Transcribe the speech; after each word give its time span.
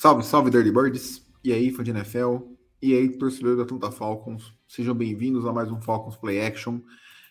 Salve, 0.00 0.24
salve, 0.24 0.50
Dirty 0.50 0.70
Birds. 0.70 1.22
E 1.44 1.52
aí, 1.52 1.70
fã 1.70 1.84
de 1.84 1.90
NFL. 1.90 2.36
E 2.80 2.94
aí, 2.94 3.10
torcedor 3.18 3.54
da 3.54 3.64
Atlanta 3.64 3.90
Falcons. 3.90 4.50
Sejam 4.66 4.94
bem-vindos 4.94 5.44
a 5.44 5.52
mais 5.52 5.70
um 5.70 5.78
Falcons 5.78 6.16
Play 6.16 6.40
Action. 6.40 6.80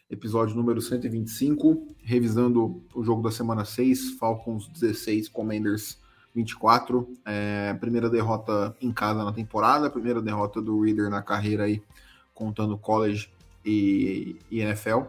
Episódio 0.07 0.55
número 0.55 0.79
125. 0.79 1.95
Revisando 2.03 2.84
o 2.93 3.03
jogo 3.03 3.23
da 3.23 3.31
semana 3.31 3.66
6. 3.66 4.12
Falcons 4.20 4.67
16, 4.67 5.29
Commanders 5.29 5.98
24. 6.35 7.12
É, 7.26 7.73
primeira 7.73 8.07
derrota 8.07 8.76
em 8.79 8.91
casa 8.91 9.23
na 9.23 9.34
temporada. 9.34 9.90
Primeira 9.90 10.21
derrota 10.21 10.62
do 10.62 10.79
Reader 10.79 11.09
na 11.09 11.23
carreira 11.23 11.63
aí, 11.63 11.81
contando 12.35 12.77
college 12.77 13.31
e, 13.65 14.35
e 14.51 14.59
NFL. 14.59 15.05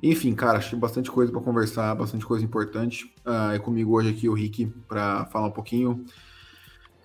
Enfim, 0.00 0.32
cara, 0.32 0.58
achei 0.58 0.78
bastante 0.78 1.10
coisa 1.10 1.32
para 1.32 1.40
conversar, 1.40 1.92
bastante 1.96 2.24
coisa 2.24 2.44
importante. 2.44 3.12
Uh, 3.26 3.50
é 3.54 3.58
comigo 3.58 3.96
hoje 3.96 4.10
aqui 4.10 4.28
o 4.28 4.32
Rick 4.32 4.66
para 4.86 5.24
falar 5.26 5.48
um 5.48 5.50
pouquinho 5.52 6.06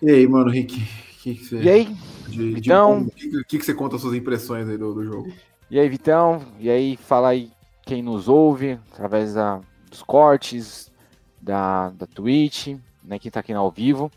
e 0.01 0.09
aí, 0.09 0.27
mano, 0.27 0.49
Rick? 0.49 0.79
Que 1.21 1.35
que 1.35 1.45
você, 1.45 1.61
e 1.61 1.69
aí, 1.69 1.95
de, 2.27 2.53
Vitão? 2.53 3.03
O 3.03 3.11
que, 3.11 3.43
que, 3.43 3.59
que, 3.59 3.65
você 3.65 3.73
conta 3.73 3.95
as 3.95 4.01
suas 4.01 4.15
impressões 4.15 4.67
aí 4.67 4.77
do, 4.77 4.93
do, 4.93 5.03
jogo? 5.03 5.31
E 5.69 5.79
aí, 5.79 5.87
Vitão? 5.87 6.41
E 6.59 6.69
aí, 6.69 6.97
fala 6.97 7.29
aí 7.29 7.51
quem 7.83 8.01
nos 8.01 8.27
ouve 8.27 8.79
através 8.91 9.33
da, 9.33 9.61
dos 9.89 10.01
cortes, 10.01 10.91
da, 11.39 11.89
da 11.89 12.07
Twitch, 12.07 12.75
né, 13.03 13.19
quem 13.19 13.29
tá 13.29 13.39
aqui 13.39 13.53
ao 13.53 13.69
vivo. 13.69 14.11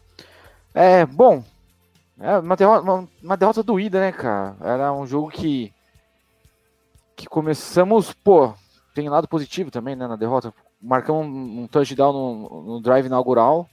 É, 0.73 1.05
bom, 1.05 1.45
é 2.19 2.39
uma 2.39 2.57
derrota, 2.57 2.83
uma, 2.83 3.09
uma 3.23 3.37
derrota 3.37 3.63
doída, 3.63 4.01
né, 4.01 4.13
cara? 4.13 4.57
Era 4.61 4.93
um 4.93 5.07
jogo 5.07 5.31
que 5.31 5.73
que 7.17 7.27
começamos, 7.27 8.13
pô, 8.13 8.55
tem 8.95 9.09
lado 9.09 9.29
positivo 9.29 9.71
também, 9.71 9.95
né, 9.95 10.07
na 10.07 10.17
derrota. 10.17 10.53
Marcamos 10.81 11.27
um, 11.27 11.63
um 11.63 11.67
touchdown 11.67 12.13
no, 12.13 12.63
no 12.63 12.81
drive 12.81 13.07
inaugural, 13.07 13.69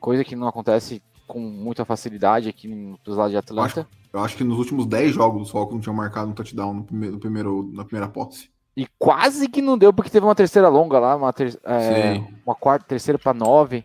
coisa 0.00 0.24
que 0.24 0.36
não 0.36 0.48
acontece 0.48 1.02
com 1.26 1.40
muita 1.40 1.84
facilidade 1.84 2.48
aqui 2.48 2.68
dos 3.04 3.16
lados 3.16 3.32
de 3.32 3.38
Atlanta. 3.38 3.80
Eu 3.80 3.82
acho, 3.82 3.90
eu 4.14 4.20
acho 4.20 4.36
que 4.36 4.44
nos 4.44 4.58
últimos 4.58 4.86
10 4.86 5.14
jogos 5.14 5.42
os 5.42 5.50
Falcons 5.50 5.74
não 5.74 5.80
tinham 5.80 5.94
marcado 5.94 6.30
um 6.30 6.34
touchdown 6.34 6.74
no 6.74 6.84
primeiro, 6.84 7.14
no 7.14 7.20
primeiro, 7.20 7.70
na 7.72 7.84
primeira 7.84 8.08
posse. 8.08 8.50
E 8.76 8.86
quase 8.98 9.48
que 9.48 9.62
não 9.62 9.78
deu, 9.78 9.92
porque 9.92 10.10
teve 10.10 10.26
uma 10.26 10.34
terceira 10.34 10.68
longa 10.68 10.98
lá, 10.98 11.16
uma, 11.16 11.32
ter, 11.32 11.58
é, 11.64 12.22
uma 12.44 12.54
quarta, 12.54 12.84
terceira 12.86 13.18
para 13.18 13.32
nove. 13.32 13.84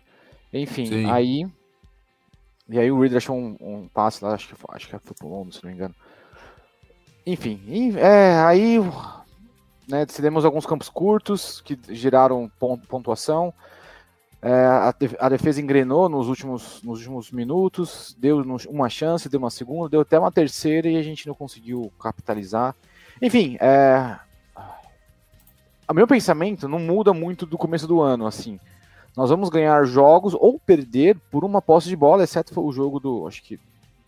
Enfim, 0.52 0.86
Sim. 0.86 1.10
aí. 1.10 1.46
E 2.68 2.78
aí 2.78 2.92
o 2.92 3.00
Reader 3.00 3.16
achou 3.16 3.36
um, 3.36 3.56
um, 3.60 3.88
passe 3.88 4.22
lá, 4.22 4.34
acho 4.34 4.48
que, 4.48 4.54
acho 4.68 4.88
que 4.88 4.98
foi 4.98 5.16
pro 5.18 5.28
Londres, 5.28 5.56
se 5.56 5.64
não 5.64 5.70
me 5.70 5.76
engano. 5.76 5.94
Enfim, 7.26 7.60
é, 7.96 8.38
aí 8.40 8.78
né, 9.88 10.04
decidimos 10.04 10.44
alguns 10.44 10.66
campos 10.66 10.88
curtos 10.88 11.60
que 11.62 11.78
geraram 11.88 12.50
pontuação. 12.88 13.52
É, 14.44 15.14
a, 15.20 15.28
defesa 15.28 15.60
engrenou 15.60 16.08
nos 16.08 16.28
últimos, 16.28 16.82
nos 16.82 16.98
últimos 16.98 17.30
minutos, 17.30 18.16
deu 18.18 18.42
uma 18.68 18.88
chance, 18.88 19.28
deu 19.28 19.38
uma 19.38 19.50
segunda, 19.50 19.88
deu 19.88 20.00
até 20.00 20.18
uma 20.18 20.32
terceira 20.32 20.88
e 20.88 20.96
a 20.96 21.02
gente 21.02 21.28
não 21.28 21.34
conseguiu 21.34 21.92
capitalizar. 22.00 22.74
Enfim, 23.20 23.56
é, 23.60 24.18
o 25.88 25.94
meu 25.94 26.08
pensamento 26.08 26.68
não 26.68 26.80
muda 26.80 27.12
muito 27.12 27.46
do 27.46 27.56
começo 27.56 27.86
do 27.86 28.00
ano, 28.00 28.26
assim. 28.26 28.58
Nós 29.16 29.30
vamos 29.30 29.48
ganhar 29.48 29.84
jogos 29.84 30.34
ou 30.34 30.58
perder 30.58 31.16
por 31.30 31.44
uma 31.44 31.62
posse 31.62 31.88
de 31.88 31.94
bola, 31.94 32.24
exceto 32.24 32.58
o 32.60 32.72
jogo 32.72 32.98
do, 32.98 33.28
acho 33.28 33.44
que 33.44 33.60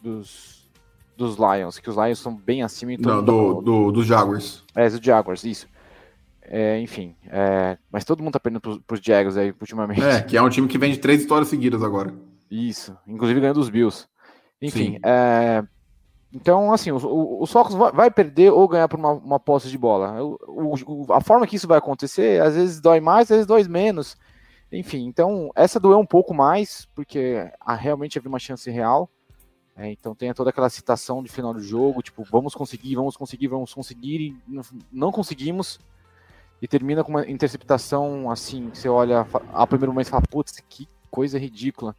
dos, 0.03 0.69
dos 1.17 1.37
Lions, 1.37 1.79
que 1.79 1.89
os 1.89 1.97
Lions 1.97 2.19
são 2.19 2.35
bem 2.35 2.65
acima. 2.65 2.93
Então 2.93 3.17
não, 3.17 3.25
do, 3.25 3.61
do, 3.61 3.93
dos 3.93 4.07
Jaguars. 4.07 4.65
É, 4.75 4.91
dos 4.91 4.99
Jaguars, 4.99 5.45
isso. 5.45 5.69
É, 6.47 6.79
enfim, 6.81 7.17
é, 7.27 7.79
mas 7.91 8.05
todo 8.05 8.23
mundo 8.23 8.35
tá 8.35 8.41
perdendo 8.41 8.61
pros, 8.61 8.79
pros 8.87 9.01
Jaguars 9.03 9.37
aí 9.37 9.55
ultimamente. 9.59 10.03
É, 10.03 10.21
que 10.23 10.37
é 10.37 10.43
um 10.43 10.49
time 10.49 10.69
que 10.69 10.79
vem 10.79 10.93
de 10.93 10.99
três 10.99 11.23
vitórias 11.23 11.49
seguidas 11.49 11.83
agora. 11.83 12.15
Isso, 12.51 12.97
inclusive 13.07 13.41
ganhando 13.41 13.61
dos 13.61 13.71
Bills. 13.71 14.07
Enfim, 14.61 14.99
é, 15.05 15.65
então, 16.35 16.73
assim, 16.73 16.91
os, 16.91 17.05
os 17.05 17.51
Falcons 17.53 17.75
vai 17.95 18.11
perder 18.11 18.51
ou 18.51 18.67
ganhar 18.67 18.89
por 18.89 18.99
uma, 18.99 19.13
uma 19.13 19.39
posse 19.39 19.69
de 19.69 19.79
bola. 19.79 20.21
O, 20.21 20.75
o, 20.87 21.13
a 21.13 21.21
forma 21.21 21.47
que 21.47 21.55
isso 21.55 21.69
vai 21.69 21.79
acontecer, 21.79 22.43
às 22.43 22.57
vezes 22.57 22.81
dói 22.81 23.01
mais, 23.01 23.31
às 23.31 23.37
vezes 23.37 23.47
dói 23.47 23.63
menos. 23.69 24.17
Enfim, 24.73 25.07
então, 25.07 25.51
essa 25.55 25.79
doeu 25.79 25.99
um 26.01 26.07
pouco 26.07 26.35
mais, 26.35 26.89
porque 26.95 27.49
a, 27.61 27.77
realmente 27.77 28.19
havia 28.19 28.29
uma 28.29 28.41
chance 28.41 28.69
real. 28.69 29.09
É, 29.77 29.91
então 29.91 30.15
tem 30.15 30.33
toda 30.35 30.51
aquela 30.51 30.69
citação 30.69 31.23
de 31.23 31.31
final 31.31 31.55
do 31.55 31.61
jogo, 31.61 32.03
tipo, 32.03 32.25
vamos 32.25 32.55
conseguir, 32.55 32.97
vamos 32.97 33.17
conseguir, 33.17 33.49
vamos 33.49 33.73
conseguir, 33.73 34.21
e 34.21 34.37
não, 34.47 34.63
não 34.93 35.13
conseguimos 35.13 35.81
e 36.61 36.69
termina 36.69 37.05
com 37.05 37.11
uma 37.11 37.29
interceptação 37.29 38.31
assim, 38.31 38.71
que 38.71 38.79
você 38.79 38.89
olha 38.89 39.27
a 39.53 39.67
primeiro 39.67 39.93
momento 39.93 40.07
e 40.07 40.11
fala, 40.11 40.23
putz, 40.23 40.63
que 40.69 40.89
coisa 41.11 41.39
ridícula. 41.39 41.95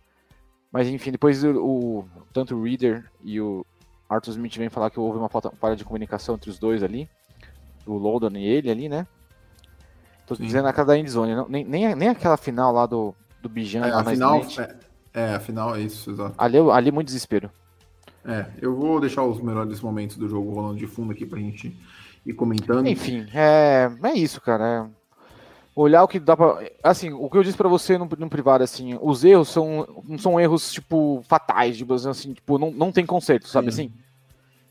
Mas 0.71 0.87
enfim, 0.87 1.11
depois 1.11 1.43
o, 1.43 2.05
tanto 2.33 2.55
o 2.55 2.63
Reader 2.63 3.09
e 3.23 3.39
o 3.39 3.65
Arthur 4.09 4.31
Smith 4.31 4.57
vem 4.57 4.69
falar 4.69 4.89
que 4.89 4.99
houve 4.99 5.17
uma 5.17 5.29
falha 5.29 5.75
de 5.75 5.85
comunicação 5.85 6.35
entre 6.35 6.49
os 6.49 6.59
dois 6.59 6.83
ali, 6.83 7.09
o 7.85 7.93
Loudon 7.93 8.35
e 8.35 8.45
ele 8.45 8.69
ali, 8.69 8.89
né? 8.89 9.07
Tô 10.25 10.35
Sim. 10.35 10.43
dizendo 10.43 10.67
a 10.67 10.73
cada 10.73 10.93
da 10.93 10.97
endzone, 10.97 11.35
não, 11.35 11.47
nem, 11.47 11.63
nem, 11.63 11.95
nem 11.95 12.09
aquela 12.09 12.35
final 12.35 12.73
lá 12.73 12.85
do, 12.85 13.13
do 13.41 13.47
Bijan. 13.47 13.85
É, 13.85 13.91
a 13.91 14.03
final, 14.03 14.41
é, 14.57 14.75
é, 15.13 15.35
a 15.35 15.39
final 15.39 15.75
é 15.75 15.81
isso, 15.81 16.11
exato. 16.11 16.33
Ali, 16.37 16.57
ali 16.57 16.91
muito 16.91 17.07
desespero. 17.07 17.51
É, 18.23 18.47
eu 18.59 18.75
vou 18.75 18.99
deixar 18.99 19.23
os 19.23 19.39
melhores 19.39 19.79
momentos 19.81 20.17
do 20.17 20.27
jogo 20.27 20.51
rolando 20.51 20.77
de 20.77 20.87
fundo 20.87 21.11
aqui 21.11 21.25
pra 21.25 21.39
gente 21.39 21.77
e 22.25 22.33
comentando. 22.33 22.87
Enfim, 22.87 23.27
é, 23.33 23.89
é 24.03 24.13
isso, 24.13 24.41
cara. 24.41 24.89
É 24.91 25.05
olhar 25.75 26.03
o 26.03 26.07
que 26.07 26.19
dá 26.19 26.37
pra. 26.37 26.63
Assim, 26.81 27.11
o 27.11 27.29
que 27.29 27.37
eu 27.37 27.43
disse 27.43 27.57
para 27.57 27.67
você 27.67 27.97
no, 27.97 28.07
no, 28.17 28.29
privado, 28.29 28.63
assim, 28.63 28.97
os 29.01 29.23
erros 29.23 29.49
são, 29.49 30.03
não 30.07 30.17
são 30.17 30.39
erros, 30.39 30.71
tipo, 30.71 31.21
fatais, 31.27 31.77
tipo, 31.77 31.93
assim, 31.93 32.33
tipo, 32.33 32.57
não, 32.57 32.71
não 32.71 32.91
tem 32.91 33.05
conserto, 33.05 33.47
sabe 33.47 33.71
Sim. 33.71 33.87
assim? 33.87 33.93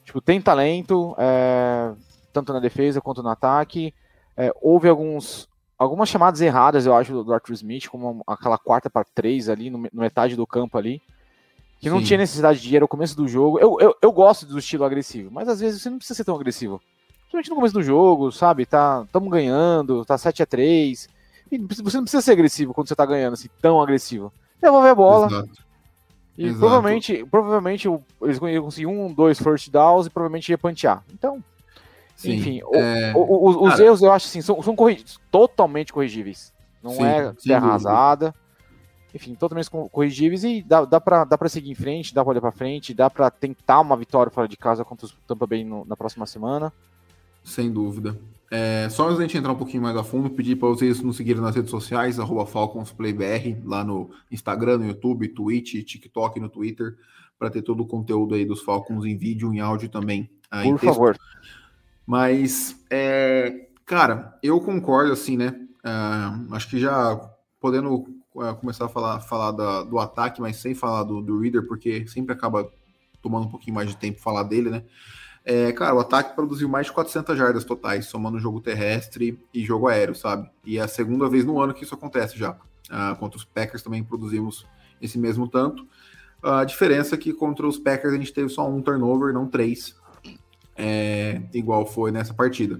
Tipo, 0.05 0.21
tem 0.21 0.41
talento, 0.41 1.15
é, 1.19 1.93
tanto 2.33 2.53
na 2.53 2.61
defesa 2.61 3.01
quanto 3.01 3.23
no 3.23 3.29
ataque. 3.29 3.93
É, 4.37 4.53
houve 4.61 4.89
alguns, 4.89 5.49
algumas 5.79 6.09
chamadas 6.09 6.41
erradas, 6.41 6.87
eu 6.87 6.95
acho, 6.95 7.13
do, 7.13 7.25
do 7.25 7.35
Arthur 7.35 7.53
Smith, 7.53 7.89
como 7.89 8.23
aquela 8.27 8.59
quarta 8.59 8.89
para 8.89 9.05
três 9.15 9.49
ali, 9.49 9.71
no, 9.71 9.79
no, 9.79 9.89
metade 9.93 10.37
do 10.37 10.47
campo 10.47 10.79
ali. 10.79 11.01
Que 11.81 11.91
não 11.91 11.99
Sim. 11.99 12.05
tinha 12.05 12.19
necessidade 12.19 12.61
de 12.61 12.73
ir, 12.73 12.77
era 12.77 12.85
o 12.85 12.89
começo 12.89 13.15
do 13.15 13.29
jogo. 13.29 13.59
Eu, 13.59 13.77
eu, 13.79 13.95
eu 14.01 14.13
gosto 14.13 14.47
do 14.47 14.59
estilo 14.59 14.85
agressivo, 14.85 15.31
mas 15.31 15.49
às 15.49 15.61
vezes 15.61 15.83
você 15.83 15.91
não 15.91 15.99
precisa 15.99 16.17
ser 16.17 16.25
tão 16.25 16.35
agressivo 16.35 16.81
principalmente 17.35 17.51
no 17.51 17.57
começo 17.57 17.75
do 17.75 17.83
jogo, 17.83 18.31
sabe? 18.31 18.65
Tá, 18.65 19.03
estamos 19.05 19.31
ganhando, 19.31 20.05
tá 20.05 20.17
7 20.17 20.43
a 20.43 20.47
3 20.47 21.09
e 21.51 21.59
Você 21.59 21.97
não 21.97 22.05
precisa 22.05 22.23
ser 22.23 22.33
agressivo 22.33 22.73
quando 22.73 22.89
você 22.89 22.95
tá 22.95 23.05
ganhando, 23.05 23.35
assim, 23.35 23.49
tão 23.61 23.81
agressivo. 23.81 24.33
Devolver 24.61 24.91
a 24.91 24.95
bola. 24.95 25.27
Exato. 25.27 25.65
E 26.37 26.45
Exato. 26.47 26.59
provavelmente, 26.59 27.25
provavelmente 27.31 27.89
eles 28.23 28.39
iam 28.41 28.65
conseguir 28.65 28.87
um, 28.87 29.13
dois 29.13 29.39
first 29.39 29.71
downs 29.71 30.07
e 30.07 30.11
provavelmente 30.11 30.49
ia 30.49 30.59
pantear. 30.59 31.05
Então, 31.13 31.43
Sim, 32.17 32.35
enfim, 32.35 32.61
é... 32.73 33.13
o, 33.15 33.21
o, 33.21 33.65
os 33.65 33.73
Cara... 33.73 33.85
erros 33.85 34.03
eu 34.03 34.13
acho 34.13 34.27
assim, 34.27 34.41
são, 34.41 34.61
são 34.63 34.77
totalmente 35.31 35.93
corrigíveis. 35.93 36.53
Não 36.83 36.93
Sim, 36.93 37.05
é 37.05 37.33
terra 37.33 37.67
arrasada. 37.67 38.35
Enfim, 39.15 39.37
totalmente 39.37 39.71
corrigíveis 39.71 40.43
e 40.43 40.61
dá, 40.61 40.85
dá, 40.85 41.01
pra, 41.01 41.25
dá 41.25 41.39
pra 41.39 41.49
seguir 41.49 41.71
em 41.71 41.75
frente, 41.75 42.13
dá 42.13 42.25
pra 42.25 42.31
olhar 42.33 42.41
pra 42.41 42.51
frente, 42.51 42.93
dá 42.93 43.09
pra 43.09 43.31
tentar 43.31 43.81
uma 43.81 43.97
vitória 43.97 44.31
fora 44.31 44.49
de 44.49 44.57
casa 44.57 44.85
contra 44.85 45.07
o 45.07 45.11
Tampa 45.25 45.47
Bay 45.47 45.63
no, 45.63 45.85
na 45.85 45.97
próxima 45.97 46.27
semana. 46.27 46.73
Sem 47.45 47.71
dúvida. 47.71 48.19
É, 48.51 48.89
só 48.89 49.05
antes 49.05 49.19
da 49.19 49.23
gente 49.25 49.37
entrar 49.37 49.53
um 49.53 49.57
pouquinho 49.57 49.83
mais 49.83 49.97
a 49.97 50.05
fundo, 50.05 50.31
pedir 50.31 50.57
para 50.57 50.69
vocês 50.69 51.01
nos 51.01 51.17
seguirem 51.17 51.43
nas 51.43 51.55
redes 51.55 51.71
sociais, 51.71 52.17
FalconsPlayBR, 52.17 53.61
lá 53.65 53.85
no 53.85 54.11
Instagram, 54.31 54.79
no 54.79 54.87
YouTube, 54.87 55.29
Twitch, 55.29 55.85
TikTok, 55.85 56.41
no 56.41 56.49
Twitter, 56.49 56.97
para 57.39 57.51
ter 57.51 57.63
todo 57.63 57.83
o 57.83 57.87
conteúdo 57.87 58.35
aí 58.35 58.45
dos 58.45 58.63
Falcons 58.63 59.05
em 59.05 59.17
vídeo, 59.17 59.53
em 59.53 59.61
áudio 59.61 59.89
também. 59.89 60.31
Por 60.63 60.79
favor. 60.79 61.17
Mas, 62.07 62.81
é, 62.91 63.69
cara, 63.85 64.39
eu 64.43 64.61
concordo, 64.61 65.13
assim, 65.13 65.37
né? 65.37 65.61
Uh, 65.85 66.55
acho 66.55 66.69
que 66.69 66.79
já 66.79 67.17
podendo 67.61 68.07
uh, 68.35 68.55
começar 68.61 68.87
a 68.87 68.89
falar, 68.89 69.21
falar 69.21 69.53
da, 69.53 69.83
do 69.83 69.99
ataque, 69.99 70.41
mas 70.41 70.57
sem 70.57 70.75
falar 70.75 71.03
do, 71.03 71.21
do 71.21 71.41
Reader, 71.41 71.67
porque 71.67 72.07
sempre 72.07 72.33
acaba 72.33 72.71
tomando 73.21 73.47
um 73.47 73.51
pouquinho 73.51 73.75
mais 73.75 73.89
de 73.89 73.97
tempo 73.97 74.21
falar 74.21 74.45
dele, 74.45 74.71
né? 74.71 74.85
É, 75.45 75.73
cara, 75.73 75.95
o 75.95 76.01
ataque 76.01 76.35
produziu 76.35 76.69
mais 76.69 76.87
de 76.87 76.93
400 76.93 77.37
jardas 77.37 77.65
totais, 77.65 78.07
somando 78.07 78.39
jogo 78.39 78.61
terrestre 78.61 79.39
e 79.53 79.63
jogo 79.63 79.89
aéreo, 79.89 80.15
sabe? 80.15 80.51
E 80.65 80.79
é 80.79 80.83
a 80.83 80.89
segunda 80.89 81.29
vez 81.29 81.45
no 81.45 81.61
ano 81.61 81.75
que 81.75 81.85
isso 81.85 81.95
acontece 81.95 82.39
já. 82.39 82.53
Uh, 82.53 83.17
contra 83.19 83.37
os 83.37 83.45
Packers 83.45 83.83
também 83.83 84.03
produzimos 84.03 84.67
esse 85.01 85.19
mesmo 85.19 85.47
tanto. 85.47 85.87
A 86.43 86.65
diferença 86.65 87.15
é 87.15 87.19
que 87.19 87.33
contra 87.33 87.67
os 87.67 87.79
Packers 87.79 88.15
a 88.15 88.17
gente 88.17 88.33
teve 88.33 88.49
só 88.49 88.69
um 88.69 88.81
turnover, 88.81 89.33
não 89.33 89.47
três, 89.47 89.95
é, 90.77 91.41
igual 91.53 91.87
foi 91.87 92.11
nessa 92.11 92.35
partida. 92.35 92.77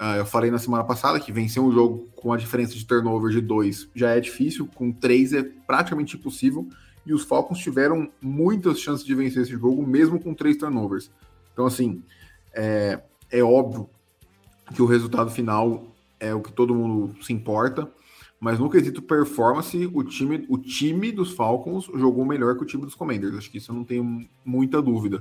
Uh, 0.00 0.18
eu 0.18 0.26
falei 0.26 0.50
na 0.50 0.58
semana 0.58 0.82
passada 0.82 1.20
que 1.20 1.30
vencer 1.30 1.62
um 1.62 1.70
jogo 1.70 2.08
com 2.16 2.32
a 2.32 2.36
diferença 2.36 2.74
de 2.74 2.84
turnover 2.84 3.30
de 3.30 3.40
dois 3.40 3.88
já 3.94 4.10
é 4.10 4.20
difícil, 4.20 4.68
com 4.74 4.90
três 4.90 5.32
é 5.32 5.42
praticamente 5.42 6.16
impossível, 6.16 6.68
e 7.06 7.12
os 7.12 7.24
Falcons 7.24 7.58
tiveram 7.58 8.10
muitas 8.20 8.80
chances 8.80 9.04
de 9.04 9.14
vencer 9.14 9.42
esse 9.42 9.52
jogo, 9.52 9.86
mesmo 9.86 10.20
com 10.20 10.34
três 10.34 10.56
turnovers. 10.56 11.10
Então, 11.52 11.66
assim, 11.66 12.02
é, 12.54 13.00
é 13.30 13.42
óbvio 13.42 13.88
que 14.74 14.82
o 14.82 14.86
resultado 14.86 15.30
final 15.30 15.84
é 16.18 16.34
o 16.34 16.40
que 16.40 16.52
todo 16.52 16.74
mundo 16.74 17.14
se 17.22 17.32
importa, 17.32 17.90
mas 18.40 18.58
no 18.58 18.70
quesito 18.70 19.00
performance, 19.00 19.88
o 19.92 20.02
time, 20.02 20.44
o 20.48 20.58
time 20.58 21.12
dos 21.12 21.32
Falcons 21.32 21.88
jogou 21.94 22.24
melhor 22.24 22.56
que 22.56 22.62
o 22.62 22.66
time 22.66 22.84
dos 22.84 22.94
Commanders. 22.94 23.36
Acho 23.36 23.50
que 23.50 23.58
isso 23.58 23.70
eu 23.70 23.76
não 23.76 23.84
tenho 23.84 24.26
muita 24.44 24.82
dúvida. 24.82 25.20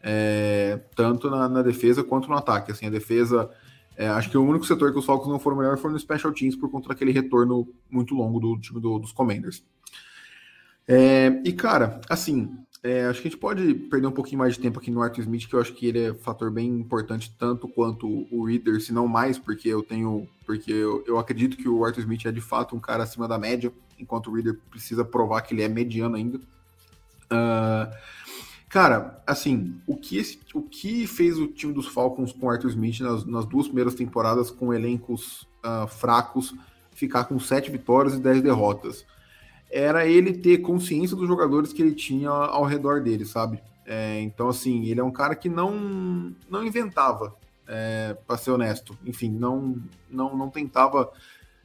É, 0.00 0.80
tanto 0.94 1.28
na, 1.30 1.48
na, 1.48 1.62
defesa 1.62 2.04
quanto 2.04 2.28
no 2.28 2.36
ataque. 2.36 2.70
Assim, 2.70 2.86
a 2.86 2.90
defesa, 2.90 3.50
é, 3.96 4.08
acho 4.08 4.30
que 4.30 4.38
o 4.38 4.44
único 4.44 4.64
setor 4.64 4.92
que 4.92 4.98
os 4.98 5.04
Falcons 5.04 5.28
não 5.28 5.40
foram 5.40 5.56
melhor 5.56 5.76
foi 5.76 5.90
no 5.90 5.98
Special 5.98 6.32
Teams 6.32 6.54
por 6.54 6.70
conta 6.70 6.88
daquele 6.88 7.10
retorno 7.10 7.68
muito 7.90 8.14
longo 8.14 8.38
do 8.38 8.56
time 8.60 8.80
do, 8.80 8.98
dos 8.98 9.12
Commanders. 9.12 9.64
É, 10.86 11.40
e 11.44 11.52
cara, 11.52 12.00
assim, 12.08 12.61
é, 12.82 13.06
acho 13.06 13.22
que 13.22 13.28
a 13.28 13.30
gente 13.30 13.40
pode 13.40 13.74
perder 13.74 14.08
um 14.08 14.12
pouquinho 14.12 14.40
mais 14.40 14.54
de 14.54 14.60
tempo 14.60 14.80
aqui 14.80 14.90
no 14.90 15.00
Arthur 15.00 15.20
Smith, 15.20 15.46
que 15.46 15.54
eu 15.54 15.60
acho 15.60 15.72
que 15.72 15.86
ele 15.86 16.06
é 16.06 16.14
fator 16.14 16.50
bem 16.50 16.68
importante, 16.68 17.32
tanto 17.38 17.68
quanto 17.68 18.26
o 18.28 18.44
Reader, 18.44 18.80
se 18.80 18.92
não 18.92 19.06
mais, 19.06 19.38
porque 19.38 19.68
eu 19.68 19.84
tenho. 19.84 20.28
Porque 20.44 20.72
eu, 20.72 21.04
eu 21.06 21.16
acredito 21.16 21.56
que 21.56 21.68
o 21.68 21.84
Arthur 21.84 22.00
Smith 22.00 22.26
é 22.26 22.32
de 22.32 22.40
fato 22.40 22.74
um 22.74 22.80
cara 22.80 23.04
acima 23.04 23.28
da 23.28 23.38
média, 23.38 23.72
enquanto 24.00 24.30
o 24.30 24.34
Reader 24.34 24.58
precisa 24.68 25.04
provar 25.04 25.42
que 25.42 25.54
ele 25.54 25.62
é 25.62 25.68
mediano 25.68 26.16
ainda. 26.16 26.38
Uh, 26.38 27.94
cara, 28.68 29.22
assim, 29.24 29.80
o 29.86 29.96
que, 29.96 30.16
esse, 30.18 30.40
o 30.52 30.60
que 30.60 31.06
fez 31.06 31.38
o 31.38 31.46
time 31.46 31.72
dos 31.72 31.86
Falcons 31.86 32.32
com 32.32 32.46
o 32.46 32.50
Arthur 32.50 32.70
Smith 32.70 32.98
nas, 32.98 33.24
nas 33.24 33.46
duas 33.46 33.66
primeiras 33.66 33.94
temporadas, 33.94 34.50
com 34.50 34.74
elencos 34.74 35.42
uh, 35.64 35.86
fracos, 35.86 36.52
ficar 36.90 37.24
com 37.26 37.38
sete 37.38 37.70
vitórias 37.70 38.14
e 38.14 38.20
dez 38.20 38.42
derrotas? 38.42 39.06
Era 39.72 40.06
ele 40.06 40.34
ter 40.34 40.58
consciência 40.58 41.16
dos 41.16 41.26
jogadores 41.26 41.72
que 41.72 41.80
ele 41.80 41.94
tinha 41.94 42.28
ao 42.28 42.64
redor 42.64 43.00
dele, 43.00 43.24
sabe? 43.24 43.62
É, 43.86 44.20
então, 44.20 44.50
assim, 44.50 44.84
ele 44.84 45.00
é 45.00 45.04
um 45.04 45.10
cara 45.10 45.34
que 45.34 45.48
não, 45.48 46.34
não 46.48 46.62
inventava, 46.62 47.34
é, 47.66 48.14
para 48.26 48.36
ser 48.36 48.50
honesto. 48.50 48.96
Enfim, 49.04 49.30
não, 49.30 49.80
não, 50.10 50.36
não 50.36 50.50
tentava. 50.50 51.10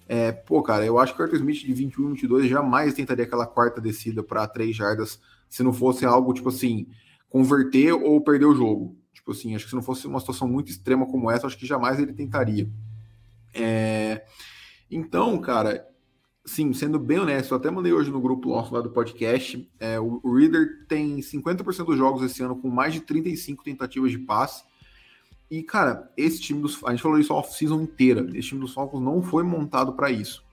É, 0.08 0.32
pô, 0.32 0.64
cara, 0.64 0.86
eu 0.86 0.98
acho 0.98 1.14
que 1.14 1.22
o 1.22 1.24
Arthur 1.24 1.36
Smith 1.36 1.66
de 1.66 1.74
21, 1.74 2.14
22 2.14 2.50
jamais 2.50 2.94
tentaria 2.94 3.26
aquela 3.26 3.46
quarta 3.46 3.82
descida 3.82 4.24
para 4.24 4.48
três 4.48 4.74
jardas 4.74 5.20
se 5.50 5.62
não 5.62 5.74
fosse 5.74 6.06
algo 6.06 6.34
tipo 6.34 6.48
assim, 6.48 6.88
converter 7.30 7.92
ou 7.92 8.22
perder 8.22 8.46
o 8.46 8.56
jogo. 8.56 8.96
Tipo 9.14 9.32
assim, 9.32 9.54
acho 9.54 9.66
que 9.66 9.70
se 9.70 9.76
não 9.76 9.84
fosse 9.84 10.08
uma 10.08 10.22
situação 10.22 10.48
muito 10.48 10.72
extrema 10.72 11.06
como 11.06 11.30
essa, 11.30 11.46
acho 11.46 11.58
que 11.58 11.66
jamais 11.66 12.00
ele 12.00 12.14
tentaria. 12.14 12.70
É, 13.54 14.24
então, 14.90 15.38
cara, 15.40 15.86
sim, 16.48 16.74
sendo 16.74 16.98
bem 16.98 17.20
honesto, 17.20 17.54
até 17.54 17.70
mandei 17.70 17.92
hoje 17.92 18.10
no 18.10 18.22
grupo 18.22 18.50
nosso 18.50 18.74
lá 18.74 18.82
do 18.82 18.90
podcast. 18.90 19.70
É, 19.80 20.00
o, 20.00 20.20
Reader 20.34 20.86
tem 20.88 21.18
50% 21.18 21.86
dos 21.86 21.98
jogos 21.98 22.24
esse 22.24 22.42
ano 22.42 22.56
com 22.56 22.70
mais 22.70 22.94
de 22.94 23.02
35 23.02 23.64
tentativas 23.64 24.12
de 24.12 24.18
passe. 24.18 24.64
E, 25.52 25.62
cara, 25.62 26.12
esse 26.18 26.40
time 26.40 26.62
dos. 26.62 26.82
A 26.86 26.92
gente 26.92 27.04
falou 27.04 27.20
isso 27.20 27.34
off-season 27.34 27.82
inteira. 27.82 28.26
Esse 28.34 28.50
time 28.50 28.62
dos 28.62 28.74
Falcons 28.74 29.02
não 29.02 29.22
foi 29.22 29.44
montado 29.44 29.94
para 29.94 30.10
isso. 30.10 30.44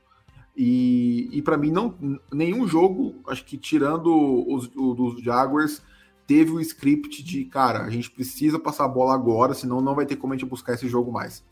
E, 0.56 1.28
e 1.32 1.42
para 1.42 1.56
mim, 1.56 1.70
não, 1.70 1.96
nenhum 2.32 2.66
jogo, 2.66 3.16
acho 3.26 3.44
que 3.44 3.56
tirando 3.56 4.08
os 4.48 4.70
o, 4.76 4.94
dos 4.94 5.22
Jaguars, 5.22 5.82
teve 6.26 6.52
o 6.52 6.60
script 6.60 7.22
de, 7.22 7.44
cara, 7.44 7.82
a 7.82 7.90
gente 7.90 8.10
precisa 8.10 8.58
passar 8.58 8.84
a 8.84 8.88
bola 8.88 9.14
agora, 9.14 9.54
senão 9.54 9.80
não 9.80 9.94
vai 9.94 10.06
ter 10.06 10.16
como 10.16 10.32
a 10.32 10.36
gente 10.36 10.48
buscar 10.48 10.74
esse 10.74 10.88
jogo 10.88 11.10
mais. 11.10 11.44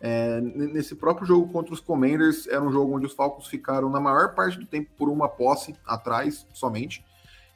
É, 0.00 0.40
nesse 0.40 0.94
próprio 0.94 1.26
jogo 1.26 1.52
contra 1.52 1.74
os 1.74 1.80
Commanders, 1.80 2.46
era 2.46 2.62
um 2.62 2.72
jogo 2.72 2.96
onde 2.96 3.04
os 3.04 3.12
Falcons 3.12 3.46
ficaram 3.46 3.90
na 3.90 4.00
maior 4.00 4.34
parte 4.34 4.58
do 4.58 4.64
tempo 4.64 4.90
por 4.96 5.10
uma 5.10 5.28
posse 5.28 5.74
atrás 5.86 6.46
somente. 6.54 7.04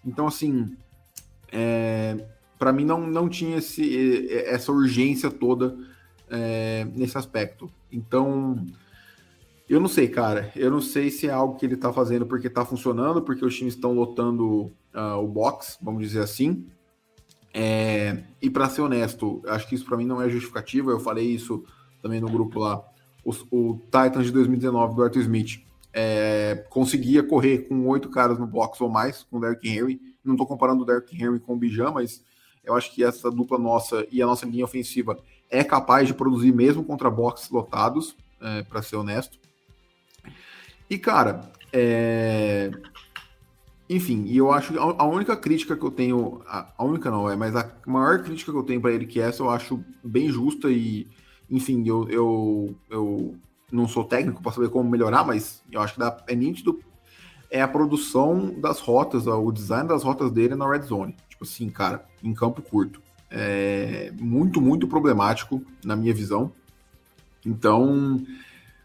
Então, 0.05 0.26
assim, 0.26 0.76
é, 1.50 2.23
para 2.58 2.73
mim 2.73 2.85
não, 2.85 3.00
não 3.06 3.29
tinha 3.29 3.56
esse, 3.58 4.29
essa 4.31 4.70
urgência 4.70 5.31
toda 5.31 5.75
é, 6.29 6.87
nesse 6.94 7.17
aspecto. 7.17 7.70
Então, 7.91 8.62
eu 9.69 9.81
não 9.81 9.88
sei, 9.88 10.08
cara. 10.08 10.52
Eu 10.55 10.70
não 10.70 10.81
sei 10.81 11.11
se 11.11 11.26
é 11.26 11.32
algo 11.32 11.56
que 11.56 11.64
ele 11.64 11.76
tá 11.76 11.93
fazendo 11.93 12.26
porque 12.26 12.50
tá 12.50 12.64
funcionando, 12.64 13.23
porque 13.23 13.44
os 13.44 13.56
times 13.56 13.75
estão 13.75 13.94
lotando 13.94 14.73
uh, 14.94 15.17
o 15.23 15.26
box, 15.26 15.79
vamos 15.81 16.02
dizer 16.02 16.20
assim. 16.20 16.67
É, 17.52 18.25
e 18.43 18.50
para 18.50 18.69
ser 18.69 18.82
honesto, 18.82 19.41
acho 19.46 19.69
que 19.69 19.75
isso 19.75 19.85
para 19.85 19.96
mim 19.96 20.05
não 20.05 20.20
é 20.20 20.29
justificativo. 20.29 20.91
Eu 20.91 21.00
falei 21.00 21.26
isso 21.26 21.64
também 22.05 22.21
no 22.21 22.29
grupo 22.29 22.61
lá, 22.61 22.85
o, 23.25 23.31
o 23.51 23.81
Titans 23.87 24.27
de 24.27 24.33
2019 24.33 24.95
do 24.95 25.03
Arthur 25.03 25.21
Smith 25.21 25.65
é, 25.91 26.67
conseguia 26.69 27.23
correr 27.23 27.67
com 27.67 27.89
oito 27.89 28.11
caras 28.11 28.39
no 28.39 28.47
box 28.47 28.79
ou 28.83 28.91
mais 28.91 29.23
com 29.23 29.39
o 29.39 29.41
Derrick 29.41 29.67
Henry. 29.67 29.99
Não 30.23 30.35
estou 30.35 30.47
comparando 30.47 30.83
o 30.83 30.85
Derrick 30.85 31.17
Henry 31.17 31.41
com 31.41 31.55
o 31.55 31.56
Bijan, 31.56 31.93
mas 31.93 32.23
eu 32.62 32.77
acho 32.77 32.95
que 32.95 33.03
essa 33.03 33.31
dupla 33.31 33.59
nossa 33.59 34.06
e 34.12 34.21
a 34.21 34.27
nossa 34.27 34.45
linha 34.45 34.67
ofensiva 34.67 35.19
é 35.51 35.65
capaz 35.65 36.06
de 36.06 36.12
produzir 36.12 36.53
mesmo 36.53 36.85
contra 36.85 37.09
boxes 37.11 37.49
lotados, 37.49 38.15
é, 38.39 38.62
para 38.65 38.83
ser 38.83 38.97
honesto. 38.97 39.39
E 40.91 40.99
cara, 40.99 41.51
é... 41.73 42.71
enfim, 43.89 44.25
e 44.27 44.37
eu 44.37 44.53
acho 44.53 44.75
que 44.75 44.79
a 44.79 45.05
única 45.05 45.35
crítica 45.39 45.75
que 45.75 45.83
eu 45.83 45.91
tenho, 45.91 46.43
a 46.47 46.85
única 46.85 47.11
não 47.11 47.31
é, 47.31 47.35
mas 47.35 47.56
a 47.56 47.71
maior 47.87 48.23
crítica 48.23 48.53
que 48.53 48.59
eu 48.59 48.62
tenho 48.62 48.83
para 48.83 48.93
ele 48.93 49.06
que 49.06 49.21
essa 49.21 49.43
eu 49.43 49.49
acho 49.49 49.83
bem 50.03 50.31
justa 50.31 50.71
e 50.71 51.06
enfim, 51.55 51.85
eu, 51.87 52.09
eu, 52.09 52.75
eu 52.91 53.35
não 53.71 53.87
sou 53.87 54.05
técnico 54.05 54.43
para 54.43 54.53
saber 54.53 54.69
como 54.69 54.91
melhorar, 54.91 55.25
mas 55.25 55.62
eu 55.71 55.81
acho 55.81 55.95
que 55.95 56.01
dá, 56.01 56.23
é 56.27 56.35
nítido 56.35 56.81
é 57.51 57.62
a 57.62 57.69
produção 57.69 58.53
das 58.59 58.81
rotas, 58.81 59.29
o 59.29 59.53
design 59.53 59.89
das 59.89 60.03
rotas 60.03 60.33
dele 60.33 60.56
na 60.56 60.69
red 60.69 60.83
zone. 60.83 61.15
Tipo 61.29 61.45
assim, 61.45 61.71
cara, 61.71 62.05
em 62.21 62.35
campo 62.35 62.61
curto. 62.61 63.01
É 63.31 64.12
muito, 64.19 64.61
muito 64.61 64.89
problemático 64.89 65.62
na 65.85 65.95
minha 65.95 66.12
visão. 66.12 66.53
Então, 67.47 68.21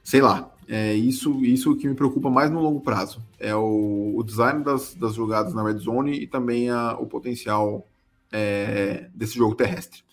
sei 0.03 0.21
lá, 0.21 0.51
é 0.67 0.93
isso, 0.93 1.43
isso 1.43 1.75
que 1.75 1.87
me 1.87 1.95
preocupa 1.95 2.29
mais 2.29 2.51
no 2.51 2.61
longo 2.61 2.79
prazo. 2.79 3.23
É 3.39 3.55
o, 3.55 4.13
o 4.15 4.23
design 4.23 4.63
das, 4.63 4.93
das 4.93 5.15
jogadas 5.15 5.51
na 5.51 5.63
red 5.63 5.79
zone 5.79 6.19
e 6.19 6.27
também 6.27 6.69
a, 6.69 6.93
o 6.93 7.07
potencial 7.07 7.87
é, 8.31 9.09
desse 9.15 9.35
jogo 9.35 9.55
terrestre. 9.55 10.03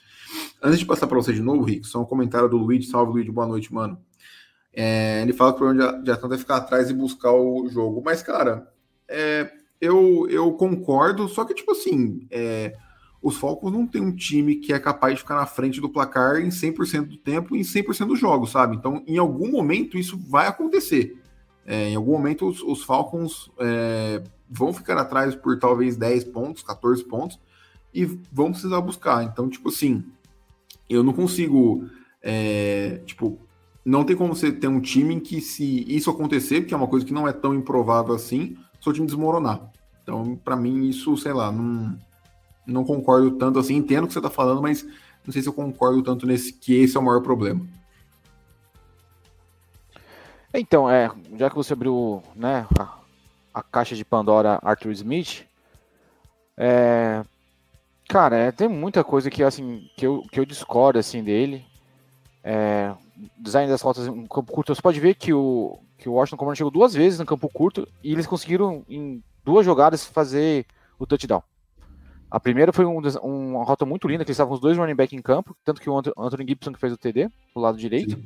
Antes 0.63 0.79
de 0.79 0.87
passar 0.87 1.07
para 1.07 1.17
você 1.17 1.33
de 1.33 1.43
novo, 1.43 1.65
Rick, 1.65 1.87
só 1.87 2.01
um 2.01 2.05
comentário 2.05 2.49
do 2.49 2.57
Luiz. 2.57 2.89
Salve, 2.89 3.13
Luiz, 3.13 3.29
boa 3.29 3.47
noite, 3.47 3.73
mano. 3.73 3.99
É, 4.73 5.23
ele 5.23 5.33
fala 5.33 5.53
que 5.53 5.57
o 5.57 5.67
problema 5.67 6.03
de 6.03 6.11
Atlanta 6.11 6.35
é 6.35 6.39
ficar 6.39 6.57
atrás 6.57 6.91
e 6.91 6.95
buscar 6.95 7.33
o 7.33 7.69
jogo. 7.69 8.03
Mas, 8.05 8.23
cara, 8.23 8.71
é, 9.09 9.51
eu, 9.81 10.27
eu 10.29 10.53
concordo, 10.53 11.29
só 11.29 11.45
que, 11.45 11.55
tipo 11.55 11.73
assim, 11.73 12.27
é, 12.31 12.77
os 13.23 13.37
Falcons 13.37 13.73
não 13.73 13.87
tem 13.87 14.03
um 14.03 14.15
time 14.15 14.57
que 14.57 14.73
é 14.73 14.79
capaz 14.79 15.15
de 15.15 15.21
ficar 15.21 15.37
na 15.37 15.47
frente 15.47 15.81
do 15.81 15.89
placar 15.89 16.37
em 16.37 16.49
100% 16.49 17.07
do 17.07 17.17
tempo 17.17 17.57
e 17.57 17.61
em 17.61 17.63
100% 17.63 18.07
dos 18.07 18.19
jogos, 18.19 18.51
sabe? 18.51 18.77
Então, 18.77 19.03
em 19.07 19.19
algum 19.19 19.51
momento, 19.51 19.99
isso 19.99 20.19
vai 20.19 20.47
acontecer. 20.47 21.21
É, 21.65 21.89
em 21.89 21.97
algum 21.97 22.13
momento, 22.13 22.47
os, 22.47 22.63
os 22.63 22.85
Falcons 22.85 23.51
é, 23.59 24.23
vão 24.49 24.73
ficar 24.73 24.99
atrás 24.99 25.35
por 25.35 25.59
talvez 25.59 25.97
10 25.97 26.25
pontos, 26.25 26.63
14 26.63 27.05
pontos, 27.05 27.39
e 27.93 28.05
vão 28.31 28.53
precisar 28.53 28.81
buscar. 28.81 29.25
Então, 29.25 29.49
tipo 29.49 29.71
assim, 29.71 30.05
eu 30.89 31.03
não 31.03 31.13
consigo, 31.13 31.89
é, 32.23 33.01
tipo, 33.07 33.39
não 33.85 34.05
tem 34.05 34.17
como 34.17 34.35
você 34.35 34.51
ter 34.51 34.69
um 34.69 34.81
time 34.81 35.15
em 35.15 35.21
que 35.21 35.41
se 35.41 35.85
isso 35.89 36.11
acontecer, 36.11 36.63
que 36.63 36.75
é 36.75 36.77
uma 36.77 36.89
coisa 36.89 37.07
que 37.07 37.13
não 37.13 37.27
é 37.27 37.33
tão 37.33 37.55
improvável 37.55 38.15
assim, 38.15 38.57
seu 38.81 38.93
time 38.93 39.07
desmoronar. 39.07 39.71
Então, 40.03 40.37
para 40.37 40.57
mim, 40.57 40.89
isso, 40.89 41.17
sei 41.17 41.33
lá, 41.33 41.51
não, 41.51 41.99
não 42.67 42.85
concordo 42.85 43.33
tanto 43.33 43.59
assim. 43.59 43.75
Entendo 43.75 44.05
o 44.05 44.07
que 44.07 44.13
você 44.13 44.21
tá 44.21 44.31
falando, 44.31 44.63
mas 44.63 44.85
não 45.25 45.33
sei 45.33 45.43
se 45.43 45.49
eu 45.49 45.53
concordo 45.53 46.03
tanto 46.03 46.27
nesse 46.27 46.53
que 46.53 46.75
esse 46.75 46.97
é 46.97 47.01
o 47.01 47.03
maior 47.03 47.21
problema. 47.21 47.67
Então, 50.55 50.89
é, 50.89 51.11
já 51.37 51.51
que 51.51 51.57
você 51.57 51.73
abriu 51.73 52.23
né, 52.35 52.67
a, 52.79 52.99
a 53.53 53.63
caixa 53.63 53.95
de 53.95 54.05
Pandora 54.05 54.59
Arthur 54.63 54.93
Smith, 54.93 55.45
é, 56.57 57.23
Cara, 58.09 58.37
é, 58.37 58.53
tem 58.53 58.69
muita 58.69 59.03
coisa 59.03 59.31
que 59.31 59.43
assim 59.43 59.89
que 59.97 60.07
eu, 60.07 60.23
que 60.31 60.39
eu 60.39 60.45
discordo 60.45 60.99
assim 60.99 61.23
dele. 61.23 61.65
É, 62.43 62.95
design 63.39 63.69
das 63.69 63.83
rotas 63.83 64.07
em 64.07 64.27
campo 64.27 64.53
curto, 64.53 64.75
você 64.75 64.81
pode 64.81 65.01
ver 65.01 65.15
que 65.15 65.33
o, 65.33 65.79
que 65.99 66.09
o 66.09 66.13
Washington 66.13 66.37
Commanders 66.37 66.59
chegou 66.59 66.71
duas 66.71 66.95
vezes 66.95 67.19
no 67.19 67.27
campo 67.27 67.49
curto 67.49 67.89
e 68.05 68.13
eles 68.13 68.27
conseguiram 68.27 68.85
em 68.89 69.23
duas 69.45 69.65
jogadas 69.65 70.05
fazer 70.05 70.67
o 70.99 71.07
touchdown. 71.07 71.43
A 72.31 72.39
primeira 72.39 72.73
foi 72.73 72.85
um, 72.85 73.01
uma 73.23 73.65
rota 73.65 73.85
muito 73.85 74.07
linda, 74.07 74.25
que 74.25 74.31
eles 74.31 74.37
estavam 74.37 74.55
os 74.55 74.61
dois 74.61 74.77
running 74.77 74.95
back 74.95 75.15
em 75.15 75.23
campo, 75.23 75.57
tanto 75.65 75.81
que 75.81 75.89
o 75.89 75.97
Anthony 75.97 76.47
Gibson 76.47 76.73
que 76.73 76.79
fez 76.79 76.93
o 76.93 76.97
TD, 76.97 77.31
do 77.55 77.61
lado 77.61 77.79
direito. 77.79 78.17
Sim. 78.17 78.25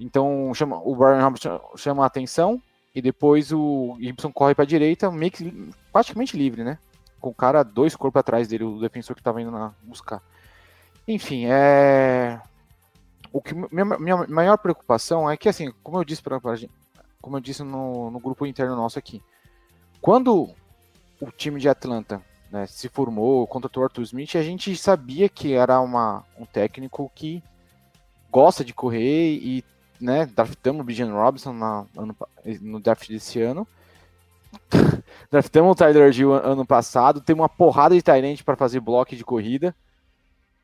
Então 0.00 0.52
chama, 0.54 0.76
o 0.76 0.94
Brian 0.94 1.22
Robinson 1.22 1.60
chama 1.76 2.02
a 2.02 2.06
atenção 2.06 2.60
e 2.94 3.00
depois 3.00 3.52
o 3.52 3.96
Gibson 4.00 4.32
corre 4.32 4.54
para 4.54 4.64
a 4.64 4.66
direita, 4.66 5.10
meio 5.10 5.30
que 5.30 5.70
praticamente 5.92 6.36
livre, 6.36 6.64
né? 6.64 6.78
Com 7.20 7.30
o 7.30 7.34
cara 7.34 7.62
dois 7.62 7.96
corpos 7.96 8.20
atrás 8.20 8.48
dele, 8.48 8.64
o 8.64 8.78
defensor 8.78 9.16
que 9.16 9.22
tava 9.22 9.40
indo 9.40 9.50
na 9.50 9.72
buscar. 9.82 10.22
Enfim, 11.06 11.46
é. 11.46 12.40
O 13.32 13.40
que 13.40 13.54
minha, 13.54 13.98
minha 13.98 14.26
maior 14.28 14.56
preocupação 14.56 15.30
é 15.30 15.36
que, 15.36 15.48
assim, 15.48 15.72
como 15.82 15.98
eu 15.98 16.04
disse 16.04 16.22
para 16.22 16.40
como 17.20 17.36
eu 17.36 17.40
disse 17.40 17.62
no, 17.62 18.10
no 18.10 18.20
grupo 18.20 18.46
interno 18.46 18.76
nosso 18.76 18.98
aqui, 18.98 19.20
quando 20.00 20.48
o 21.20 21.30
time 21.30 21.60
de 21.60 21.68
Atlanta 21.68 22.22
né, 22.50 22.66
se 22.66 22.88
formou, 22.88 23.46
contratou 23.46 23.82
o 23.82 23.86
Arthur 23.86 24.02
Smith, 24.02 24.36
a 24.36 24.42
gente 24.42 24.76
sabia 24.76 25.28
que 25.28 25.52
era 25.52 25.80
uma, 25.80 26.24
um 26.38 26.46
técnico 26.46 27.10
que 27.14 27.42
gosta 28.30 28.64
de 28.64 28.72
correr 28.72 29.34
e 29.34 29.64
né, 30.00 30.26
draftamos 30.26 30.82
o 30.82 30.84
Bijan 30.84 31.12
Robinson 31.12 31.52
na, 31.52 31.86
no 32.60 32.80
draft 32.80 33.08
desse 33.08 33.40
ano. 33.40 33.66
draftamos 35.30 35.72
o 35.72 35.74
Tyler 35.74 36.12
Gill 36.12 36.32
ano 36.32 36.66
passado, 36.66 37.20
tem 37.20 37.34
uma 37.34 37.48
porrada 37.48 37.94
de 37.94 38.02
Tyrant 38.02 38.42
para 38.42 38.56
fazer 38.56 38.80
bloco 38.80 39.14
de 39.14 39.24
corrida. 39.24 39.74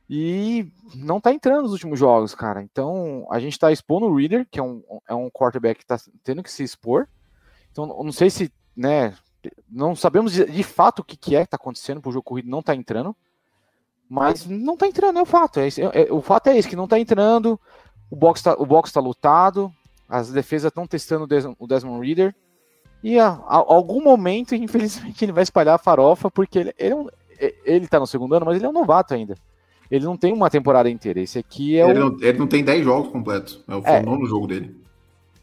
E 0.08 0.70
não 0.94 1.20
tá 1.20 1.32
entrando 1.32 1.62
nos 1.62 1.72
últimos 1.72 1.98
jogos, 1.98 2.34
cara. 2.34 2.62
Então 2.62 3.26
a 3.30 3.40
gente 3.40 3.58
tá 3.58 3.72
expondo 3.72 4.06
o 4.06 4.14
Reader, 4.14 4.46
que 4.50 4.60
é 4.60 4.62
um, 4.62 4.82
é 5.08 5.14
um 5.14 5.30
quarterback 5.30 5.80
que 5.80 5.86
tá 5.86 5.98
tendo 6.22 6.42
que 6.42 6.52
se 6.52 6.62
expor. 6.62 7.08
Então 7.70 7.86
não 7.86 8.12
sei 8.12 8.28
se, 8.28 8.52
né, 8.76 9.14
não 9.70 9.96
sabemos 9.96 10.32
de, 10.32 10.62
fato 10.62 11.00
o 11.00 11.04
que, 11.04 11.16
que 11.16 11.34
é 11.34 11.44
que 11.44 11.50
tá 11.50 11.56
acontecendo 11.56 12.00
pro 12.00 12.12
jogo 12.12 12.24
corrido 12.24 12.50
não 12.50 12.62
tá 12.62 12.74
entrando. 12.74 13.16
Mas 14.08 14.46
não 14.46 14.76
tá 14.76 14.86
entrando, 14.86 15.18
é 15.18 15.22
o 15.22 15.26
fato. 15.26 15.58
É, 15.58 15.68
é, 15.68 16.08
é 16.08 16.12
o 16.12 16.20
fato 16.20 16.48
é 16.48 16.58
esse, 16.58 16.68
que 16.68 16.76
não 16.76 16.86
tá 16.86 16.98
entrando. 16.98 17.58
O 18.10 18.16
box 18.16 18.42
tá, 18.42 18.54
o 18.58 18.66
box 18.66 18.92
tá 18.92 19.00
lutado. 19.00 19.72
As 20.06 20.30
defesas 20.30 20.68
estão 20.68 20.86
testando 20.86 21.26
o 21.58 21.66
Desmond 21.66 22.06
Reader. 22.06 22.34
E 23.02 23.18
a, 23.18 23.28
a, 23.28 23.56
algum 23.56 24.02
momento, 24.02 24.54
infelizmente, 24.56 25.24
ele 25.24 25.32
vai 25.32 25.42
espalhar 25.42 25.74
a 25.74 25.78
farofa, 25.78 26.30
porque 26.30 26.58
ele, 26.58 26.74
ele, 26.78 26.94
é 27.38 27.54
ele 27.64 27.86
tá 27.88 27.98
no 27.98 28.06
segundo 28.06 28.34
ano, 28.34 28.46
mas 28.46 28.56
ele 28.56 28.66
é 28.66 28.68
um 28.68 28.72
novato 28.72 29.14
ainda. 29.14 29.34
Ele 29.90 30.04
não 30.04 30.16
tem 30.16 30.32
uma 30.32 30.48
temporada 30.48 30.88
inteira. 30.88 31.20
Esse 31.20 31.38
aqui 31.38 31.78
é 31.78 31.88
ele 31.88 32.00
o. 32.00 32.10
Não, 32.10 32.18
ele 32.20 32.38
não 32.38 32.46
tem 32.46 32.64
10 32.64 32.84
jogos 32.84 33.12
completos. 33.12 33.62
É 33.68 33.74
o, 33.74 33.82
é. 33.84 34.00
o 34.00 34.02
nono 34.02 34.26
jogo 34.26 34.46
dele. 34.46 34.74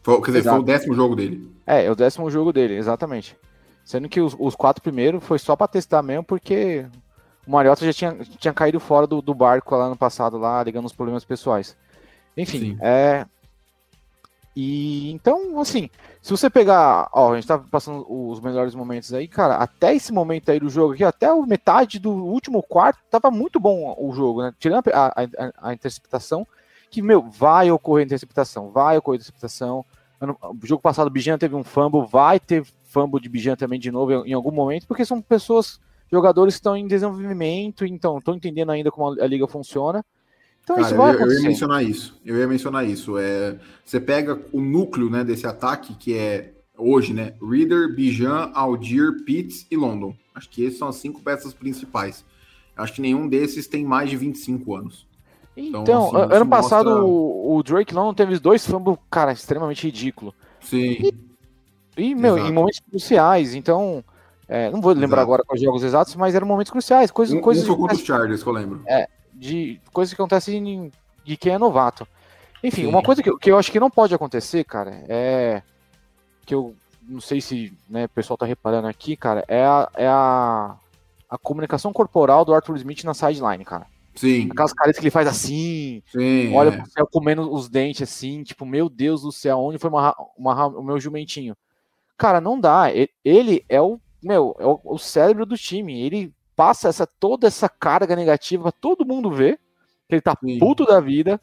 Foi, 0.02 0.20
quer 0.20 0.26
dizer, 0.26 0.38
Exato. 0.38 0.56
foi 0.56 0.62
o 0.62 0.66
décimo 0.66 0.94
jogo 0.94 1.14
dele. 1.14 1.50
É, 1.66 1.84
é 1.84 1.90
o 1.90 1.94
décimo 1.94 2.30
jogo 2.30 2.52
dele, 2.52 2.74
exatamente. 2.74 3.36
Sendo 3.84 4.08
que 4.08 4.20
os, 4.20 4.34
os 4.38 4.56
quatro 4.56 4.82
primeiros 4.82 5.22
foi 5.22 5.38
só 5.38 5.54
para 5.54 5.68
testar 5.68 6.02
mesmo, 6.02 6.24
porque 6.24 6.86
o 7.46 7.50
Mariota 7.50 7.84
já 7.84 7.92
tinha, 7.92 8.16
tinha 8.38 8.52
caído 8.52 8.80
fora 8.80 9.06
do, 9.06 9.22
do 9.22 9.34
barco 9.34 9.76
lá 9.76 9.88
no 9.88 9.96
passado, 9.96 10.36
lá, 10.36 10.62
ligando 10.64 10.86
os 10.86 10.92
problemas 10.92 11.24
pessoais. 11.24 11.76
Enfim, 12.36 12.58
Sim. 12.58 12.78
é. 12.80 13.26
E 14.54 15.10
então, 15.12 15.60
assim, 15.60 15.88
se 16.20 16.30
você 16.30 16.50
pegar, 16.50 17.08
ó, 17.12 17.32
a 17.32 17.36
gente 17.36 17.46
tá 17.46 17.58
passando 17.58 18.04
os 18.08 18.40
melhores 18.40 18.74
momentos 18.74 19.12
aí, 19.14 19.28
cara, 19.28 19.54
até 19.56 19.94
esse 19.94 20.12
momento 20.12 20.50
aí 20.50 20.58
do 20.58 20.68
jogo 20.68 20.94
aqui, 20.94 21.04
até 21.04 21.26
a 21.26 21.36
metade 21.36 21.98
do 21.98 22.10
último 22.10 22.62
quarto, 22.62 22.98
tava 23.10 23.30
muito 23.30 23.60
bom 23.60 23.94
o 23.98 24.12
jogo, 24.12 24.42
né? 24.42 24.52
Tirando 24.58 24.88
a, 24.92 25.06
a, 25.06 25.68
a 25.68 25.72
interceptação, 25.72 26.46
que, 26.90 27.00
meu, 27.00 27.22
vai 27.22 27.70
ocorrer 27.70 28.04
interceptação, 28.04 28.70
vai 28.70 28.98
ocorrer 28.98 29.20
interceptação. 29.20 29.84
O 30.20 30.66
jogo 30.66 30.82
passado 30.82 31.06
o 31.06 31.10
Bijan 31.10 31.38
teve 31.38 31.54
um 31.54 31.64
fumble, 31.64 32.06
vai 32.06 32.38
ter 32.40 32.64
fumble 32.82 33.20
de 33.20 33.28
Bijan 33.28 33.54
também 33.54 33.78
de 33.78 33.90
novo 33.90 34.12
em 34.26 34.32
algum 34.32 34.50
momento, 34.50 34.86
porque 34.86 35.04
são 35.04 35.22
pessoas, 35.22 35.80
jogadores 36.10 36.54
que 36.54 36.58
estão 36.58 36.76
em 36.76 36.86
desenvolvimento, 36.86 37.86
então 37.86 38.18
estão 38.18 38.34
entendendo 38.34 38.70
ainda 38.70 38.90
como 38.90 39.20
a, 39.22 39.26
liga 39.26 39.46
funciona. 39.46 40.04
Então 40.62 40.76
Cara, 40.76 40.86
isso 40.86 40.96
vai 40.96 41.14
eu, 41.14 41.20
eu 41.20 41.32
ia 41.32 41.42
mencionar 41.42 41.84
isso. 41.84 42.20
Eu 42.24 42.36
ia 42.36 42.46
mencionar 42.46 42.86
isso. 42.86 43.18
É, 43.18 43.58
você 43.84 44.00
pega 44.00 44.40
o 44.52 44.60
núcleo 44.60 45.10
né, 45.10 45.24
desse 45.24 45.46
ataque, 45.46 45.94
que 45.94 46.16
é 46.16 46.52
hoje, 46.76 47.12
né? 47.12 47.34
Reader, 47.42 47.94
Bijan, 47.94 48.50
Aldir, 48.54 49.24
Pitts 49.24 49.66
e 49.70 49.76
London. 49.76 50.14
Acho 50.34 50.48
que 50.48 50.62
esses 50.62 50.78
são 50.78 50.88
as 50.88 50.96
cinco 50.96 51.20
peças 51.20 51.52
principais. 51.52 52.24
Acho 52.76 52.94
que 52.94 53.02
nenhum 53.02 53.28
desses 53.28 53.66
tem 53.66 53.84
mais 53.84 54.08
de 54.08 54.16
25 54.16 54.74
anos. 54.74 55.06
Então, 55.56 55.82
então 55.82 56.16
assim, 56.16 56.34
ano 56.34 56.46
passado 56.46 56.90
mostra... 56.90 57.04
o, 57.04 57.62
Drake 57.62 57.92
London 57.92 58.14
teve 58.14 58.38
dois 58.38 58.66
fumbles, 58.66 58.96
cara, 59.10 59.32
extremamente 59.32 59.84
ridículo. 59.84 60.32
Sim. 60.60 60.96
E 61.00 61.30
e, 61.96 62.14
meu, 62.14 62.36
Exato. 62.36 62.50
em 62.50 62.54
momentos 62.54 62.80
cruciais, 62.80 63.54
então. 63.54 64.04
É, 64.48 64.68
não 64.70 64.80
vou 64.80 64.92
lembrar 64.92 65.18
Exato. 65.18 65.20
agora 65.20 65.44
quais 65.46 65.62
jogos 65.62 65.84
exatos, 65.84 66.16
mas 66.16 66.34
eram 66.34 66.46
momentos 66.46 66.72
cruciais. 66.72 67.10
Coisas, 67.10 67.36
um, 67.36 67.40
coisas 67.40 67.62
um 67.64 67.66
foi 67.68 67.76
contra 67.76 67.96
os 67.96 68.02
Chargers, 68.02 68.42
que 68.42 68.48
eu 68.48 68.52
lembro. 68.52 68.82
É, 68.86 69.08
de 69.40 69.80
coisas 69.92 70.12
que 70.14 70.20
acontecem 70.20 70.92
de 71.24 71.36
quem 71.36 71.54
é 71.54 71.58
novato. 71.58 72.06
Enfim, 72.62 72.82
Sim. 72.82 72.88
uma 72.88 73.02
coisa 73.02 73.22
que, 73.22 73.34
que 73.38 73.50
eu 73.50 73.58
acho 73.58 73.72
que 73.72 73.80
não 73.80 73.90
pode 73.90 74.14
acontecer, 74.14 74.64
cara, 74.64 75.02
é. 75.08 75.62
Que 76.44 76.54
eu 76.54 76.74
não 77.02 77.20
sei 77.20 77.40
se 77.40 77.72
né, 77.88 78.04
o 78.04 78.08
pessoal 78.10 78.36
tá 78.36 78.44
reparando 78.44 78.86
aqui, 78.86 79.16
cara, 79.16 79.44
é 79.48 79.64
a, 79.64 79.88
é 79.96 80.06
a, 80.06 80.76
a 81.28 81.38
comunicação 81.38 81.92
corporal 81.92 82.44
do 82.44 82.54
Arthur 82.54 82.76
Smith 82.76 83.02
na 83.02 83.14
sideline, 83.14 83.64
cara. 83.64 83.86
Sim. 84.14 84.48
Aquelas 84.50 84.72
caras 84.72 84.96
que 84.96 85.02
ele 85.02 85.10
faz 85.10 85.26
assim, 85.26 86.02
Sim, 86.06 86.54
olha 86.54 86.68
é. 86.68 86.76
pro 86.76 86.90
céu 86.90 87.08
comendo 87.10 87.50
os 87.50 87.68
dentes 87.68 88.02
assim, 88.02 88.42
tipo, 88.42 88.66
meu 88.66 88.90
Deus 88.90 89.22
do 89.22 89.32
céu, 89.32 89.58
onde 89.58 89.78
foi 89.78 89.88
uma, 89.88 90.14
uma, 90.36 90.66
o 90.66 90.82
meu 90.82 91.00
jumentinho? 91.00 91.56
Cara, 92.18 92.40
não 92.40 92.60
dá. 92.60 92.88
Ele 93.24 93.64
é 93.68 93.80
o, 93.80 93.98
meu, 94.22 94.54
é 94.58 94.66
o, 94.66 94.98
cérebro 94.98 95.46
do 95.46 95.56
time. 95.56 95.98
Ele 96.02 96.32
passa 96.60 96.90
essa 96.90 97.06
toda 97.06 97.46
essa 97.46 97.70
carga 97.70 98.14
negativa 98.14 98.64
pra 98.64 98.72
todo 98.72 99.06
mundo 99.06 99.30
ver. 99.30 99.58
Que 100.06 100.16
ele 100.16 100.20
tá 100.20 100.36
Sim. 100.44 100.58
puto 100.58 100.84
da 100.84 101.00
vida. 101.00 101.40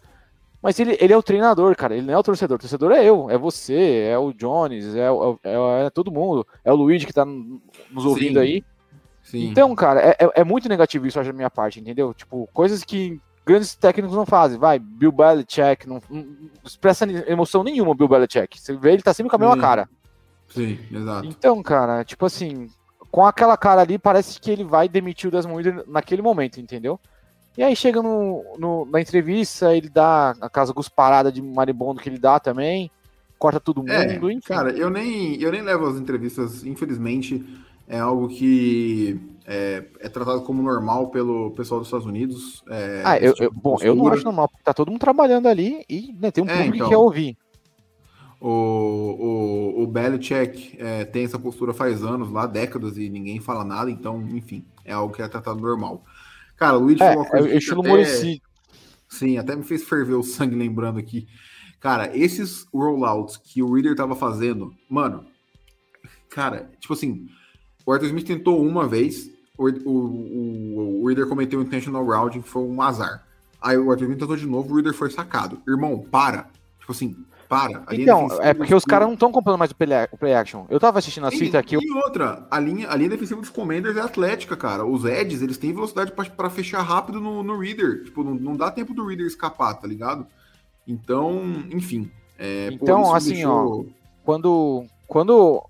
Mas 0.62 0.79
ele, 0.79 0.95
ele 1.00 1.12
é 1.12 1.17
o 1.17 1.24
treinador, 1.24 1.75
cara. 1.75 1.95
Ele 1.95 2.05
não 2.05 2.13
é 2.13 2.17
o 2.17 2.21
torcedor. 2.21 2.57
O 2.57 2.59
torcedor 2.59 2.91
é 2.91 3.03
eu, 3.03 3.27
é 3.27 3.36
você, 3.36 4.09
é 4.12 4.17
o 4.17 4.31
Jones, 4.31 4.95
é, 4.95 5.07
é, 5.43 5.86
é 5.86 5.89
todo 5.89 6.12
mundo. 6.12 6.45
É 6.63 6.71
o 6.71 6.75
Luigi 6.75 7.07
que 7.07 7.13
tá 7.13 7.25
nos 7.25 8.05
ouvindo 8.05 8.36
Sim. 8.36 8.45
aí. 8.45 8.63
Sim. 9.24 9.50
Então, 9.50 9.74
cara, 9.74 10.01
é, 10.01 10.17
é, 10.19 10.41
é 10.41 10.43
muito 10.43 10.69
negativo 10.69 11.07
isso, 11.07 11.19
acho, 11.19 11.31
da 11.31 11.36
minha 11.36 11.50
parte, 11.50 11.79
entendeu? 11.79 12.13
Tipo, 12.13 12.47
coisas 12.53 12.83
que 12.83 13.19
grandes 13.43 13.75
técnicos 13.75 14.15
não 14.15 14.25
fazem. 14.25 14.59
Vai, 14.59 14.77
Bill 14.77 15.12
Belichick, 15.12 15.88
não, 15.88 16.00
não 16.12 16.27
expressa 16.63 17.05
emoção 17.27 17.63
nenhuma, 17.63 17.95
Bill 17.95 18.07
Belichick. 18.07 18.59
Você 18.59 18.75
vê, 18.77 18.93
ele 18.93 19.01
tá 19.01 19.15
sempre 19.15 19.31
com 19.31 19.36
a 19.36 19.39
mesma 19.39 19.57
cara. 19.57 19.89
Sim, 20.47 20.77
exato. 20.91 21.27
Então, 21.27 21.63
cara, 21.63 22.03
tipo 22.03 22.24
assim, 22.24 22.69
com 23.11 23.25
aquela 23.25 23.57
cara 23.57 23.81
ali, 23.81 23.97
parece 23.97 24.39
que 24.39 24.51
ele 24.51 24.63
vai 24.63 24.87
demitir 24.87 25.27
o 25.27 25.31
Desmond 25.31 25.63
Reader 25.63 25.83
naquele 25.87 26.21
momento, 26.21 26.59
entendeu? 26.59 26.99
E 27.57 27.63
aí 27.63 27.75
chega 27.75 28.01
no, 28.01 28.43
no, 28.59 28.85
na 28.85 29.01
entrevista, 29.01 29.75
ele 29.75 29.89
dá 29.89 30.35
a 30.39 30.49
casa 30.49 30.73
parada 30.95 31.31
de 31.31 31.41
maribondo 31.41 31.99
que 31.99 32.07
ele 32.07 32.19
dá 32.19 32.39
também, 32.39 32.91
corta 33.39 33.59
todo 33.59 33.83
é, 33.89 34.13
mundo, 34.13 34.29
é, 34.29 34.33
enfim. 34.33 34.47
Cara, 34.47 34.71
eu 34.71 34.89
nem, 34.89 35.41
eu 35.41 35.51
nem 35.51 35.61
levo 35.61 35.87
as 35.87 35.95
entrevistas, 35.95 36.63
infelizmente, 36.63 37.43
é 37.87 37.97
algo 37.97 38.27
que 38.27 39.19
é, 39.45 39.85
é 40.01 40.09
tratado 40.09 40.41
como 40.41 40.61
normal 40.61 41.07
pelo 41.07 41.51
pessoal 41.51 41.79
dos 41.79 41.87
Estados 41.87 42.05
Unidos. 42.05 42.63
É, 42.69 43.01
ah, 43.03 43.17
eu, 43.17 43.33
tipo 43.33 43.45
eu 43.45 43.51
bom, 43.51 43.77
eu 43.81 43.95
não 43.95 44.07
acho 44.09 44.25
normal, 44.25 44.49
porque 44.49 44.63
tá 44.63 44.73
todo 44.73 44.91
mundo 44.91 44.99
trabalhando 44.99 45.47
ali 45.47 45.83
e 45.89 46.13
né, 46.19 46.29
tem 46.29 46.43
um 46.43 46.47
é, 46.47 46.57
público 46.57 46.75
então, 46.75 46.87
que 46.89 46.93
quer 46.93 46.97
ouvir. 46.97 47.37
O, 48.39 48.50
o, 48.50 49.84
o 49.84 49.88
Belichick 49.88 50.75
é, 50.79 51.06
tem 51.06 51.24
essa 51.24 51.39
postura 51.39 51.74
faz 51.74 52.03
anos, 52.03 52.29
lá, 52.32 52.46
décadas, 52.46 52.98
e 52.98 53.10
ninguém 53.10 53.39
fala 53.39 53.63
nada, 53.63 53.89
então, 53.89 54.22
enfim, 54.29 54.63
é 54.86 54.94
algo 54.94 55.13
que 55.13 55.22
é 55.22 55.27
tratado 55.27 55.60
normal. 55.60 56.03
Cara, 56.56 56.77
o 56.77 56.82
Luiz 56.82 57.00
é, 57.01 57.08
falou 57.08 57.24
uma 57.24 57.29
coisa. 57.29 57.50
É, 57.50 57.58
estilo 57.58 57.82
até, 57.82 58.39
Sim, 59.10 59.38
até 59.38 59.56
me 59.56 59.63
fez 59.63 59.84
ferver 59.84 60.15
o 60.15 60.24
sangue 60.24 60.56
lembrando 60.56 61.00
aqui. 61.00 61.27
Cara, 61.79 62.15
esses 62.15 62.65
rollouts 62.74 63.38
que 63.38 63.62
o 63.62 63.74
Reader 63.74 63.96
tava 63.96 64.15
fazendo, 64.15 64.74
mano, 64.89 65.25
cara, 66.29 66.70
tipo 66.79 66.94
assim, 66.94 67.27
o 67.86 67.91
Arthur 67.91 68.08
Smith 68.08 68.25
tentou 68.25 68.63
uma 68.63 68.88
vez, 68.88 69.32
o, 69.58 69.70
o, 69.70 69.91
o, 69.91 71.01
o 71.03 71.08
Reader 71.08 71.27
cometeu 71.27 71.60
um 71.60 71.63
intentional 71.63 72.29
que 72.29 72.41
foi 72.41 72.63
um 72.63 72.82
azar. 72.82 73.25
Aí 73.62 73.77
o 73.77 73.91
Arthur 73.91 74.06
Smith 74.06 74.20
tentou 74.20 74.36
de 74.36 74.46
novo, 74.46 74.72
o 74.72 74.75
Reader 74.75 74.94
foi 74.94 75.10
sacado. 75.10 75.62
Irmão, 75.67 76.00
para. 76.00 76.50
Tipo 76.79 76.91
assim, 76.91 77.15
para. 77.48 77.84
então, 77.92 78.27
é 78.42 78.54
porque 78.54 78.75
os 78.75 78.84
caras 78.84 79.08
não 79.08 79.13
estão 79.13 79.32
comprando 79.32 79.58
mais 79.58 79.72
o 79.72 79.75
play, 79.75 79.89
o 80.12 80.18
play 80.18 80.34
action. 80.34 80.66
Eu 80.70 80.80
tava 80.80 81.00
assistindo 81.00 81.25
a 81.25 81.32
fita 81.32 81.58
aqui. 81.58 81.75
E 81.75 81.92
outra, 81.94 82.46
a 82.51 82.60
linha, 82.60 82.89
a 82.89 82.96
linha 82.96 83.10
defensiva 83.10 83.39
dos 83.39 83.50
Commanders 83.50 83.96
é 83.96 84.01
atlética, 84.01 84.56
cara. 84.56 84.86
Os 84.86 85.06
Eds, 85.06 85.42
eles 85.42 85.58
têm 85.58 85.74
velocidade 85.74 86.12
para 86.12 86.50
fechar 86.50 86.82
rápido 86.82 87.20
no, 87.22 87.44
no 87.44 87.58
Reader. 87.58 88.04
Tipo, 88.04 88.24
não, 88.24 88.36
não 88.36 88.56
dá 88.56 88.70
tempo 88.70 88.94
do 88.94 89.06
Reader 89.06 89.25
escapar, 89.25 89.75
tá 89.75 89.88
ligado? 89.88 90.27
Então, 90.88 91.42
enfim. 91.72 92.12
É, 92.38 92.70
então, 92.72 93.13
assim, 93.13 93.34
deixou... 93.34 93.82
ó. 93.82 93.98
Quando, 94.24 94.86
quando 95.08 95.63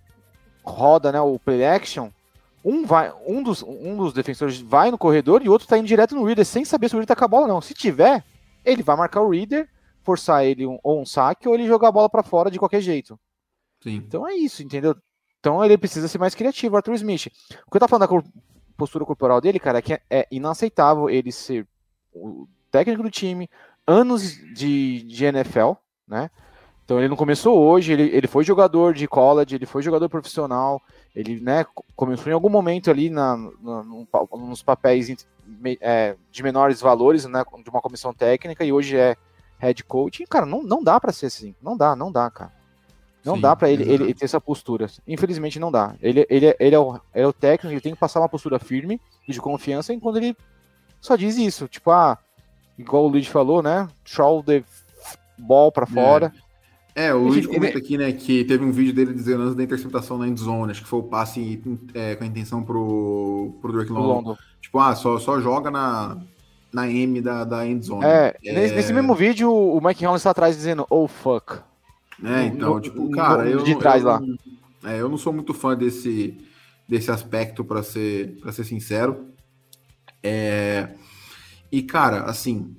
roda 0.64 1.12
né, 1.12 1.22
o 1.22 1.38
play 1.40 1.64
action, 1.64 2.10
um, 2.66 2.86
vai, 2.86 3.14
um, 3.26 3.44
dos, 3.44 3.64
um 3.64 3.96
dos 3.96 4.14
defensores 4.14 4.60
vai 4.60 4.92
no 4.92 4.98
corredor 4.98 5.42
e 5.44 5.50
o 5.50 5.52
outro 5.52 5.68
tá 5.68 5.78
indo 5.78 5.88
direto 5.88 6.16
no 6.16 6.24
Reader 6.24 6.46
sem 6.46 6.66
saber 6.66 6.90
se 6.90 6.96
o 6.96 6.98
Reader 6.98 7.16
tá 7.16 7.16
com 7.16 7.26
a 7.26 7.28
bola, 7.28 7.48
não. 7.48 7.62
Se 7.62 7.74
tiver, 7.74 8.24
ele 8.66 8.84
vai 8.84 8.98
marcar 8.98 9.22
o 9.22 9.30
Reader 9.30 9.70
forçar 10.08 10.46
ele 10.46 10.66
um, 10.66 10.80
ou 10.82 11.02
um 11.02 11.06
saque 11.06 11.50
ou 11.50 11.54
ele 11.54 11.68
jogar 11.68 11.90
a 11.90 11.92
bola 11.92 12.10
para 12.10 12.24
fora 12.24 12.50
de 12.50 12.58
qualquer 12.58 12.80
jeito. 12.80 13.20
Sim. 13.84 13.96
Então 13.98 14.26
é 14.26 14.34
isso, 14.34 14.64
entendeu? 14.64 14.96
Então 15.38 15.64
ele 15.64 15.78
precisa 15.78 16.08
ser 16.08 16.18
mais 16.18 16.34
criativo, 16.34 16.78
Arthur 16.78 16.94
Smith. 16.94 17.28
O 17.68 17.70
que 17.70 17.76
eu 17.76 17.80
tava 17.80 17.90
falando 17.90 18.24
da 18.24 18.30
postura 18.78 19.06
corporal 19.06 19.42
dele, 19.42 19.60
cara, 19.60 19.80
é 19.80 19.82
que 19.82 20.00
é 20.10 20.26
inaceitável 20.32 21.10
ele 21.10 21.30
ser 21.30 21.68
o 22.14 22.48
técnico 22.72 23.04
do 23.04 23.12
time, 23.12 23.50
anos 23.86 24.32
de, 24.54 25.04
de 25.04 25.26
NFL, 25.26 25.74
né? 26.08 26.32
Então 26.86 27.00
ele 27.00 27.10
não 27.10 27.18
começou 27.18 27.60
hoje, 27.60 27.92
ele, 27.92 28.04
ele 28.04 28.28
foi 28.28 28.46
jogador 28.46 28.94
de 28.94 29.10
college, 29.10 29.54
ele 29.54 29.66
foi 29.66 29.82
jogador 29.82 30.08
profissional, 30.08 30.82
Ele, 31.14 31.38
né, 31.42 31.66
começou 31.98 32.32
em 32.32 32.34
algum 32.34 32.48
momento 32.48 32.90
ali 32.90 33.10
na, 33.10 33.36
na, 33.62 33.84
nos 33.84 34.64
papéis 34.64 35.28
é, 35.82 36.16
de 36.32 36.44
menores 36.44 36.80
valores, 36.80 37.26
né, 37.26 37.44
de 37.62 37.70
uma 37.70 37.82
comissão 37.82 38.14
técnica, 38.14 38.64
e 38.64 38.72
hoje 38.72 38.96
é 38.96 39.18
head 39.58 39.84
coach. 39.84 40.24
E, 40.24 40.28
cara, 40.28 40.46
não, 40.46 40.64
não 40.64 40.84
dá 40.84 41.00
para 41.00 41.12
ser 41.12 41.28
assim. 41.28 41.56
Não 41.62 41.76
dá, 41.76 41.96
não 41.96 42.12
dá, 42.12 42.30
cara. 42.30 42.52
Não 43.24 43.36
Sim, 43.36 43.42
dá 43.42 43.56
para 43.56 43.70
ele, 43.70 43.84
ele, 43.84 44.14
ter 44.14 44.26
essa 44.26 44.40
postura. 44.40 44.88
Infelizmente 45.06 45.60
não 45.60 45.70
dá. 45.70 45.96
Ele, 46.02 46.26
ele, 46.30 46.56
ele, 46.60 46.76
é 46.76 46.80
o, 46.80 46.94
ele 47.14 47.26
é 47.26 47.28
o 47.28 47.34
técnico, 47.34 47.74
ele 47.74 47.82
tem 47.82 47.94
que 47.94 48.00
passar 48.00 48.22
uma 48.22 48.30
postura 48.30 48.58
firme 48.58 49.02
e 49.28 49.34
de 49.34 49.42
confiança 49.42 49.94
enquanto 49.94 50.18
ele 50.18 50.36
só 51.02 51.16
diz 51.16 51.38
isso. 51.38 51.68
Tipo, 51.68 51.92
ah, 51.92 52.18
igual 52.78 53.04
o 53.04 53.08
Luiz 53.10 53.28
falou, 53.28 53.62
né? 53.62 53.88
Throw 54.06 54.42
the 54.42 54.64
ball 55.38 55.72
para 55.72 55.86
fora. 55.86 56.32
É. 56.44 56.48
É, 56.98 57.14
o 57.14 57.28
Luiz 57.28 57.46
comenta 57.46 57.78
aqui, 57.78 57.96
né, 57.96 58.12
que 58.12 58.44
teve 58.44 58.66
um 58.66 58.72
vídeo 58.72 58.92
dele 58.92 59.14
dizendo 59.14 59.44
antes 59.44 59.56
da 59.56 59.62
interceptação 59.62 60.18
na 60.18 60.28
endzone, 60.28 60.72
acho 60.72 60.82
que 60.82 60.90
foi 60.90 60.98
o 60.98 61.04
passe 61.04 61.62
é, 61.94 62.16
com 62.16 62.24
a 62.24 62.28
intenção 62.28 62.64
pro, 62.64 63.56
pro 63.62 63.72
Drake 63.72 63.92
London. 63.92 64.14
London. 64.16 64.38
Tipo, 64.60 64.80
ah, 64.80 64.96
só, 64.96 65.20
só 65.20 65.40
joga 65.40 65.70
na, 65.70 66.18
na 66.74 66.90
M 66.90 67.22
da, 67.22 67.44
da 67.44 67.66
endzone. 67.66 68.06
É, 68.06 68.36
é... 68.44 68.54
Nesse, 68.72 68.94
mesmo 68.94 69.16
vídeo, 69.16 69.52
o 69.52 69.80
Mike 69.82 70.06
Holmes 70.06 70.22
está 70.22 70.32
atrás 70.32 70.56
dizendo, 70.56 70.86
oh, 70.90 71.08
fuck. 71.08 71.60
É, 72.24 72.46
então, 72.46 72.76
no, 72.76 72.82
tipo, 72.82 73.10
cara, 73.12 73.44
no, 73.44 73.50
eu, 73.50 73.64
de 73.64 73.76
trás 73.76 74.04
eu, 74.04 74.10
lá. 74.10 74.22
É, 74.84 75.00
eu 75.00 75.10
não 75.10 75.18
sou 75.18 75.32
muito 75.32 75.54
fã 75.54 75.76
desse, 75.76 76.38
desse 76.88 77.12
aspecto, 77.12 77.64
para 77.64 77.84
ser, 77.84 78.38
pra 78.42 78.52
ser 78.52 78.64
sincero. 78.64 79.28
É, 80.24 80.90
e, 81.72 81.82
cara, 81.82 82.24
assim, 82.24 82.76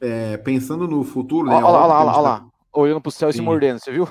é, 0.00 0.36
pensando 0.38 0.88
no 0.88 1.04
futuro, 1.04 1.48
né? 1.48 1.54
Olha 1.54 1.66
lá, 1.66 1.70
olha 1.70 1.86
lá, 1.86 2.04
olha 2.04 2.20
lá 2.20 2.48
olhando 2.72 3.00
pro 3.00 3.10
céu 3.10 3.30
e 3.30 3.32
se 3.32 3.40
mordendo, 3.40 3.78
você 3.78 3.90
viu? 3.90 4.08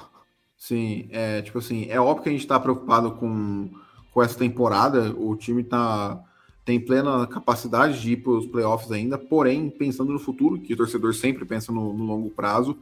Sim, 0.57 1.07
é 1.11 1.41
tipo 1.41 1.59
assim, 1.59 1.87
é 1.89 1.99
óbvio 1.99 2.23
que 2.23 2.29
a 2.29 2.31
gente 2.31 2.47
tá 2.47 2.59
preocupado 2.59 3.11
com, 3.11 3.69
com 4.13 4.23
essa 4.23 4.37
temporada, 4.37 5.13
o 5.17 5.35
time 5.35 5.63
tá 5.63 6.19
tem 6.67 6.81
plena 6.81 7.25
capacidade 7.27 8.01
de 8.01 8.11
ir 8.11 8.17
para 8.17 8.33
os 8.33 8.45
playoffs 8.45 8.91
ainda, 8.91 9.17
porém, 9.17 9.69
pensando 9.69 10.11
no 10.11 10.19
futuro, 10.19 10.59
que 10.59 10.73
o 10.73 10.75
torcedor 10.75 11.13
sempre 11.13 11.45
pensa 11.45 11.71
no, 11.71 11.93
no 11.93 12.03
longo 12.03 12.29
prazo, 12.29 12.77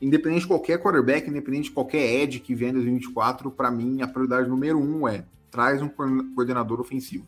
independente 0.00 0.42
de 0.42 0.46
qualquer 0.46 0.80
quarterback, 0.80 1.28
independente 1.28 1.64
de 1.64 1.72
qualquer 1.72 2.22
edge 2.22 2.38
que 2.38 2.54
vier 2.54 2.70
em 2.70 2.74
2024, 2.74 3.50
para 3.50 3.68
mim, 3.68 4.00
a 4.00 4.06
prioridade 4.06 4.48
número 4.48 4.78
um 4.78 5.08
é 5.08 5.24
traz 5.50 5.82
um 5.82 5.88
coordenador 5.88 6.80
ofensivo. 6.80 7.26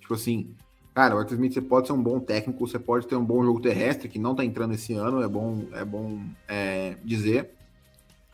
Tipo 0.00 0.14
assim, 0.14 0.54
Cara, 0.94 1.14
o 1.14 1.18
Arthur 1.18 1.34
Smith 1.34 1.52
você 1.52 1.60
pode 1.60 1.86
ser 1.86 1.92
um 1.92 2.02
bom 2.02 2.18
técnico, 2.18 2.66
você 2.66 2.78
pode 2.78 3.06
ter 3.06 3.14
um 3.14 3.24
bom 3.24 3.44
jogo 3.44 3.60
terrestre, 3.60 4.08
que 4.08 4.18
não 4.18 4.34
tá 4.34 4.44
entrando 4.44 4.74
esse 4.74 4.94
ano, 4.94 5.22
é 5.22 5.28
bom, 5.28 5.68
é 5.72 5.84
bom 5.84 6.20
é, 6.48 6.96
dizer. 7.04 7.52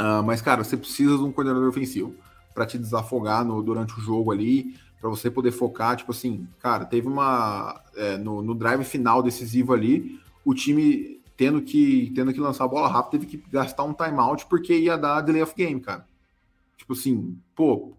Uh, 0.00 0.22
mas, 0.24 0.40
cara, 0.40 0.64
você 0.64 0.74
precisa 0.74 1.18
de 1.18 1.24
um 1.24 1.30
coordenador 1.30 1.68
ofensivo 1.68 2.14
para 2.54 2.64
te 2.64 2.78
desafogar 2.78 3.44
no, 3.44 3.62
durante 3.62 3.92
o 3.98 4.00
jogo 4.00 4.32
ali, 4.32 4.76
para 5.04 5.10
você 5.10 5.30
poder 5.30 5.52
focar. 5.52 5.96
Tipo 5.96 6.12
assim, 6.12 6.48
cara, 6.58 6.86
teve 6.86 7.06
uma. 7.06 7.78
É, 7.94 8.16
no, 8.16 8.40
no 8.40 8.54
drive 8.54 8.82
final 8.84 9.22
decisivo 9.22 9.74
ali, 9.74 10.18
o 10.42 10.54
time 10.54 11.20
tendo 11.36 11.60
que, 11.60 12.10
tendo 12.14 12.32
que 12.32 12.40
lançar 12.40 12.64
a 12.64 12.68
bola 12.68 12.88
rápido, 12.88 13.10
teve 13.10 13.26
que 13.26 13.50
gastar 13.50 13.84
um 13.84 13.92
timeout 13.92 14.46
porque 14.46 14.74
ia 14.74 14.96
dar 14.96 15.20
delay 15.20 15.42
of 15.42 15.52
game, 15.54 15.78
cara. 15.78 16.06
Tipo 16.78 16.94
assim, 16.94 17.38
pô, 17.54 17.92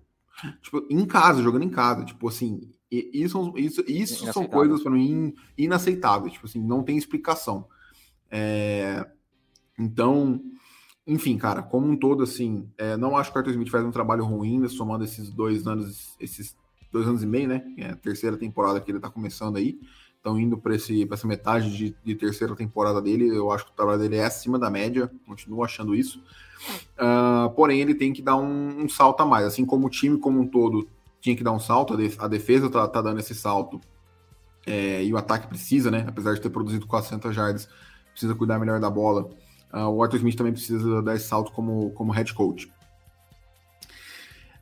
tipo, 0.64 0.84
em 0.90 1.06
casa, 1.06 1.44
jogando 1.44 1.64
em 1.64 1.70
casa, 1.70 2.04
tipo 2.06 2.28
assim, 2.28 2.72
isso, 2.90 3.54
isso, 3.56 3.84
isso 3.88 4.34
são 4.34 4.48
coisas 4.48 4.82
para 4.82 4.92
mim 4.92 5.36
inaceitáveis, 5.56 6.34
tipo 6.34 6.48
assim, 6.48 6.60
não 6.60 6.82
tem 6.82 6.98
explicação. 6.98 7.68
É, 8.32 9.06
então, 9.78 10.42
enfim, 11.06 11.38
cara, 11.38 11.62
como 11.62 11.88
um 11.88 11.96
todo, 11.96 12.24
assim, 12.24 12.68
é, 12.80 12.98
não 12.98 13.16
acho 13.16 13.32
que 13.32 13.38
o 13.38 13.40
Arthur 13.40 13.52
Smith 13.52 13.70
faz 13.70 13.86
um 13.86 13.92
trabalho 13.92 14.26
ruim, 14.26 14.68
somando 14.70 15.04
esses 15.04 15.30
dois 15.30 15.68
anos, 15.68 16.16
esses 16.20 16.56
dois 16.96 17.08
anos 17.08 17.24
e 17.24 17.28
meio, 17.28 17.48
né? 17.48 17.64
É 17.78 17.90
a 17.90 17.96
terceira 17.96 18.38
temporada 18.38 18.80
que 18.80 18.92
ele 18.92 19.00
tá 19.00 19.10
começando 19.10 19.58
aí. 19.58 19.80
Então, 20.20 20.40
indo 20.40 20.58
para 20.58 20.74
essa 20.74 21.28
metade 21.28 21.75
de, 21.75 21.96
de, 22.04 22.16
terceira 22.16 22.56
temporada 22.56 23.00
dele, 23.00 23.27
eu 23.27 23.51
acho 23.51 23.66
que 23.66 23.72
o 23.72 23.75
trabalho 23.75 24.00
dele 24.00 24.16
é 24.16 24.25
acima 24.25 24.58
da 24.58 24.72
média, 24.72 25.12
continuo 25.27 25.64
achando 25.64 25.94
isso. 25.94 26.24
Uh, 26.98 27.48
porém, 27.51 27.79
ele 27.79 27.94
tem 27.94 28.12
que 28.12 28.24
dar 28.24 28.36
um, 28.36 28.84
um 28.84 28.90
salto 28.90 29.22
a 29.22 29.25
mais, 29.25 29.46
assim 29.46 29.64
como 29.64 29.86
o 29.86 29.90
time 29.90 30.18
como 30.18 30.40
um 30.40 30.48
todo 30.48 30.88
tinha 31.25 31.36
que 31.36 31.44
dar 31.44 31.51
um 31.53 31.60
salto, 31.60 31.96
a 32.20 32.27
defesa 32.27 32.70
tá, 32.70 32.88
tá 32.88 33.01
dando 33.01 33.20
esse 33.20 33.34
salto. 33.34 33.81
É, 34.64 35.03
e 35.03 35.12
o 35.12 35.18
ataque 35.18 35.48
precisa, 35.48 35.90
né? 35.90 36.05
Apesar 36.08 36.36
de 36.36 36.42
ter 36.42 36.51
produzido 36.51 36.86
400 36.86 37.34
jardas, 37.34 37.68
precisa 38.12 38.36
cuidar 38.36 38.60
melhor 38.60 38.79
da 38.79 38.92
bola. 38.92 39.29
Uh, 39.74 39.88
o 39.88 40.03
Arthur 40.03 40.18
Smith 40.18 40.36
também 40.36 40.53
precisa 40.53 41.01
dar 41.01 41.16
esse 41.16 41.27
salto 41.27 41.51
como, 41.51 41.90
como 41.92 42.12
head 42.12 42.31
coach. 42.31 42.72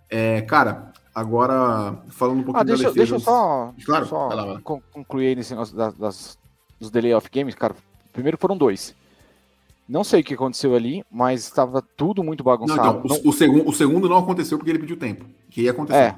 É, 0.10 0.41
cara, 0.43 0.92
agora 1.13 1.97
falando 2.10 2.39
um 2.39 2.43
pouquinho 2.43 2.62
ah, 2.62 2.63
deixa, 2.63 2.84
da 2.84 2.89
defesa. 2.89 3.12
Deixa 3.12 3.15
eu 3.15 3.19
só, 3.19 3.73
claro, 3.86 4.06
só 4.06 4.28
lá, 4.28 4.45
lá. 4.45 4.62
concluir 4.62 5.36
nesse 5.36 5.52
negócio 5.52 5.76
das, 5.76 5.93
das, 5.95 6.39
dos 6.80 6.91
delay 6.91 7.13
of 7.13 7.30
games, 7.32 7.56
cara. 7.56 7.76
Primeiro 8.12 8.38
foram 8.38 8.58
dois. 8.58 8.95
Não 9.88 10.04
sei 10.04 10.21
o 10.21 10.23
que 10.23 10.34
aconteceu 10.34 10.76
ali, 10.76 11.04
mas 11.12 11.41
estava 11.41 11.82
tudo 11.82 12.23
muito 12.23 12.43
bagunçado. 12.43 12.82
Não, 12.82 13.02
então, 13.04 13.21
o, 13.23 13.30
o, 13.30 13.34
segundo, 13.34 13.69
o 13.69 13.73
segundo 13.73 14.08
não 14.08 14.17
aconteceu 14.17 14.58
porque 14.58 14.71
ele 14.71 14.80
pediu 14.80 14.97
tempo. 14.97 15.26
Que 15.49 15.63
ia 15.63 15.71
acontecer. 15.71 15.99
É, 15.99 16.15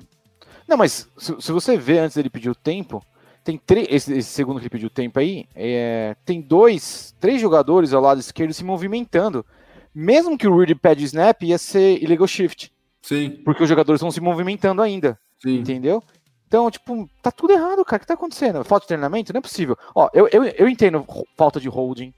não, 0.68 0.78
mas 0.78 1.10
se, 1.18 1.36
se 1.40 1.52
você 1.52 1.78
vê 1.78 2.00
antes 2.00 2.16
dele 2.16 2.30
pedir 2.30 2.50
o 2.50 2.56
tempo, 2.56 3.04
tem 3.44 3.58
três. 3.58 3.88
Esse, 3.90 4.14
esse, 4.14 4.30
segundo 4.30 4.58
que 4.58 4.64
ele 4.64 4.70
pediu 4.70 4.90
tempo 4.90 5.20
aí, 5.20 5.46
é, 5.56 6.16
tem 6.26 6.42
dois, 6.42 7.16
três 7.20 7.42
jogadores 7.42 7.94
ao 7.94 8.02
lado 8.02 8.20
esquerdo 8.20 8.54
se 8.54 8.64
movimentando. 8.64 9.46
Mesmo 9.94 10.38
que 10.38 10.48
o 10.48 10.54
Rudy 10.54 10.76
pede 10.76 11.06
snap, 11.06 11.42
ia 11.44 11.58
ser 11.58 12.04
illegal 12.04 12.28
shift. 12.28 12.72
Sim. 13.06 13.30
Porque 13.46 13.62
os 13.62 13.70
jogadores 13.70 14.00
estão 14.00 14.10
se 14.10 14.20
movimentando 14.20 14.82
ainda. 14.82 15.20
Sim. 15.40 15.60
Entendeu? 15.60 16.02
Então, 16.48 16.72
tipo, 16.72 17.08
tá 17.22 17.32
tudo 17.32 17.54
errado, 17.54 17.86
cara. 17.86 17.98
O 17.98 18.00
que 18.02 18.08
tá 18.08 18.16
acontecendo? 18.16 18.64
Falta 18.64 18.86
de 18.86 18.88
treinamento? 18.88 19.32
Não 19.32 19.38
é 19.38 19.42
possível. 19.42 19.78
Ó, 19.94 20.10
eu, 20.12 20.28
eu, 20.32 20.44
eu 20.44 20.68
entendo 20.68 21.06
falta 21.38 21.60
de 21.60 21.70
holding. 21.70 22.12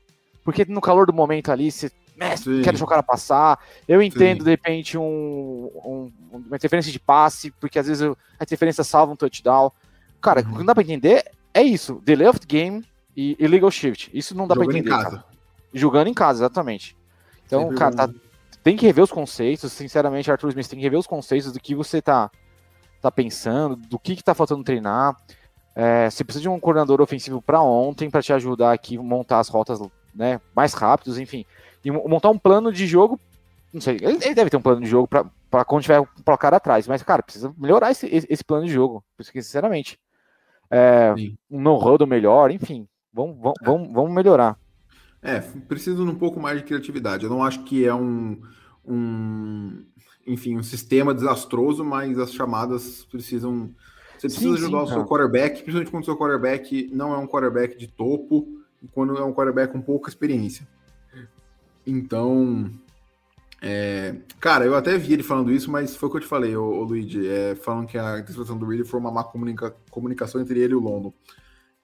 Porque 0.45 0.63
no 0.65 0.79
calor 0.79 1.05
do 1.05 1.11
momento 1.11 1.51
ali, 1.51 1.69
você 1.69 1.91
né, 2.15 2.35
quer 2.63 2.71
deixar 2.71 2.85
o 2.85 2.87
cara 2.87 3.03
passar. 3.03 3.59
Eu 3.85 4.01
entendo, 4.01 4.39
Sim. 4.39 4.43
de 4.45 4.49
repente, 4.49 4.97
um, 4.97 5.69
um, 5.83 6.11
uma 6.31 6.55
interferência 6.55 6.91
de 6.91 6.99
passe, 6.99 7.51
porque 7.59 7.77
às 7.77 7.87
vezes 7.87 8.01
a 8.39 8.43
interferência 8.43 8.83
salva 8.83 9.11
um 9.11 9.15
touchdown. 9.17 9.69
Cara, 10.21 10.41
uhum. 10.41 10.47
o 10.47 10.51
que 10.53 10.59
não 10.59 10.65
dá 10.65 10.73
pra 10.73 10.83
entender 10.83 11.29
é 11.53 11.61
isso: 11.61 12.01
delay 12.05 12.27
of 12.29 12.39
game 12.47 12.81
e 13.15 13.35
illegal 13.39 13.69
shift. 13.69 14.09
Isso 14.13 14.33
não 14.33 14.47
dá 14.47 14.55
Jogando 14.55 14.69
pra 14.69 14.79
entender. 14.79 14.95
Em 14.95 15.03
casa. 15.03 15.17
Cara. 15.17 15.25
Jogando 15.73 16.07
em 16.07 16.13
casa, 16.13 16.39
exatamente. 16.39 16.95
Então, 17.45 17.63
Sempre 17.63 17.77
cara, 17.77 17.95
tá, 17.95 18.09
tem 18.69 18.77
que 18.77 18.85
rever 18.85 19.03
os 19.03 19.11
conceitos. 19.11 19.71
Sinceramente, 19.71 20.31
Arthur 20.31 20.49
Smith 20.49 20.67
tem 20.67 20.79
que 20.79 20.83
rever 20.83 20.99
os 20.99 21.07
conceitos 21.07 21.51
do 21.51 21.59
que 21.59 21.75
você 21.75 22.01
tá, 22.01 22.29
tá 23.01 23.11
pensando, 23.11 23.75
do 23.75 23.97
que, 23.99 24.15
que 24.15 24.23
tá 24.23 24.33
faltando 24.33 24.63
treinar. 24.63 25.15
É, 25.75 26.09
você 26.09 26.23
precisa 26.23 26.41
de 26.41 26.49
um 26.49 26.59
coordenador 26.59 27.01
ofensivo 27.01 27.41
para 27.41 27.61
ontem 27.61 28.09
para 28.09 28.21
te 28.21 28.33
ajudar 28.33 28.73
aqui 28.73 28.97
montar 28.97 29.39
as 29.39 29.47
rotas 29.47 29.79
né, 30.15 30.41
mais 30.55 30.73
rápidos, 30.73 31.19
enfim 31.19 31.45
e 31.87 31.91
montar 31.91 32.29
um 32.29 32.37
plano 32.37 32.71
de 32.71 32.85
jogo. 32.85 33.19
Não 33.73 33.81
sei, 33.81 33.97
ele, 34.01 34.33
deve 34.33 34.49
ter 34.49 34.57
um 34.57 34.61
plano 34.61 34.81
de 34.81 34.87
jogo 34.87 35.07
para 35.07 35.65
quando 35.65 35.83
tiver 35.83 35.99
o 35.99 36.07
placar 36.25 36.53
atrás, 36.53 36.87
mas, 36.87 37.03
cara, 37.03 37.23
precisa 37.23 37.53
melhorar 37.57 37.91
esse, 37.91 38.07
esse 38.07 38.43
plano 38.43 38.65
de 38.65 38.71
jogo, 38.71 39.03
porque, 39.15 39.41
sinceramente. 39.41 39.99
É, 40.69 41.13
um 41.49 41.61
no-huddle 41.61 42.05
melhor, 42.05 42.51
enfim, 42.51 42.85
vamos, 43.13 43.37
vamos, 43.63 43.93
vamos 43.93 44.11
melhorar. 44.11 44.57
É, 45.21 45.39
precisa 45.39 45.97
de 45.97 46.09
um 46.09 46.15
pouco 46.15 46.39
mais 46.39 46.59
de 46.59 46.63
criatividade. 46.63 47.23
Eu 47.23 47.29
não 47.29 47.43
acho 47.43 47.63
que 47.63 47.85
é 47.85 47.93
um, 47.93 48.41
um 48.85 49.83
enfim, 50.25 50.57
um 50.57 50.63
sistema 50.63 51.13
desastroso, 51.13 51.83
mas 51.83 52.19
as 52.19 52.33
chamadas 52.33 53.05
precisam. 53.05 53.73
Você 54.17 54.27
precisa 54.27 54.57
sim, 54.57 54.63
ajudar 54.63 54.79
sim, 54.79 54.91
o 54.91 54.95
seu 54.95 55.05
quarterback, 55.05 55.61
principalmente 55.61 55.91
quando 55.91 56.03
o 56.03 56.05
seu 56.05 56.17
quarterback 56.17 56.89
não 56.91 57.13
é 57.13 57.17
um 57.17 57.27
quarterback 57.27 57.77
de 57.77 57.87
topo, 57.87 58.47
e 58.81 58.87
quando 58.87 59.17
é 59.17 59.23
um 59.23 59.33
quarterback 59.33 59.71
com 59.71 59.81
pouca 59.81 60.09
experiência. 60.09 60.67
Então, 61.85 62.69
é, 63.61 64.15
cara, 64.39 64.65
eu 64.65 64.75
até 64.75 64.97
vi 64.97 65.13
ele 65.13 65.23
falando 65.23 65.51
isso, 65.51 65.71
mas 65.71 65.95
foi 65.95 66.09
o 66.09 66.11
que 66.11 66.17
eu 66.17 66.21
te 66.21 66.27
falei, 66.27 66.55
o, 66.55 66.63
o 66.63 66.83
Luigi, 66.83 67.27
é, 67.27 67.55
falando 67.55 67.87
que 67.87 67.97
a 67.97 68.19
interpretação 68.19 68.57
do 68.57 68.65
Reed 68.65 68.85
foi 68.85 68.99
uma 68.99 69.11
má 69.11 69.23
comunica, 69.23 69.75
comunicação 69.89 70.41
entre 70.41 70.59
ele 70.59 70.73
e 70.73 70.75
o 70.75 70.79
London. 70.79 71.13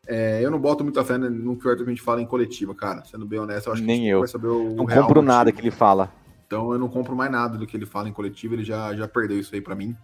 É, 0.07 0.43
eu 0.43 0.51
não 0.51 0.59
boto 0.59 0.83
muita 0.83 1.03
fé 1.03 1.17
no 1.17 1.55
que 1.55 1.67
o 1.67 1.71
Arthur 1.71 1.85
a 1.85 1.89
gente 1.89 2.01
fala 2.01 2.21
em 2.21 2.25
coletiva, 2.25 2.75
cara. 2.75 3.03
Sendo 3.05 3.25
bem 3.25 3.39
honesto, 3.39 3.67
eu 3.67 3.73
acho 3.73 3.83
Nem 3.83 4.01
que 4.01 4.09
eu. 4.09 4.19
vai 4.19 4.27
saber 4.27 4.47
o 4.47 4.75
Não 4.75 4.85
compro 4.85 5.21
nada 5.21 5.51
que 5.51 5.61
ele 5.61 5.71
fala. 5.71 6.11
Então 6.45 6.71
eu 6.73 6.79
não 6.79 6.89
compro 6.89 7.15
mais 7.15 7.31
nada 7.31 7.57
do 7.57 7.65
que 7.65 7.75
ele 7.75 7.85
fala 7.85 8.09
em 8.09 8.13
coletiva, 8.13 8.53
ele 8.53 8.63
já, 8.63 8.93
já 8.95 9.07
perdeu 9.07 9.39
isso 9.39 9.55
aí 9.55 9.61
para 9.61 9.75
mim. 9.75 9.95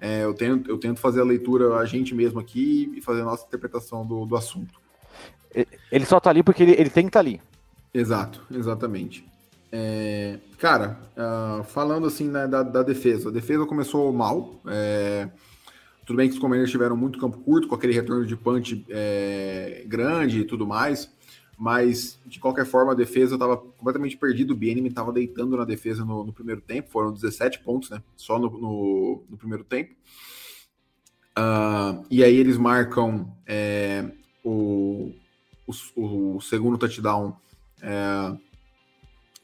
É, 0.00 0.24
eu, 0.24 0.34
tento, 0.34 0.68
eu 0.68 0.78
tento 0.78 0.98
fazer 0.98 1.20
a 1.20 1.24
leitura 1.24 1.76
a 1.76 1.84
gente 1.84 2.14
mesmo 2.14 2.40
aqui 2.40 2.92
e 2.96 3.00
fazer 3.00 3.20
a 3.20 3.24
nossa 3.24 3.46
interpretação 3.46 4.04
do, 4.04 4.26
do 4.26 4.34
assunto. 4.34 4.80
Ele 5.92 6.04
só 6.04 6.18
tá 6.18 6.30
ali 6.30 6.42
porque 6.42 6.62
ele, 6.62 6.72
ele 6.72 6.90
tem 6.90 7.04
que 7.04 7.10
estar 7.10 7.22
tá 7.22 7.28
ali. 7.28 7.40
Exato, 7.94 8.40
exatamente. 8.50 9.24
É, 9.70 10.38
cara, 10.58 10.98
uh, 11.16 11.62
falando 11.64 12.06
assim 12.06 12.28
né, 12.28 12.46
da, 12.46 12.62
da, 12.62 12.82
defesa, 12.82 13.28
a 13.28 13.32
defesa 13.32 13.64
começou 13.64 14.12
mal. 14.12 14.60
É, 14.66 15.28
tudo 16.04 16.16
bem 16.16 16.28
que 16.28 16.34
os 16.34 16.40
Commanders 16.40 16.70
tiveram 16.70 16.96
muito 16.96 17.18
campo 17.18 17.38
curto, 17.38 17.68
com 17.68 17.74
aquele 17.74 17.92
retorno 17.92 18.26
de 18.26 18.36
punch 18.36 18.84
é, 18.88 19.84
grande 19.86 20.40
e 20.40 20.44
tudo 20.44 20.66
mais, 20.66 21.12
mas 21.56 22.18
de 22.26 22.40
qualquer 22.40 22.66
forma 22.66 22.92
a 22.92 22.94
defesa 22.94 23.34
estava 23.34 23.56
completamente 23.56 24.16
perdida. 24.16 24.52
O 24.52 24.56
BNM 24.56 24.88
estava 24.88 25.12
deitando 25.12 25.56
na 25.56 25.64
defesa 25.64 26.04
no, 26.04 26.24
no, 26.24 26.32
primeiro 26.32 26.60
tempo, 26.60 26.90
foram 26.90 27.12
17 27.12 27.60
pontos, 27.60 27.90
né? 27.90 28.02
Só 28.16 28.38
no, 28.38 28.50
no, 28.50 29.24
no 29.30 29.36
primeiro 29.36 29.62
tempo. 29.62 29.94
Uh, 31.38 32.04
e 32.10 32.22
aí 32.22 32.34
eles 32.34 32.58
marcam 32.58 33.32
é, 33.46 34.10
o, 34.44 35.12
o, 35.66 36.36
o, 36.36 36.40
segundo 36.40 36.76
touchdown. 36.76 37.36
É, 37.80 38.36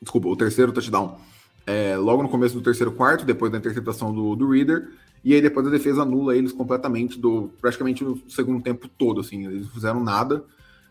desculpa, 0.03 0.29
o 0.29 0.37
terceiro 0.37 0.73
touchdown. 0.73 1.19
É, 1.67 1.97
logo 1.97 2.23
no 2.23 2.29
começo 2.29 2.55
do 2.55 2.63
terceiro 2.63 2.93
quarto, 2.93 3.25
depois 3.25 3.53
da 3.53 3.59
interceptação 3.59 4.13
do, 4.13 4.35
do 4.35 4.51
Reader. 4.51 4.91
E 5.25 5.35
aí 5.35 5.43
depois 5.43 5.67
a 5.67 5.71
defesa 5.71 6.03
anula 6.03 6.37
eles 6.37 6.53
completamente 6.53 7.19
do 7.19 7.51
praticamente 7.61 8.05
no 8.05 8.21
segundo 8.29 8.63
tempo 8.63 8.89
todo, 8.89 9.21
assim, 9.21 9.47
eles 9.47 9.63
não 9.63 9.73
fizeram 9.73 10.03
nada. 10.03 10.45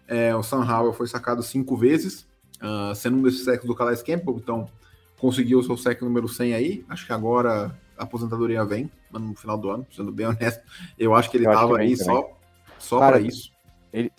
É, 0.07 0.35
o 0.35 0.43
Sam 0.43 0.65
Howell 0.65 0.93
foi 0.93 1.07
sacado 1.07 1.43
cinco 1.43 1.75
vezes, 1.75 2.25
uh, 2.61 2.95
sendo 2.95 3.17
um 3.17 3.21
desses 3.21 3.43
sacks 3.43 3.65
do 3.65 3.75
Calais 3.75 4.01
Campbell, 4.01 4.37
então 4.37 4.69
conseguiu 5.17 5.59
o 5.59 5.63
seu 5.63 5.75
sec 5.75 6.01
número 6.01 6.27
100 6.27 6.53
aí. 6.53 6.85
Acho 6.87 7.05
que 7.05 7.13
agora 7.13 7.75
a 7.97 8.03
aposentadoria 8.03 8.63
vem, 8.63 8.89
no 9.11 9.35
final 9.35 9.57
do 9.57 9.69
ano, 9.69 9.85
sendo 9.91 10.11
bem 10.11 10.27
honesto. 10.27 10.61
Eu 10.97 11.13
acho 11.15 11.29
que 11.29 11.37
ele 11.37 11.47
estava 11.47 11.77
aí 11.79 11.97
só, 11.97 12.29
só 12.77 12.99
para 12.99 13.19
isso. 13.19 13.51
Ele, 13.91 14.11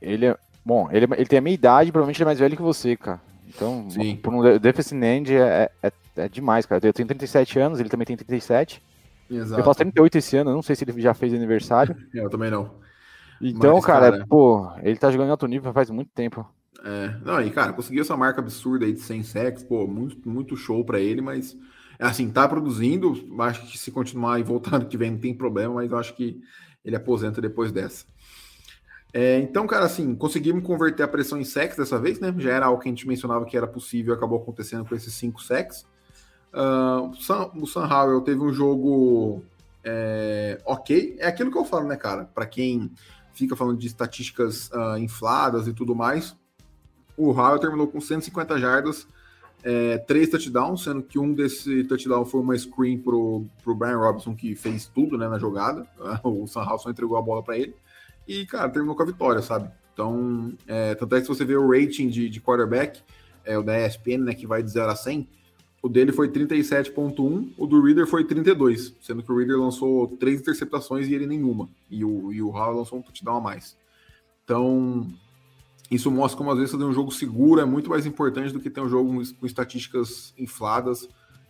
ele 0.00 0.26
é. 0.26 0.38
Bom, 0.64 0.88
ele, 0.90 1.06
ele 1.16 1.26
tem 1.26 1.38
a 1.38 1.42
minha 1.42 1.54
idade, 1.54 1.92
provavelmente 1.92 2.16
ele 2.16 2.24
é 2.24 2.30
mais 2.30 2.38
velho 2.38 2.56
que 2.56 2.62
você, 2.62 2.96
cara. 2.96 3.20
Então, 3.46 3.88
Sim. 3.90 4.16
por 4.16 4.32
um 4.32 4.58
defensive 4.58 5.04
end 5.04 5.34
é, 5.34 5.70
é, 5.82 5.92
é, 6.16 6.28
demais, 6.28 6.64
cara. 6.64 6.84
Eu 6.84 6.92
tenho 6.92 7.06
37 7.06 7.58
anos, 7.58 7.78
ele 7.78 7.88
também 7.88 8.06
tem 8.06 8.16
37. 8.16 8.82
Exato. 9.30 9.60
Eu 9.60 9.64
faço 9.64 9.78
38 9.78 10.18
esse 10.18 10.36
ano, 10.36 10.52
não 10.52 10.62
sei 10.62 10.76
se 10.76 10.84
ele 10.84 11.00
já 11.00 11.14
fez 11.14 11.32
aniversário. 11.32 11.96
eu 12.12 12.28
também 12.28 12.50
não. 12.50 12.74
Então, 13.40 13.74
Mas, 13.74 13.84
cara, 13.84 14.12
cara, 14.12 14.26
pô, 14.26 14.70
ele 14.82 14.96
tá 14.96 15.10
jogando 15.10 15.28
em 15.28 15.30
alto 15.30 15.46
nível 15.46 15.72
faz 15.72 15.90
muito 15.90 16.10
tempo. 16.14 16.46
É, 16.84 17.16
não, 17.24 17.40
e 17.40 17.50
cara, 17.50 17.72
conseguiu 17.72 18.02
essa 18.02 18.16
marca 18.16 18.40
absurda 18.40 18.84
aí 18.84 18.92
de 18.92 19.00
100 19.00 19.22
sacks, 19.22 19.62
pô, 19.62 19.86
muito, 19.86 20.28
muito 20.28 20.56
show 20.56 20.84
para 20.84 21.00
ele, 21.00 21.20
mas 21.20 21.56
assim, 21.98 22.30
tá 22.30 22.46
produzindo, 22.46 23.14
acho 23.40 23.66
que 23.66 23.78
se 23.78 23.90
continuar 23.90 24.38
e 24.38 24.42
voltar 24.42 24.76
ano 24.76 24.86
que 24.86 24.96
vem 24.96 25.12
não 25.12 25.18
tem 25.18 25.34
problema, 25.34 25.74
mas 25.74 25.90
eu 25.90 25.98
acho 25.98 26.14
que 26.14 26.40
ele 26.84 26.96
aposenta 26.96 27.40
depois 27.40 27.72
dessa. 27.72 28.04
É, 29.12 29.38
então, 29.38 29.66
cara, 29.66 29.84
assim, 29.84 30.14
conseguimos 30.14 30.64
converter 30.64 31.04
a 31.04 31.08
pressão 31.08 31.38
em 31.38 31.44
sacks 31.44 31.76
dessa 31.76 31.98
vez, 32.00 32.18
né? 32.18 32.34
Já 32.36 32.50
era 32.50 32.66
algo 32.66 32.82
que 32.82 32.88
a 32.88 32.90
gente 32.90 33.06
mencionava 33.06 33.44
que 33.44 33.56
era 33.56 33.66
possível, 33.66 34.12
acabou 34.12 34.42
acontecendo 34.42 34.84
com 34.84 34.94
esses 34.94 35.14
cinco 35.14 35.40
sacks. 35.40 35.86
Uh, 36.54 37.10
o, 37.60 37.66
Sam, 37.66 37.88
Howell 37.88 38.20
teve 38.20 38.40
um 38.40 38.52
jogo 38.52 39.42
é, 39.82 40.60
ok, 40.64 41.16
é 41.18 41.26
aquilo 41.26 41.50
que 41.50 41.58
eu 41.58 41.64
falo, 41.64 41.88
né, 41.88 41.96
cara? 41.96 42.24
Para 42.24 42.46
quem 42.46 42.92
fica 43.34 43.56
falando 43.56 43.78
de 43.78 43.88
estatísticas 43.88 44.70
uh, 44.70 44.96
infladas 44.96 45.66
e 45.66 45.72
tudo 45.72 45.94
mais, 45.94 46.36
o 47.16 47.32
Howell 47.32 47.58
terminou 47.58 47.88
com 47.88 48.00
150 48.00 48.58
jardas, 48.58 49.06
é, 49.64 49.98
três 49.98 50.28
touchdowns, 50.28 50.84
sendo 50.84 51.02
que 51.02 51.18
um 51.18 51.32
desse 51.32 51.84
touchdown 51.84 52.24
foi 52.24 52.40
uma 52.40 52.56
screen 52.56 52.98
pro, 52.98 53.44
pro 53.62 53.74
Brian 53.74 53.98
Robinson, 53.98 54.34
que 54.34 54.54
fez 54.54 54.86
tudo 54.86 55.18
né, 55.18 55.28
na 55.28 55.38
jogada. 55.38 55.86
O 56.22 56.46
Sam 56.46 56.62
Howell 56.62 56.78
só 56.78 56.90
entregou 56.90 57.16
a 57.16 57.22
bola 57.22 57.42
para 57.42 57.58
ele. 57.58 57.74
E, 58.28 58.46
cara, 58.46 58.68
terminou 58.68 58.94
com 58.94 59.02
a 59.02 59.06
vitória, 59.06 59.42
sabe? 59.42 59.70
Então, 59.92 60.52
é, 60.66 60.94
tanto 60.94 61.14
é 61.14 61.20
que 61.20 61.26
se 61.26 61.28
você 61.28 61.44
vê 61.44 61.56
o 61.56 61.70
rating 61.70 62.08
de, 62.08 62.28
de 62.28 62.40
quarterback, 62.40 63.00
é 63.44 63.56
o 63.56 63.62
da 63.62 63.86
ESPN, 63.86 64.18
né, 64.18 64.34
que 64.34 64.46
vai 64.46 64.62
de 64.62 64.70
0 64.70 64.90
a 64.90 64.96
100, 64.96 65.28
o 65.84 65.88
dele 65.90 66.12
foi 66.12 66.30
37.1, 66.30 67.52
o 67.58 67.66
do 67.66 67.82
Reader 67.82 68.06
foi 68.06 68.24
32, 68.24 68.96
sendo 69.02 69.22
que 69.22 69.30
o 69.30 69.36
Reader 69.36 69.58
lançou 69.58 70.08
três 70.16 70.40
interceptações 70.40 71.06
e 71.06 71.14
ele 71.14 71.26
nenhuma. 71.26 71.68
E 71.90 72.02
o, 72.02 72.32
e 72.32 72.40
o 72.40 72.48
Howell 72.48 72.78
lançou 72.78 72.98
um 72.98 73.02
touchdown 73.02 73.36
a 73.36 73.40
mais. 73.42 73.76
Então, 74.42 75.06
isso 75.90 76.10
mostra 76.10 76.38
como 76.38 76.50
às 76.50 76.56
vezes 76.56 76.74
ter 76.74 76.82
um 76.82 76.92
jogo 76.94 77.10
seguro 77.10 77.60
é 77.60 77.66
muito 77.66 77.90
mais 77.90 78.06
importante 78.06 78.50
do 78.50 78.60
que 78.60 78.70
ter 78.70 78.80
um 78.80 78.88
jogo 78.88 79.22
com 79.38 79.44
estatísticas 79.44 80.32
infladas 80.38 81.06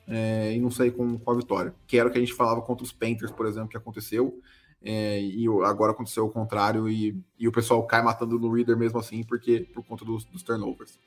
é, 0.09 0.53
e 0.53 0.59
não 0.59 0.68
sair 0.68 0.90
com, 0.90 1.16
com 1.16 1.31
a 1.31 1.37
vitória. 1.37 1.73
Que 1.87 1.97
era 1.97 2.09
o 2.09 2.11
que 2.11 2.18
a 2.18 2.20
gente 2.20 2.35
falava 2.35 2.61
contra 2.61 2.83
os 2.83 2.90
Panthers, 2.90 3.31
por 3.31 3.47
exemplo, 3.47 3.68
que 3.68 3.77
aconteceu. 3.77 4.40
É, 4.83 5.20
e 5.23 5.47
agora 5.64 5.92
aconteceu 5.92 6.27
o 6.27 6.31
contrário 6.31 6.88
e, 6.88 7.16
e, 7.38 7.47
o 7.47 7.53
pessoal 7.53 7.87
cai 7.87 8.03
matando 8.03 8.37
no 8.37 8.53
Reader 8.53 8.77
mesmo 8.77 8.99
assim, 8.99 9.23
porque 9.23 9.61
por 9.73 9.85
conta 9.85 10.05
dos, 10.05 10.25
dos 10.25 10.42
turnovers. 10.42 10.99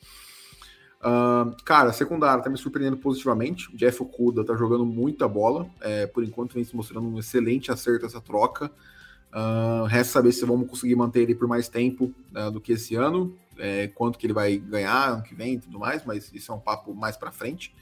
Uh, 1.00 1.56
cara, 1.64 1.94
secundário 1.94 2.44
tá 2.44 2.50
me 2.50 2.58
surpreendendo 2.58 2.98
positivamente. 2.98 3.74
O 3.74 3.78
Jeff 3.78 4.02
Okuda 4.02 4.44
tá 4.44 4.56
jogando 4.56 4.86
muita 4.86 5.28
bola. 5.28 5.68
É, 5.82 6.08
por 6.08 6.24
enquanto 6.24 6.54
vem 6.54 6.64
se 6.64 6.76
mostrando 6.76 7.08
um 7.08 7.20
excelente 7.20 7.72
acerto 7.72 8.06
essa 8.06 8.22
troca. 8.22 8.72
Uh, 9.30 9.86
resta 9.86 10.14
saber 10.14 10.32
se 10.32 10.46
vamos 10.46 10.70
conseguir 10.70 10.96
manter 10.96 11.22
ele 11.22 11.36
por 11.36 11.48
mais 11.48 11.68
tempo 11.68 12.14
uh, 12.36 12.50
do 12.52 12.60
que 12.60 12.74
esse 12.74 12.96
ano. 12.96 13.36
É, 13.60 13.88
quanto 13.88 14.20
que 14.20 14.26
ele 14.26 14.34
vai 14.34 14.58
ganhar 14.58 15.14
ano 15.14 15.24
que 15.24 15.34
vem 15.34 15.56
e 15.56 15.60
tudo 15.60 15.80
mais, 15.80 16.06
mas 16.06 16.32
isso 16.32 16.52
é 16.52 16.56
um 16.56 16.60
papo 16.60 16.94
mais 16.94 17.18
para 17.18 17.32
frente. 17.32 17.74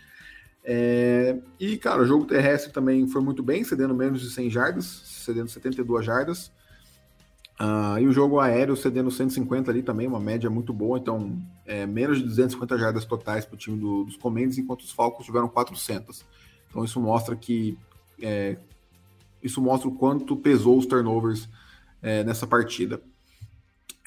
É, 0.63 1.37
e, 1.59 1.77
cara, 1.77 2.01
o 2.01 2.05
jogo 2.05 2.25
terrestre 2.25 2.71
também 2.71 3.07
foi 3.07 3.21
muito 3.21 3.43
bem, 3.43 3.63
cedendo 3.63 3.93
menos 3.93 4.21
de 4.21 4.31
100 4.31 4.49
jardas, 4.49 4.85
cedendo 4.85 5.49
72 5.49 6.05
jardas. 6.05 6.51
Uh, 7.59 7.99
e 7.99 8.07
o 8.07 8.11
jogo 8.11 8.39
aéreo 8.39 8.75
cedendo 8.75 9.09
150 9.09 9.71
ali 9.71 9.81
também, 9.81 10.07
uma 10.07 10.19
média 10.19 10.49
muito 10.49 10.73
boa, 10.73 10.97
então 10.97 11.41
é, 11.65 11.85
menos 11.85 12.17
de 12.17 12.25
250 12.25 12.77
jardas 12.77 13.05
totais 13.05 13.45
para 13.45 13.55
o 13.55 13.57
time 13.57 13.77
do, 13.77 14.03
dos 14.03 14.17
Comandos, 14.17 14.57
enquanto 14.57 14.81
os 14.81 14.91
Falcons 14.91 15.25
tiveram 15.25 15.47
400. 15.47 16.25
Então 16.69 16.83
isso 16.83 16.99
mostra 16.99 17.33
que 17.35 17.77
é, 18.21 18.57
isso 19.41 19.61
mostra 19.61 19.87
o 19.87 19.95
quanto 19.95 20.35
pesou 20.35 20.77
os 20.77 20.85
turnovers 20.85 21.47
é, 22.01 22.23
nessa 22.23 22.45
partida. 22.45 23.01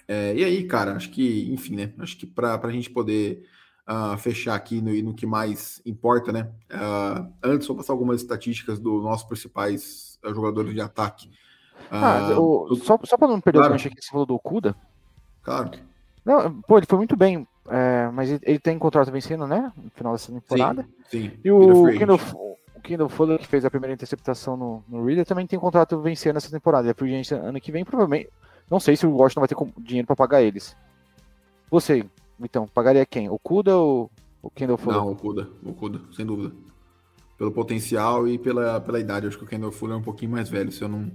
É, 0.07 0.35
e 0.35 0.45
aí, 0.45 0.65
cara, 0.65 0.95
acho 0.95 1.11
que, 1.11 1.51
enfim, 1.53 1.77
né? 1.77 1.93
Acho 1.99 2.17
que 2.17 2.27
para 2.27 2.59
a 2.63 2.71
gente 2.71 2.91
poder 2.91 3.47
uh, 3.89 4.17
fechar 4.17 4.55
aqui 4.55 4.81
no, 4.81 4.93
no 5.03 5.15
que 5.15 5.27
mais 5.27 5.83
importa, 5.85 6.33
né? 6.33 6.51
Uh, 6.71 7.33
antes, 7.43 7.67
vou 7.67 7.77
passar 7.77 7.93
algumas 7.93 8.21
estatísticas 8.21 8.79
dos 8.79 9.03
nossos 9.03 9.27
principais 9.27 10.19
jogadores 10.25 10.73
de 10.73 10.81
ataque. 10.81 11.31
Ah, 11.91 12.29
ah, 12.33 12.41
o, 12.41 12.77
só, 12.77 12.99
só 13.05 13.17
para 13.17 13.29
não 13.29 13.41
perder 13.41 13.59
claro. 13.59 13.73
o 13.73 13.75
gancho 13.75 13.89
aqui, 13.89 14.03
você 14.03 14.11
falou 14.11 14.27
do 14.27 14.35
Okuda. 14.35 14.75
Claro. 15.43 15.71
Não, 16.25 16.61
pô, 16.63 16.77
ele 16.77 16.87
foi 16.87 16.99
muito 16.99 17.17
bem, 17.17 17.47
é, 17.69 18.11
mas 18.13 18.31
ele, 18.31 18.41
ele, 18.43 18.59
tem 18.59 18.79
contrato 18.79 19.11
vencendo, 19.11 19.47
né? 19.47 19.73
No 19.77 19.91
final 19.91 20.13
dessa 20.13 20.31
temporada. 20.31 20.87
Sim, 21.11 21.31
sim. 21.31 21.33
E 21.43 21.51
o 21.51 21.87
Kendall, 21.99 22.21
o 22.77 22.81
Kendall 22.81 23.09
Fuller, 23.09 23.39
que 23.39 23.47
fez 23.47 23.65
a 23.65 23.71
primeira 23.71 23.95
interceptação 23.95 24.57
no, 24.57 24.85
no 24.89 25.05
Reader, 25.05 25.25
também 25.25 25.47
tem 25.47 25.59
contrato 25.59 26.01
vencendo 26.01 26.37
essa 26.37 26.51
temporada. 26.51 26.85
Ele 26.85 26.91
é 26.91 26.95
free 26.95 27.15
agent 27.15 27.33
ano 27.33 27.61
que 27.61 27.73
vem, 27.73 27.85
provavelmente. 27.85 28.31
Não 28.71 28.79
sei 28.79 28.97
se 28.97 29.07
o 29.07 29.17
Washington 29.17 29.41
vai 29.41 29.49
ter 29.49 29.57
dinheiro 29.83 30.07
para 30.07 30.17
pagar 30.17 30.43
eles. 30.43 30.77
Você, 31.71 32.05
então, 32.41 32.67
pagaria 32.67 33.07
quem? 33.07 33.29
O 33.29 33.39
Kuda 33.39 33.77
ou 33.77 34.11
o 34.43 34.51
Kendall 34.51 34.77
Fuller? 34.77 35.01
Não, 35.01 35.13
o 35.13 35.17
Kuda, 35.17 35.49
o 35.65 35.73
Kuda, 35.73 36.01
sem 36.15 36.27
dúvida. 36.27 36.55
Pelo 37.37 37.53
potencial 37.53 38.29
e 38.29 38.39
pela, 38.39 38.81
pela 38.81 39.01
idade. 39.01 39.25
Eu 39.25 39.29
acho 39.29 39.39
que 39.39 39.45
o 39.45 39.49
Kendall 39.49 39.73
Fuller 39.73 39.97
é 39.97 39.99
um 39.99 40.03
pouquinho 40.03 40.33
mais 40.33 40.49
velho, 40.49 40.71
se 40.71 40.83
eu 40.83 40.89
não 40.89 41.11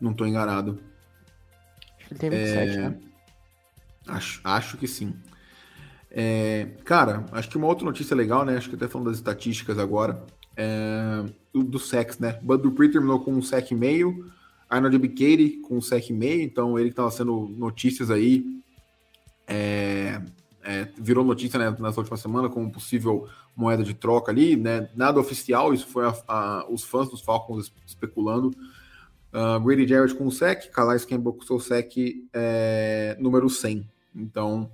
não 0.00 0.12
estou 0.12 0.26
enganado. 0.26 0.78
Acho 1.98 2.08
que 2.08 2.14
ele 2.14 2.20
tem 2.20 2.30
27, 2.30 2.78
é... 2.78 2.80
né? 2.80 2.98
Acho, 4.06 4.40
acho 4.42 4.76
que 4.76 4.88
sim. 4.88 5.14
É... 6.10 6.68
Cara, 6.84 7.24
acho 7.32 7.48
que 7.48 7.56
uma 7.56 7.66
outra 7.66 7.84
notícia 7.84 8.16
legal, 8.16 8.44
né? 8.44 8.56
Acho 8.56 8.68
que 8.68 8.76
até 8.76 8.88
falando 8.88 9.08
das 9.08 9.16
estatísticas 9.16 9.78
agora. 9.78 10.24
É... 10.56 11.24
Do, 11.52 11.62
do 11.62 11.78
sex, 11.78 12.18
né? 12.18 12.38
Bud 12.42 12.62
Dupree 12.62 12.90
terminou 12.90 13.20
com 13.20 13.32
um 13.32 13.42
sec 13.42 13.70
e 13.70 13.74
meio. 13.74 14.30
Arnold 14.68 14.98
Bicady 14.98 15.60
com 15.62 15.78
um 15.78 15.80
sec 15.80 16.08
e 16.10 16.12
meio. 16.12 16.42
Então 16.42 16.78
ele 16.78 16.88
que 16.88 16.92
estava 16.92 17.10
sendo 17.10 17.48
notícias 17.56 18.10
aí. 18.10 18.44
É... 19.46 20.20
É, 20.60 20.86
virou 20.98 21.24
notícia 21.24 21.58
né, 21.58 21.74
nessa 21.80 21.98
última 21.98 22.18
semana 22.18 22.50
como 22.50 22.70
possível 22.70 23.26
moeda 23.56 23.82
de 23.82 23.94
troca 23.94 24.30
ali, 24.30 24.54
né? 24.54 24.90
Nada 24.94 25.18
oficial, 25.18 25.72
isso 25.72 25.86
foi 25.86 26.06
a, 26.06 26.14
a, 26.28 26.66
os 26.68 26.84
fãs 26.84 27.08
dos 27.08 27.22
Falcons 27.22 27.72
especulando. 27.86 28.50
Uh, 29.32 29.60
Grady 29.60 29.86
Jarrett 29.86 30.14
com 30.14 30.26
o 30.26 30.32
sec, 30.32 30.70
Calais 30.70 31.04
Campbell 31.04 31.34
com 31.34 31.42
o 31.42 31.46
seu 31.46 31.60
sec 31.60 31.92
é, 32.32 33.16
número 33.20 33.48
100. 33.48 33.88
Então, 34.14 34.70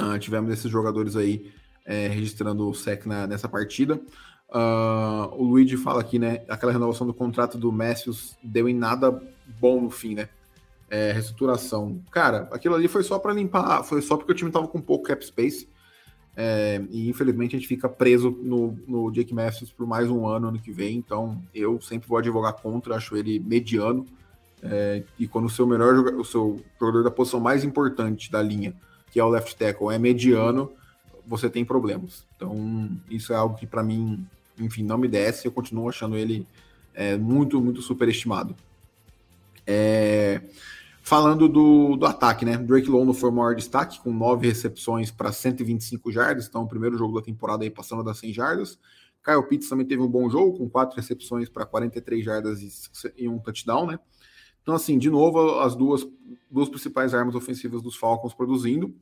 uh, 0.00 0.18
tivemos 0.18 0.52
esses 0.52 0.70
jogadores 0.70 1.16
aí 1.16 1.52
é, 1.84 2.06
registrando 2.06 2.68
o 2.68 2.74
sec 2.74 3.06
na, 3.06 3.26
nessa 3.26 3.48
partida. 3.48 4.00
Uh, 4.48 5.34
o 5.36 5.42
Luigi 5.42 5.76
fala 5.76 6.00
aqui, 6.00 6.18
né? 6.18 6.44
Aquela 6.48 6.72
renovação 6.72 7.06
do 7.06 7.12
contrato 7.12 7.58
do 7.58 7.72
Messius 7.72 8.36
deu 8.42 8.68
em 8.68 8.74
nada 8.74 9.20
bom 9.60 9.80
no 9.80 9.90
fim, 9.90 10.14
né? 10.14 10.28
É, 10.88 11.12
reestruturação. 11.12 12.02
Cara, 12.10 12.48
aquilo 12.52 12.74
ali 12.74 12.88
foi 12.88 13.02
só 13.02 13.18
para 13.18 13.32
limpar, 13.32 13.82
foi 13.82 14.00
só 14.00 14.16
porque 14.16 14.32
o 14.32 14.34
time 14.34 14.50
tava 14.50 14.68
com 14.68 14.80
pouco 14.80 15.04
cap 15.04 15.24
space. 15.24 15.68
É, 16.40 16.80
e 16.92 17.08
infelizmente 17.08 17.56
a 17.56 17.58
gente 17.58 17.66
fica 17.66 17.88
preso 17.88 18.30
no, 18.30 18.78
no 18.86 19.10
Jake 19.10 19.34
Matthews 19.34 19.72
por 19.72 19.88
mais 19.88 20.08
um 20.08 20.24
ano 20.24 20.46
ano 20.46 20.58
que 20.60 20.70
vem. 20.70 20.96
Então 20.96 21.42
eu 21.52 21.80
sempre 21.80 22.08
vou 22.08 22.16
advogar 22.16 22.52
contra, 22.52 22.94
acho 22.94 23.16
ele 23.16 23.40
mediano. 23.40 24.06
É, 24.62 25.02
e 25.18 25.26
quando 25.26 25.46
o 25.46 25.50
seu 25.50 25.66
melhor 25.66 25.96
o 26.14 26.24
seu 26.24 26.62
jogador 26.78 27.02
da 27.02 27.10
posição 27.10 27.40
mais 27.40 27.64
importante 27.64 28.30
da 28.30 28.40
linha, 28.40 28.72
que 29.10 29.18
é 29.18 29.24
o 29.24 29.28
left 29.28 29.56
tackle, 29.56 29.92
é 29.92 29.98
mediano, 29.98 30.70
você 31.26 31.50
tem 31.50 31.64
problemas. 31.64 32.24
Então 32.36 32.88
isso 33.10 33.32
é 33.32 33.36
algo 33.36 33.56
que 33.56 33.66
para 33.66 33.82
mim, 33.82 34.24
enfim, 34.56 34.84
não 34.84 34.96
me 34.96 35.08
desce. 35.08 35.44
Eu 35.44 35.50
continuo 35.50 35.88
achando 35.88 36.16
ele 36.16 36.46
é, 36.94 37.16
muito, 37.16 37.60
muito 37.60 37.82
superestimado. 37.82 38.54
É, 39.66 40.40
Falando 41.08 41.48
do, 41.48 41.96
do 41.96 42.04
ataque, 42.04 42.44
né? 42.44 42.58
Drake 42.58 42.90
London 42.90 43.14
foi 43.14 43.30
o 43.30 43.32
maior 43.32 43.54
destaque, 43.54 43.98
com 43.98 44.12
nove 44.12 44.46
recepções 44.46 45.10
para 45.10 45.32
125 45.32 46.12
jardas. 46.12 46.46
Então, 46.46 46.64
o 46.64 46.68
primeiro 46.68 46.98
jogo 46.98 47.18
da 47.18 47.24
temporada 47.24 47.64
aí 47.64 47.70
passando 47.70 48.04
das 48.04 48.18
100 48.18 48.34
jardas. 48.34 48.78
Kyle 49.24 49.42
Pitts 49.48 49.70
também 49.70 49.86
teve 49.86 50.02
um 50.02 50.06
bom 50.06 50.28
jogo, 50.28 50.58
com 50.58 50.68
quatro 50.68 50.94
recepções 50.96 51.48
para 51.48 51.64
43 51.64 52.22
jardas 52.22 52.90
e, 53.16 53.26
um 53.26 53.38
touchdown, 53.38 53.86
né? 53.86 53.98
Então, 54.62 54.74
assim, 54.74 54.98
de 54.98 55.08
novo, 55.08 55.60
as 55.60 55.74
duas, 55.74 56.06
duas 56.50 56.68
principais 56.68 57.14
armas 57.14 57.34
ofensivas 57.34 57.80
dos 57.80 57.96
Falcons 57.96 58.34
produzindo. 58.34 58.94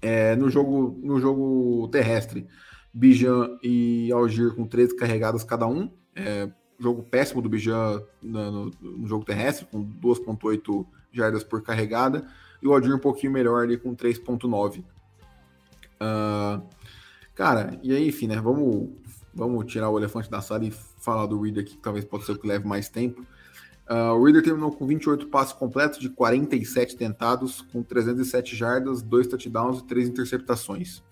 É, 0.00 0.36
no, 0.36 0.48
jogo, 0.48 1.00
no 1.02 1.18
jogo 1.18 1.88
terrestre, 1.88 2.46
Bijan 2.94 3.58
e 3.60 4.12
Algir 4.12 4.54
com 4.54 4.68
13 4.68 4.94
carregadas 4.94 5.42
cada 5.42 5.66
um. 5.66 5.90
É, 6.14 6.48
jogo 6.78 7.02
péssimo 7.02 7.42
do 7.42 7.48
Bijan 7.48 8.04
no, 8.22 8.66
no, 8.80 9.08
jogo 9.08 9.24
terrestre, 9.24 9.66
com 9.66 9.84
2,8 9.84 10.86
jardas 11.12 11.44
por 11.44 11.62
carregada. 11.62 12.26
E 12.62 12.66
o 12.66 12.72
Algir 12.72 12.94
um 12.94 12.98
pouquinho 12.98 13.32
melhor 13.32 13.62
ali 13.62 13.76
com 13.76 13.94
3,9. 13.94 14.84
Uh, 16.00 16.62
cara, 17.34 17.78
e 17.82 17.94
aí, 17.94 18.08
enfim, 18.08 18.26
né? 18.26 18.40
Vamos, 18.40 18.90
vamos 19.34 19.70
tirar 19.70 19.90
o 19.90 19.98
elefante 19.98 20.30
da 20.30 20.40
sala 20.40 20.64
e 20.64 20.70
falar 20.70 21.26
do 21.26 21.40
Reader 21.40 21.62
aqui, 21.62 21.76
que 21.76 21.82
talvez 21.82 22.04
possa 22.04 22.26
ser 22.26 22.32
o 22.32 22.38
que 22.38 22.46
leve 22.46 22.66
mais 22.66 22.88
tempo. 22.88 23.24
Uh, 23.88 24.12
o 24.12 24.24
Reader 24.24 24.42
terminou 24.42 24.70
com 24.70 24.86
28 24.86 25.28
passos 25.28 25.54
completos 25.54 25.98
de 25.98 26.10
47 26.10 26.96
tentados, 26.96 27.62
com 27.72 27.82
307 27.82 28.54
jardas, 28.54 29.00
2 29.00 29.26
touchdowns 29.28 29.78
e 29.80 29.84
3 29.84 30.08
interceptações. 30.08 31.02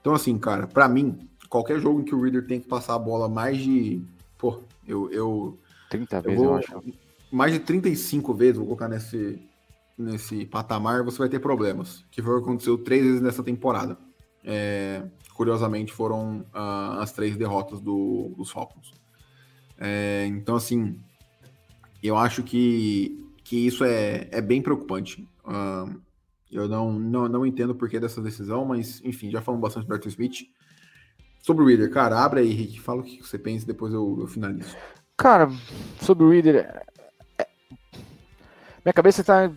Então, 0.00 0.14
assim, 0.14 0.36
cara, 0.38 0.66
para 0.66 0.88
mim, 0.88 1.18
qualquer 1.48 1.78
jogo 1.78 2.00
em 2.00 2.04
que 2.04 2.14
o 2.14 2.20
Reader 2.20 2.46
tem 2.46 2.60
que 2.60 2.68
passar 2.68 2.94
a 2.94 2.98
bola 2.98 3.28
mais 3.28 3.58
de. 3.58 4.02
Pô, 4.36 4.62
eu. 4.86 5.10
eu 5.12 5.58
30 5.90 6.16
eu 6.16 6.22
vezes, 6.22 6.38
vou, 6.38 6.46
eu 6.46 6.56
acho. 6.56 6.82
Mais 7.36 7.52
de 7.52 7.58
35 7.58 8.32
vezes, 8.32 8.56
vou 8.56 8.64
colocar 8.64 8.88
nesse, 8.88 9.46
nesse 9.98 10.46
patamar, 10.46 11.04
você 11.04 11.18
vai 11.18 11.28
ter 11.28 11.38
problemas. 11.38 12.02
Que 12.10 12.22
foi 12.22 12.32
o 12.32 12.38
que 12.38 12.44
aconteceu 12.44 12.78
três 12.78 13.04
vezes 13.04 13.20
nessa 13.20 13.42
temporada. 13.42 13.98
É, 14.42 15.02
curiosamente, 15.34 15.92
foram 15.92 16.46
uh, 16.54 16.98
as 16.98 17.12
três 17.12 17.36
derrotas 17.36 17.78
do, 17.78 18.32
dos 18.38 18.50
Falcons. 18.50 18.90
É, 19.76 20.24
então, 20.28 20.56
assim, 20.56 20.98
eu 22.02 22.16
acho 22.16 22.42
que, 22.42 23.22
que 23.44 23.66
isso 23.66 23.84
é, 23.84 24.28
é 24.30 24.40
bem 24.40 24.62
preocupante. 24.62 25.28
Uh, 25.44 26.00
eu 26.50 26.66
não, 26.66 26.90
não, 26.98 27.28
não 27.28 27.44
entendo 27.44 27.72
o 27.72 27.74
porquê 27.74 28.00
dessa 28.00 28.22
decisão, 28.22 28.64
mas 28.64 29.02
enfim, 29.04 29.30
já 29.30 29.42
falamos 29.42 29.60
bastante 29.60 29.86
do 29.86 29.92
Arthur 29.92 30.08
Smith. 30.08 30.48
Sobre 31.42 31.62
o 31.62 31.66
Reader, 31.66 31.90
cara, 31.90 32.24
abre 32.24 32.40
aí, 32.40 32.50
Rick, 32.50 32.80
fala 32.80 33.02
o 33.02 33.04
que 33.04 33.22
você 33.22 33.38
pensa 33.38 33.64
e 33.64 33.66
depois 33.66 33.92
eu, 33.92 34.20
eu 34.20 34.26
finalizo. 34.26 34.74
Cara, 35.18 35.50
sobre 36.00 36.24
o 36.24 36.30
Reader, 36.30 36.86
minha 38.86 38.92
cabeça 38.92 39.24
tá 39.24 39.50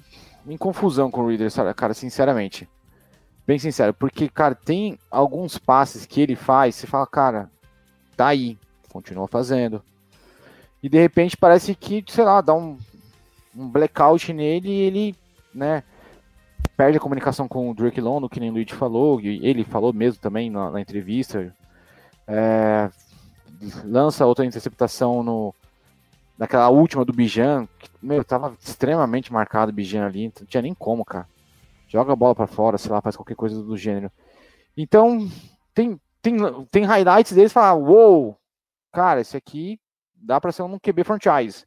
em 0.48 0.58
confusão 0.58 1.12
com 1.12 1.22
o 1.22 1.28
Reader, 1.28 1.52
cara, 1.76 1.94
sinceramente. 1.94 2.68
Bem 3.46 3.60
sincero, 3.60 3.94
porque, 3.94 4.28
cara, 4.28 4.56
tem 4.56 4.98
alguns 5.12 5.56
passes 5.56 6.04
que 6.08 6.20
ele 6.20 6.36
faz, 6.36 6.74
você 6.74 6.88
fala, 6.88 7.06
cara, 7.06 7.52
tá 8.18 8.26
aí, 8.26 8.58
continua 8.92 9.28
fazendo. 9.28 9.84
E 10.82 10.90
de 10.90 11.00
repente 11.00 11.38
parece 11.38 11.76
que, 11.76 12.04
sei 12.08 12.24
lá, 12.24 12.42
dá 12.42 12.56
um, 12.56 12.76
um 13.56 13.70
blackout 13.70 14.34
nele 14.34 14.68
e 14.68 14.82
ele, 14.82 15.16
né, 15.54 15.84
perde 16.76 16.98
a 16.98 17.02
comunicação 17.02 17.48
com 17.48 17.70
o 17.70 17.74
Drake 17.76 18.02
Lono, 18.02 18.30
que 18.30 18.40
nem 18.40 18.50
o 18.50 18.54
Luigi 18.54 18.74
falou, 18.74 19.22
e 19.22 19.46
ele 19.46 19.64
falou 19.64 19.94
mesmo 19.94 20.20
também 20.20 20.50
na, 20.50 20.72
na 20.72 20.82
entrevista. 20.82 21.56
É, 22.28 22.90
lança 23.84 24.26
outra 24.26 24.44
interceptação 24.44 25.22
no, 25.22 25.54
naquela 26.40 26.70
última 26.70 27.04
do 27.04 27.12
Bijan, 27.12 27.68
que, 27.78 27.90
meu, 28.02 28.24
tava 28.24 28.56
extremamente 28.58 29.32
marcado 29.32 29.72
o 29.72 29.76
Bijan 29.76 30.06
ali, 30.06 30.32
não 30.40 30.48
tinha 30.48 30.62
nem 30.62 30.74
como, 30.74 31.04
cara. 31.04 31.28
Joga 31.90 32.14
a 32.14 32.16
bola 32.16 32.34
para 32.34 32.48
fora, 32.48 32.78
sei 32.78 32.90
lá, 32.90 33.02
faz 33.02 33.18
qualquer 33.18 33.36
coisa 33.36 33.62
do 33.62 33.76
gênero. 33.76 34.10
Então, 34.78 35.30
tem, 35.74 36.00
tem, 36.22 36.38
tem 36.72 36.86
highlights 36.86 37.34
deles 37.34 37.52
falar, 37.52 37.74
uou, 37.74 38.24
wow, 38.24 38.38
cara, 38.94 39.20
esse 39.20 39.36
aqui 39.36 39.78
dá 40.16 40.40
para 40.40 40.54
ser 40.54 40.62
um 40.62 40.80
QB 40.80 41.04
franchise. 41.04 41.66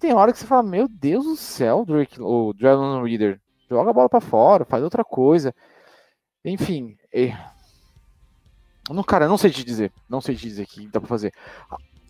Tem 0.00 0.12
hora 0.12 0.32
que 0.32 0.38
você 0.38 0.46
fala, 0.46 0.64
meu 0.64 0.88
Deus 0.88 1.24
do 1.24 1.36
céu, 1.36 1.84
Drake, 1.86 2.20
o 2.20 2.52
Dragon 2.54 3.00
Reader, 3.04 3.40
joga 3.70 3.90
a 3.90 3.94
bola 3.94 4.08
para 4.08 4.20
fora, 4.20 4.64
faz 4.64 4.82
outra 4.82 5.04
coisa. 5.04 5.54
Enfim, 6.44 6.96
é... 7.12 7.36
não, 8.90 9.04
cara, 9.04 9.28
não 9.28 9.38
sei 9.38 9.50
te 9.50 9.62
dizer, 9.62 9.92
não 10.08 10.20
sei 10.20 10.34
te 10.34 10.42
dizer 10.42 10.66
que 10.66 10.88
dá 10.88 10.98
para 10.98 11.08
fazer. 11.08 11.32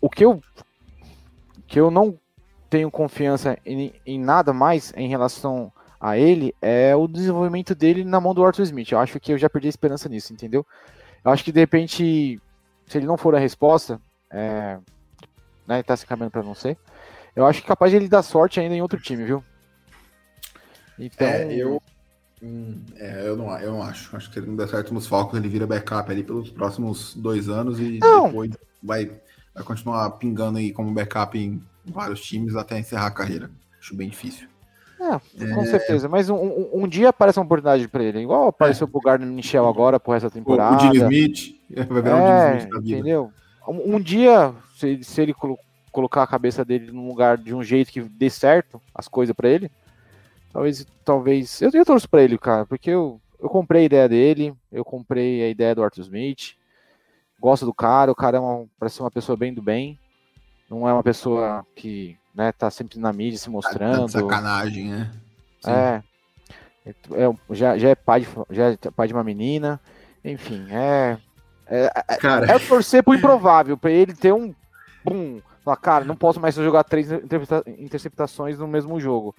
O 0.01 0.09
que 0.09 0.25
eu 0.25 0.41
que 1.69 1.79
eu 1.79 1.91
não 1.91 2.19
tenho 2.69 2.89
confiança 2.89 3.57
em, 3.65 3.93
em, 4.05 4.19
nada 4.19 4.51
mais 4.51 4.91
em 4.97 5.07
relação 5.07 5.71
a 6.01 6.17
ele 6.17 6.53
é 6.61 6.95
o 6.95 7.07
desenvolvimento 7.07 7.75
dele 7.75 8.03
na 8.03 8.19
mão 8.19 8.33
do 8.33 8.43
Arthur 8.43 8.63
Smith. 8.63 8.91
Eu 8.91 8.99
acho 8.99 9.19
que 9.19 9.31
eu 9.31 9.37
já 9.37 9.49
perdi 9.49 9.67
a 9.67 9.69
esperança 9.69 10.09
nisso, 10.09 10.33
entendeu? 10.33 10.65
Eu 11.23 11.31
acho 11.31 11.43
que 11.43 11.51
de 11.51 11.59
repente, 11.59 12.41
se 12.87 12.97
ele 12.97 13.05
não 13.05 13.17
for 13.17 13.35
a 13.35 13.39
resposta, 13.39 14.01
é, 14.31 14.79
né, 15.67 15.83
tá 15.83 15.95
se 15.95 16.05
caminhando 16.05 16.31
para 16.31 16.43
não 16.43 16.55
ser, 16.55 16.75
eu 17.35 17.45
acho 17.45 17.59
que 17.59 17.67
é 17.67 17.69
capaz 17.69 17.91
de 17.91 17.97
ele 17.97 18.09
dar 18.09 18.23
sorte 18.23 18.59
ainda 18.59 18.73
em 18.73 18.81
outro 18.81 18.99
time, 18.99 19.23
viu? 19.23 19.43
Então. 20.97 21.27
É, 21.27 21.53
eu. 21.53 21.81
Hum, 22.41 22.83
é, 22.95 23.27
eu, 23.27 23.37
não, 23.37 23.55
eu 23.59 23.73
não 23.73 23.83
acho. 23.83 24.15
Acho 24.15 24.31
que 24.31 24.39
ele 24.39 24.47
não 24.47 24.55
der 24.55 24.67
certo 24.67 24.93
nos 24.93 25.05
Falcons, 25.05 25.37
ele 25.37 25.49
vira 25.49 25.67
backup 25.67 26.09
ali 26.11 26.23
pelos 26.23 26.49
próximos 26.49 27.13
dois 27.15 27.47
anos 27.47 27.79
e 27.79 27.99
não. 27.99 28.27
depois 28.27 28.51
vai, 28.81 29.11
vai 29.59 29.65
continuar 29.65 30.09
pingando 30.11 30.57
aí 30.57 30.71
como 30.71 30.91
backup 30.91 31.37
em 31.37 31.61
vários 31.85 32.21
times 32.21 32.55
até 32.55 32.79
encerrar 32.79 33.07
a 33.07 33.11
carreira. 33.11 33.51
Acho 33.79 33.95
bem 33.95 34.09
difícil. 34.09 34.47
É, 34.99 35.53
com 35.53 35.61
é... 35.61 35.65
certeza. 35.65 36.09
Mas 36.09 36.29
um, 36.29 36.35
um, 36.35 36.83
um, 36.83 36.87
dia 36.87 37.09
aparece 37.09 37.39
uma 37.39 37.45
oportunidade 37.45 37.87
para 37.87 38.03
ele. 38.03 38.19
Igual 38.19 38.49
apareceu 38.49 38.87
é. 38.87 38.89
pro 38.89 38.99
Gardner 38.99 39.31
Michel 39.31 39.67
agora 39.67 39.99
por 39.99 40.15
essa 40.15 40.29
temporada. 40.29 40.75
O, 40.75 40.89
o 40.89 40.93
Jimmy 40.93 40.97
Smith. 40.97 41.55
Vai 41.87 42.01
virar 42.01 42.17
é, 42.17 42.23
um 42.23 42.47
Jimmy 42.47 42.57
Smith 42.57 42.73
da 42.73 42.79
vida. 42.79 42.97
Entendeu? 42.97 43.31
Um, 43.67 43.95
um 43.95 43.99
dia, 43.99 44.53
se, 44.75 45.03
se 45.03 45.21
ele 45.21 45.33
colo 45.33 45.57
colocar 45.91 46.21
a 46.21 46.27
cabeça 46.27 46.63
dele 46.63 46.91
num 46.91 47.07
lugar 47.07 47.37
de 47.37 47.53
um 47.53 47.63
jeito 47.63 47.91
que 47.91 47.99
dê 48.01 48.29
certo 48.29 48.79
as 48.93 49.07
coisas 49.07 49.35
para 49.35 49.49
ele, 49.49 49.71
Talvez, 50.51 50.87
talvez. 51.05 51.61
Eu, 51.61 51.69
eu 51.73 51.85
torço 51.85 52.09
pra 52.09 52.23
ele, 52.23 52.37
cara, 52.37 52.65
porque 52.65 52.89
eu, 52.89 53.21
eu 53.39 53.49
comprei 53.49 53.83
a 53.83 53.85
ideia 53.85 54.09
dele, 54.09 54.53
eu 54.71 54.83
comprei 54.83 55.43
a 55.43 55.49
ideia 55.49 55.75
do 55.75 55.83
Arthur 55.83 56.01
Smith. 56.01 56.55
Gosto 57.39 57.65
do 57.65 57.73
cara, 57.73 58.11
o 58.11 58.15
cara 58.15 58.37
é 58.37 58.39
uma, 58.39 58.65
parece 58.77 58.97
ser 58.97 59.03
uma 59.03 59.11
pessoa 59.11 59.37
bem 59.37 59.53
do 59.53 59.61
bem. 59.61 59.97
Não 60.69 60.87
é 60.87 60.93
uma 60.93 61.03
pessoa 61.03 61.65
que 61.75 62.17
né, 62.35 62.51
tá 62.51 62.69
sempre 62.69 62.99
na 62.99 63.11
mídia 63.11 63.39
se 63.39 63.45
tá 63.45 63.51
mostrando. 63.51 64.11
Tá 64.11 64.19
sacanagem, 64.19 64.89
né? 64.89 65.11
Sim. 65.61 65.71
É. 65.71 66.03
é 66.85 67.35
já, 67.51 67.77
já, 67.77 67.89
é 67.89 67.95
pai 67.95 68.21
de, 68.21 68.27
já 68.49 68.71
é 68.71 68.77
pai 68.95 69.07
de 69.07 69.13
uma 69.13 69.23
menina. 69.23 69.79
Enfim, 70.23 70.67
é. 70.69 71.17
É, 71.65 71.91
é, 72.07 72.17
cara. 72.17 72.51
é 72.51 72.59
torcer 72.59 73.03
pro 73.03 73.13
improvável, 73.13 73.77
pra 73.77 73.91
ele 73.91 74.13
ter 74.13 74.33
um. 74.33 74.53
Bum, 75.03 75.39
falar, 75.63 75.77
cara, 75.77 76.05
não 76.05 76.15
posso 76.15 76.39
mais 76.39 76.55
jogar 76.55 76.83
três 76.83 77.09
interceptações 77.77 78.57
no 78.57 78.67
mesmo 78.67 78.99
jogo. 78.99 79.35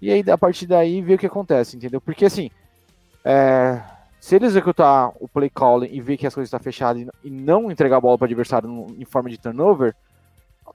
E 0.00 0.10
aí, 0.10 0.24
a 0.30 0.38
partir 0.38 0.66
daí, 0.66 1.00
ver 1.00 1.14
o 1.14 1.18
que 1.18 1.26
acontece, 1.26 1.76
entendeu? 1.76 2.00
Porque 2.00 2.24
assim, 2.24 2.50
é, 3.24 3.80
se 4.20 4.36
ele 4.36 4.46
executar 4.46 5.12
o 5.18 5.26
play 5.26 5.50
calling 5.50 5.88
e 5.90 6.00
ver 6.00 6.16
que 6.16 6.26
as 6.26 6.34
coisas 6.34 6.48
estão 6.48 6.60
fechadas 6.60 7.06
e 7.24 7.30
não 7.30 7.70
entregar 7.70 7.96
a 7.96 8.00
bola 8.00 8.18
para 8.18 8.26
o 8.26 8.28
adversário 8.28 8.86
em 8.98 9.04
forma 9.04 9.30
de 9.30 9.38
turnover, 9.38 9.96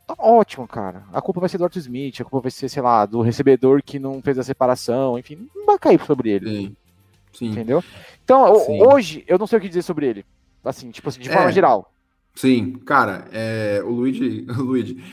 tá 0.08 0.16
ótimo, 0.18 0.68
cara. 0.68 1.04
A 1.14 1.22
culpa 1.22 1.40
vai 1.40 1.48
ser 1.48 1.60
do 1.60 1.64
Arthur 1.64 1.80
Smith, 1.80 2.20
a 2.20 2.24
culpa 2.24 2.42
vai 2.42 2.52
ser, 2.52 2.68
sei 2.70 2.82
lá, 2.82 3.06
do 3.06 3.22
recebedor 3.22 3.84
que 3.84 4.00
não 4.00 4.22
fez 4.22 4.40
a 4.40 4.44
separação, 4.44 5.18
enfim, 5.18 5.48
não 5.56 5.66
vai 5.66 5.78
cair 5.78 6.02
sobre 6.04 6.32
ele. 6.32 6.50
Sim. 6.50 6.76
Sim. 7.34 7.50
Entendeu? 7.50 7.84
Então, 8.24 8.56
Sim. 8.60 8.82
hoje, 8.82 9.24
eu 9.28 9.38
não 9.38 9.46
sei 9.46 9.60
o 9.60 9.62
que 9.62 9.68
dizer 9.68 9.82
sobre 9.82 10.08
ele. 10.08 10.26
Assim, 10.64 10.90
tipo 10.90 11.10
assim, 11.10 11.20
de 11.20 11.30
forma 11.30 11.50
é. 11.50 11.52
geral. 11.52 11.92
Sim, 12.34 12.74
cara, 12.86 13.28
é, 13.32 13.82
o 13.84 13.90
Luigi, 13.90 14.46
o 14.58 14.64
Luigi, 14.64 15.04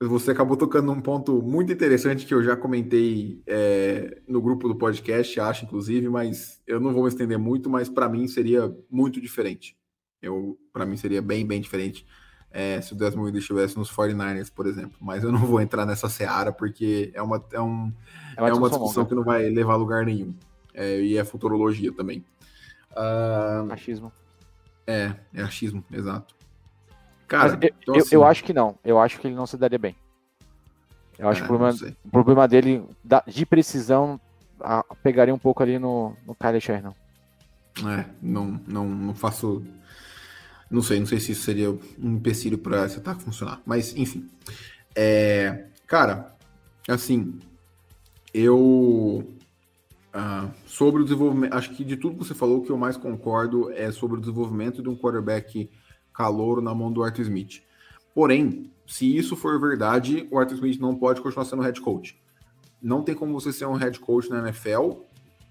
você 0.00 0.30
acabou 0.30 0.56
tocando 0.56 0.86
num 0.86 1.00
ponto 1.00 1.42
muito 1.42 1.72
interessante 1.72 2.24
que 2.24 2.32
eu 2.32 2.42
já 2.42 2.56
comentei 2.56 3.42
é, 3.46 4.20
no 4.28 4.40
grupo 4.40 4.68
do 4.68 4.76
podcast, 4.76 5.40
acho, 5.40 5.64
inclusive, 5.64 6.08
mas 6.08 6.62
eu 6.66 6.78
não 6.78 6.92
vou 6.92 7.02
me 7.02 7.08
estender 7.08 7.38
muito, 7.38 7.68
mas 7.68 7.88
para 7.88 8.08
mim 8.08 8.28
seria 8.28 8.72
muito 8.88 9.20
diferente. 9.20 9.76
Eu, 10.22 10.56
para 10.72 10.86
mim 10.86 10.96
seria 10.96 11.20
bem, 11.20 11.44
bem 11.44 11.60
diferente 11.60 12.06
é, 12.50 12.80
se 12.80 12.92
o 12.92 12.96
Desmond 12.96 13.26
Ridder 13.26 13.40
estivesse 13.40 13.76
nos 13.76 13.90
49ers, 13.90 14.52
por 14.52 14.66
exemplo. 14.66 14.96
Mas 15.00 15.24
eu 15.24 15.32
não 15.32 15.40
vou 15.40 15.60
entrar 15.60 15.84
nessa 15.84 16.08
seara 16.08 16.52
porque 16.52 17.10
é 17.14 17.22
uma, 17.22 17.44
é 17.52 17.60
um, 17.60 17.92
é 18.36 18.40
uma, 18.40 18.48
é 18.48 18.52
uma 18.52 18.68
discussão 18.68 19.02
longa. 19.02 19.08
que 19.08 19.14
não 19.14 19.24
vai 19.24 19.48
levar 19.50 19.74
a 19.74 19.76
lugar 19.76 20.04
nenhum. 20.04 20.34
É, 20.72 21.00
e 21.00 21.16
é 21.16 21.24
futurologia 21.24 21.92
também. 21.92 22.24
Uh, 22.92 23.70
achismo. 23.72 24.12
É, 24.86 25.14
é 25.34 25.42
achismo, 25.42 25.84
exato. 25.90 26.37
Cara, 27.28 27.58
eu, 27.60 27.70
então, 27.82 27.96
assim... 27.96 28.14
eu, 28.14 28.24
acho 28.24 28.42
que 28.42 28.54
não. 28.54 28.78
Eu 28.82 28.98
acho 28.98 29.20
que 29.20 29.26
ele 29.26 29.36
não 29.36 29.46
se 29.46 29.58
daria 29.58 29.78
bem. 29.78 29.94
Eu 31.18 31.28
acho 31.28 31.42
é, 31.42 31.46
que 31.46 31.52
o 31.52 31.56
problema, 31.56 31.94
o 32.04 32.10
problema 32.10 32.48
dele 32.48 32.82
de 33.26 33.44
precisão 33.44 34.18
a, 34.60 34.82
pegaria 35.02 35.34
um 35.34 35.38
pouco 35.38 35.62
ali 35.62 35.78
no, 35.78 36.16
no 36.26 36.34
Kylie 36.34 36.60
Sherman. 36.60 36.94
É, 37.86 38.06
não, 38.22 38.60
não, 38.66 38.88
não 38.88 39.14
faço. 39.14 39.62
Não 40.70 40.82
sei, 40.82 40.98
não 40.98 41.06
sei 41.06 41.20
se 41.20 41.32
isso 41.32 41.42
seria 41.42 41.70
um 41.70 42.14
empecilho 42.14 42.58
para 42.58 42.86
esse 42.86 42.98
ataque 42.98 43.22
funcionar. 43.22 43.60
Mas, 43.64 43.94
enfim. 43.96 44.28
É, 44.94 45.66
cara, 45.86 46.34
assim, 46.88 47.38
eu. 48.32 49.26
Uh, 50.14 50.50
sobre 50.66 51.02
o 51.02 51.04
desenvolvimento. 51.04 51.52
Acho 51.52 51.70
que 51.70 51.84
de 51.84 51.96
tudo 51.96 52.16
que 52.16 52.24
você 52.24 52.34
falou, 52.34 52.58
o 52.58 52.62
que 52.62 52.70
eu 52.70 52.78
mais 52.78 52.96
concordo 52.96 53.70
é 53.72 53.90
sobre 53.92 54.16
o 54.16 54.20
desenvolvimento 54.20 54.82
de 54.82 54.88
um 54.88 54.96
quarterback 54.96 55.70
calouro 56.18 56.60
na 56.60 56.74
mão 56.74 56.92
do 56.92 57.04
Arthur 57.04 57.22
Smith. 57.22 57.62
Porém, 58.12 58.72
se 58.84 59.16
isso 59.16 59.36
for 59.36 59.60
verdade, 59.60 60.26
o 60.32 60.38
Arthur 60.38 60.54
Smith 60.54 60.80
não 60.80 60.96
pode 60.96 61.20
continuar 61.20 61.44
sendo 61.44 61.62
head 61.62 61.80
coach. 61.80 62.20
Não 62.82 63.04
tem 63.04 63.14
como 63.14 63.32
você 63.32 63.52
ser 63.52 63.66
um 63.66 63.74
head 63.74 64.00
coach 64.00 64.28
na 64.28 64.40
NFL 64.40 65.02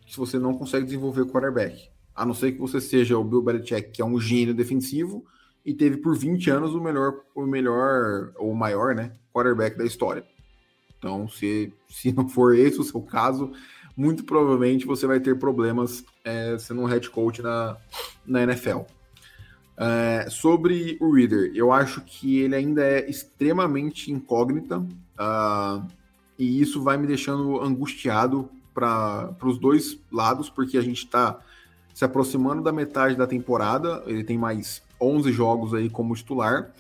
se 0.06 0.18
você 0.18 0.38
não 0.38 0.54
consegue 0.54 0.86
desenvolver 0.86 1.26
quarterback. 1.26 1.90
A 2.14 2.26
não 2.26 2.34
ser 2.34 2.52
que 2.52 2.60
você 2.60 2.82
seja 2.82 3.18
o 3.18 3.24
Bill 3.24 3.42
Belichick, 3.42 3.92
que 3.92 4.02
é 4.02 4.06
um 4.06 4.20
gênio 4.20 4.54
defensivo 4.54 5.24
e 5.66 5.74
teve 5.74 5.98
por 5.98 6.18
20 6.18 6.50
anos 6.50 6.76
o 6.76 6.82
melhor, 6.82 7.14
o 7.34 7.46
melhor, 7.46 8.34
ou 8.36 8.54
maior, 8.54 8.94
né, 8.94 9.14
quarterback 9.34 9.78
da 9.78 9.86
história. 9.86 10.26
Então, 10.98 11.30
se, 11.30 11.72
se 11.88 12.12
não 12.12 12.28
for 12.28 12.58
esse 12.58 12.80
o 12.80 12.84
seu 12.84 13.02
caso, 13.02 13.52
muito 13.96 14.26
provavelmente 14.26 14.86
você 14.86 15.08
vai 15.08 15.22
ter 15.22 15.40
problemas 15.40 16.04
é, 16.26 16.58
sendo 16.58 16.82
um 16.82 16.86
head 16.86 17.10
coach 17.10 17.42
na, 17.42 17.78
na 18.26 18.44
NFL. 18.44 18.97
É, 19.80 20.28
sobre 20.30 20.98
o 21.00 21.14
Reader, 21.14 21.52
eu 21.54 21.72
acho 21.72 22.02
que 22.02 22.40
ele 22.40 22.56
ainda 22.56 22.84
é 22.84 23.08
extremamente 23.08 24.12
incógnita 24.12 24.80
uh, 24.80 25.86
e 26.38 26.60
isso 26.60 26.82
vai 26.82 26.98
me 26.98 27.06
deixando 27.06 27.62
angustiado 27.62 28.50
para 28.74 29.36
os 29.44 29.60
dois 29.60 30.00
lados, 30.12 30.50
porque 30.50 30.78
a 30.80 30.82
gente 30.82 31.06
está 31.06 31.40
se 31.94 32.04
aproximando 32.04 32.64
da 32.64 32.72
metade 32.72 33.16
da 33.16 33.28
temporada, 33.28 34.04
ele 34.08 34.24
tem 34.24 34.38
mais 34.38 34.82
11 35.00 35.32
jogos 35.32 35.74
aí 35.74 35.90
como 35.90 36.16
titular, 36.16 36.72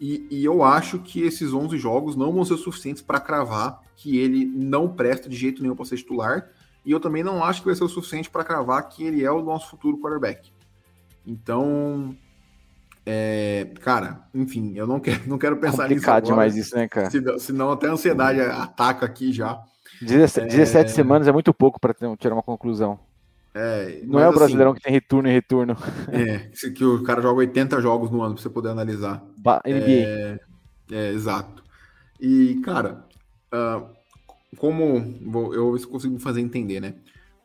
e, 0.00 0.26
e 0.30 0.44
eu 0.44 0.62
acho 0.62 0.98
que 1.00 1.20
esses 1.22 1.52
11 1.52 1.76
jogos 1.76 2.16
não 2.16 2.32
vão 2.32 2.44
ser 2.44 2.56
suficientes 2.56 3.02
para 3.02 3.20
cravar 3.20 3.80
que 3.96 4.18
ele 4.18 4.44
não 4.44 4.88
presta 4.88 5.28
de 5.28 5.36
jeito 5.36 5.62
nenhum 5.62 5.74
para 5.74 5.84
ser 5.84 5.96
titular, 5.96 6.48
e 6.84 6.92
eu 6.92 7.00
também 7.00 7.22
não 7.22 7.44
acho 7.44 7.60
que 7.60 7.66
vai 7.66 7.74
ser 7.74 7.84
o 7.84 7.88
suficiente 7.88 8.30
para 8.30 8.44
cravar 8.44 8.88
que 8.88 9.04
ele 9.04 9.24
é 9.24 9.30
o 9.30 9.42
nosso 9.42 9.68
futuro 9.68 9.98
quarterback. 9.98 10.50
Então, 11.26 12.16
é, 13.10 13.66
cara, 13.80 14.28
enfim, 14.34 14.74
eu 14.76 14.86
não 14.86 15.00
quero, 15.00 15.22
não 15.26 15.38
quero 15.38 15.56
pensar 15.56 15.84
Complicado 15.84 15.94
nisso 15.94 16.10
agora. 16.10 16.24
demais 16.26 16.56
isso, 16.56 16.76
né, 16.76 16.86
cara? 16.86 17.08
senão 17.38 17.72
até 17.72 17.88
a 17.88 17.92
ansiedade 17.92 18.38
ataca 18.38 19.06
aqui 19.06 19.32
já. 19.32 19.58
17, 20.02 20.46
é... 20.46 20.50
17 20.50 20.90
semanas 20.90 21.26
é 21.26 21.32
muito 21.32 21.54
pouco 21.54 21.80
para 21.80 21.94
tirar 22.18 22.34
uma 22.34 22.42
conclusão. 22.42 23.00
É, 23.54 24.02
não 24.04 24.20
é 24.20 24.26
o 24.26 24.28
assim, 24.28 24.38
Brasileirão 24.38 24.72
assim, 24.72 24.78
que 24.80 24.84
tem 24.84 24.92
retorno 24.92 25.28
e 25.28 25.32
retorno. 25.32 25.76
É, 26.12 26.50
que 26.70 26.84
o 26.84 27.02
cara 27.02 27.22
joga 27.22 27.38
80 27.38 27.80
jogos 27.80 28.10
no 28.10 28.22
ano 28.22 28.34
para 28.34 28.42
você 28.42 28.50
poder 28.50 28.68
analisar. 28.68 29.24
Ba 29.38 29.62
NBA. 29.64 29.88
É, 29.88 30.38
é, 30.92 31.08
exato. 31.12 31.64
E, 32.20 32.60
cara, 32.62 33.06
uh, 33.54 33.88
como. 34.58 35.18
Eu 35.54 35.76
consigo 35.88 36.18
fazer 36.18 36.42
entender, 36.42 36.78
né? 36.78 36.94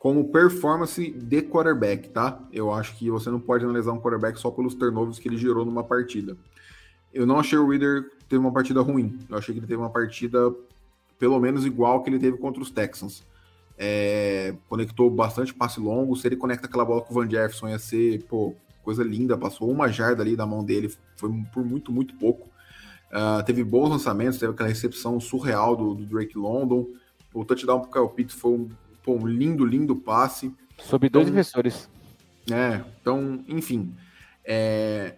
Como 0.04 0.28
performance 0.28 1.12
de 1.12 1.42
quarterback, 1.44 2.10
tá? 2.10 2.38
Eu 2.52 2.74
acho 2.74 2.94
que 2.98 3.10
você 3.10 3.30
não 3.30 3.40
pode 3.40 3.64
analisar 3.64 3.94
um 3.94 4.02
quarterback 4.02 4.38
só 4.38 4.52
pelos 4.52 4.76
turnovers 4.76 5.18
que 5.18 5.30
ele 5.30 5.38
gerou 5.38 5.64
numa 5.64 5.82
partida. 5.82 6.36
Eu 7.14 7.26
não 7.26 7.40
achei 7.40 7.58
o 7.58 7.66
Reader 7.66 8.12
teve 8.28 8.38
uma 8.38 8.52
partida 8.52 8.82
ruim. 8.82 9.18
Eu 9.30 9.38
achei 9.38 9.54
que 9.54 9.62
ele 9.62 9.66
teve 9.66 9.82
uma 9.82 9.90
partida 9.90 10.54
pelo 11.18 11.40
menos 11.40 11.66
igual 11.66 12.04
que 12.04 12.10
ele 12.10 12.20
teve 12.20 12.38
contra 12.38 12.62
os 12.62 12.70
Texans. 12.70 13.24
É, 13.78 14.54
conectou 14.68 15.10
bastante 15.10 15.54
passe 15.54 15.80
longo. 15.80 16.18
Se 16.18 16.28
ele 16.28 16.36
conecta 16.36 16.68
aquela 16.68 16.84
bola 16.84 17.00
com 17.02 17.14
o 17.14 17.16
Van 17.16 17.30
Jefferson, 17.30 17.70
ia 17.70 17.80
ser 17.80 18.26
pô, 18.26 18.54
coisa 18.84 19.06
linda. 19.06 19.38
Passou 19.38 19.72
uma 19.72 19.88
jarda 19.88 20.22
ali 20.22 20.36
da 20.36 20.46
mão 20.46 20.66
dele, 20.66 20.94
foi 21.16 21.32
por 21.54 21.64
muito, 21.64 21.94
muito 21.94 22.14
pouco. 22.16 22.50
Uh, 23.10 23.42
teve 23.46 23.64
bons 23.64 23.88
lançamentos, 23.88 24.38
teve 24.38 24.52
aquela 24.52 24.68
recepção 24.68 25.18
surreal 25.22 25.78
do, 25.78 25.96
do 25.96 26.06
Drake 26.06 26.38
London. 26.38 26.88
O 27.34 27.46
touchdown 27.46 27.80
pro 27.80 27.90
Kyle 27.90 28.14
Pitts 28.14 28.36
foi 28.36 28.52
um, 28.52 28.70
pô, 29.04 29.14
um 29.14 29.28
lindo, 29.28 29.66
lindo 29.66 29.96
passe. 29.96 30.54
Sobre 30.80 31.10
dois 31.10 31.28
então, 31.28 31.36
defensores. 31.36 31.90
É, 32.52 32.82
então, 33.02 33.44
enfim. 33.48 33.94
É, 34.44 35.16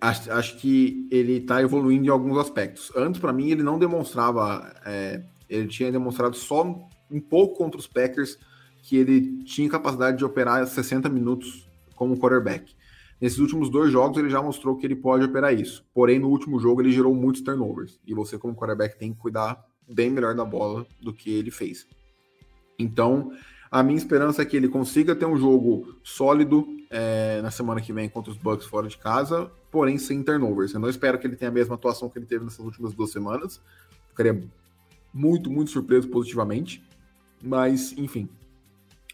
acho, 0.00 0.30
acho 0.32 0.56
que 0.56 1.08
ele 1.10 1.38
está 1.38 1.62
evoluindo 1.62 2.06
em 2.06 2.10
alguns 2.10 2.38
aspectos. 2.38 2.92
Antes, 2.96 3.20
para 3.20 3.32
mim, 3.32 3.50
ele 3.50 3.62
não 3.62 3.78
demonstrava. 3.78 4.72
É, 4.84 5.22
ele 5.48 5.68
tinha 5.68 5.90
demonstrado 5.90 6.36
só 6.36 6.62
um 7.10 7.20
pouco 7.20 7.56
contra 7.56 7.78
os 7.78 7.86
Packers 7.86 8.38
que 8.82 8.96
ele 8.96 9.42
tinha 9.44 9.68
capacidade 9.68 10.18
de 10.18 10.24
operar 10.24 10.66
60 10.66 11.08
minutos 11.08 11.66
como 11.94 12.18
quarterback. 12.18 12.74
Nesses 13.20 13.38
últimos 13.38 13.70
dois 13.70 13.90
jogos, 13.90 14.18
ele 14.18 14.28
já 14.28 14.42
mostrou 14.42 14.76
que 14.76 14.86
ele 14.86 14.96
pode 14.96 15.24
operar 15.24 15.54
isso. 15.54 15.84
Porém, 15.94 16.18
no 16.18 16.28
último 16.28 16.58
jogo, 16.58 16.82
ele 16.82 16.92
gerou 16.92 17.14
muitos 17.14 17.40
turnovers. 17.40 17.98
E 18.06 18.12
você, 18.12 18.36
como 18.36 18.54
quarterback, 18.54 18.98
tem 18.98 19.12
que 19.12 19.18
cuidar 19.18 19.64
bem 19.88 20.10
melhor 20.10 20.34
da 20.34 20.44
bola 20.44 20.86
do 21.00 21.12
que 21.12 21.30
ele 21.32 21.50
fez. 21.50 21.86
Então, 22.78 23.32
a 23.70 23.82
minha 23.82 23.96
esperança 23.96 24.42
é 24.42 24.44
que 24.44 24.56
ele 24.56 24.68
consiga 24.68 25.16
ter 25.16 25.26
um 25.26 25.36
jogo 25.36 25.96
sólido 26.02 26.66
é, 26.90 27.40
na 27.42 27.50
semana 27.50 27.80
que 27.80 27.92
vem 27.92 28.08
contra 28.08 28.30
os 28.30 28.38
Bucks 28.38 28.66
fora 28.66 28.86
de 28.86 28.96
casa, 28.96 29.50
porém 29.70 29.98
sem 29.98 30.22
turnovers. 30.22 30.72
Eu 30.72 30.80
não 30.80 30.88
espero 30.88 31.18
que 31.18 31.26
ele 31.26 31.36
tenha 31.36 31.50
a 31.50 31.54
mesma 31.54 31.74
atuação 31.74 32.08
que 32.08 32.18
ele 32.18 32.26
teve 32.26 32.44
nessas 32.44 32.64
últimas 32.64 32.94
duas 32.94 33.10
semanas. 33.10 33.60
Ficaria 34.08 34.40
muito, 35.12 35.50
muito 35.50 35.70
surpreso 35.70 36.08
positivamente. 36.08 36.82
Mas, 37.42 37.92
enfim, 37.98 38.28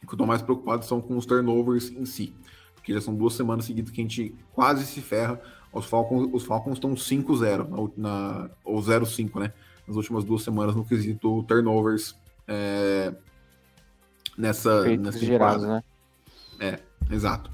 o 0.03 0.07
que 0.07 0.15
eu 0.15 0.19
tô 0.19 0.27
mais 0.27 0.43
preocupado 0.43 0.85
são 0.85 1.01
com 1.01 1.17
os 1.17 1.27
turnovers 1.27 1.91
em 1.91 2.05
si. 2.05 2.35
Porque 2.75 2.93
já 2.93 3.01
são 3.01 3.15
duas 3.15 3.35
semanas 3.35 3.65
seguidas 3.65 3.91
que 3.91 4.01
a 4.01 4.05
gente 4.05 4.35
quase 4.53 4.85
se 4.85 5.01
ferra. 5.01 5.41
Os 5.73 5.87
Falcons, 5.87 6.29
os 6.33 6.45
Falcons 6.45 6.75
estão 6.75 6.95
5-0, 6.95 7.93
na, 7.97 8.51
ou 8.65 8.81
0-5, 8.81 9.41
né? 9.41 9.53
Nas 9.87 9.97
últimas 9.97 10.23
duas 10.23 10.43
semanas 10.43 10.75
no 10.75 10.85
quesito 10.85 11.43
turnovers 11.45 12.15
é, 12.47 13.15
nessa, 14.41 14.97
nessa 14.97 15.19
gerados, 15.19 15.65
né? 15.65 15.83
É, 16.59 16.79
exato. 17.11 17.51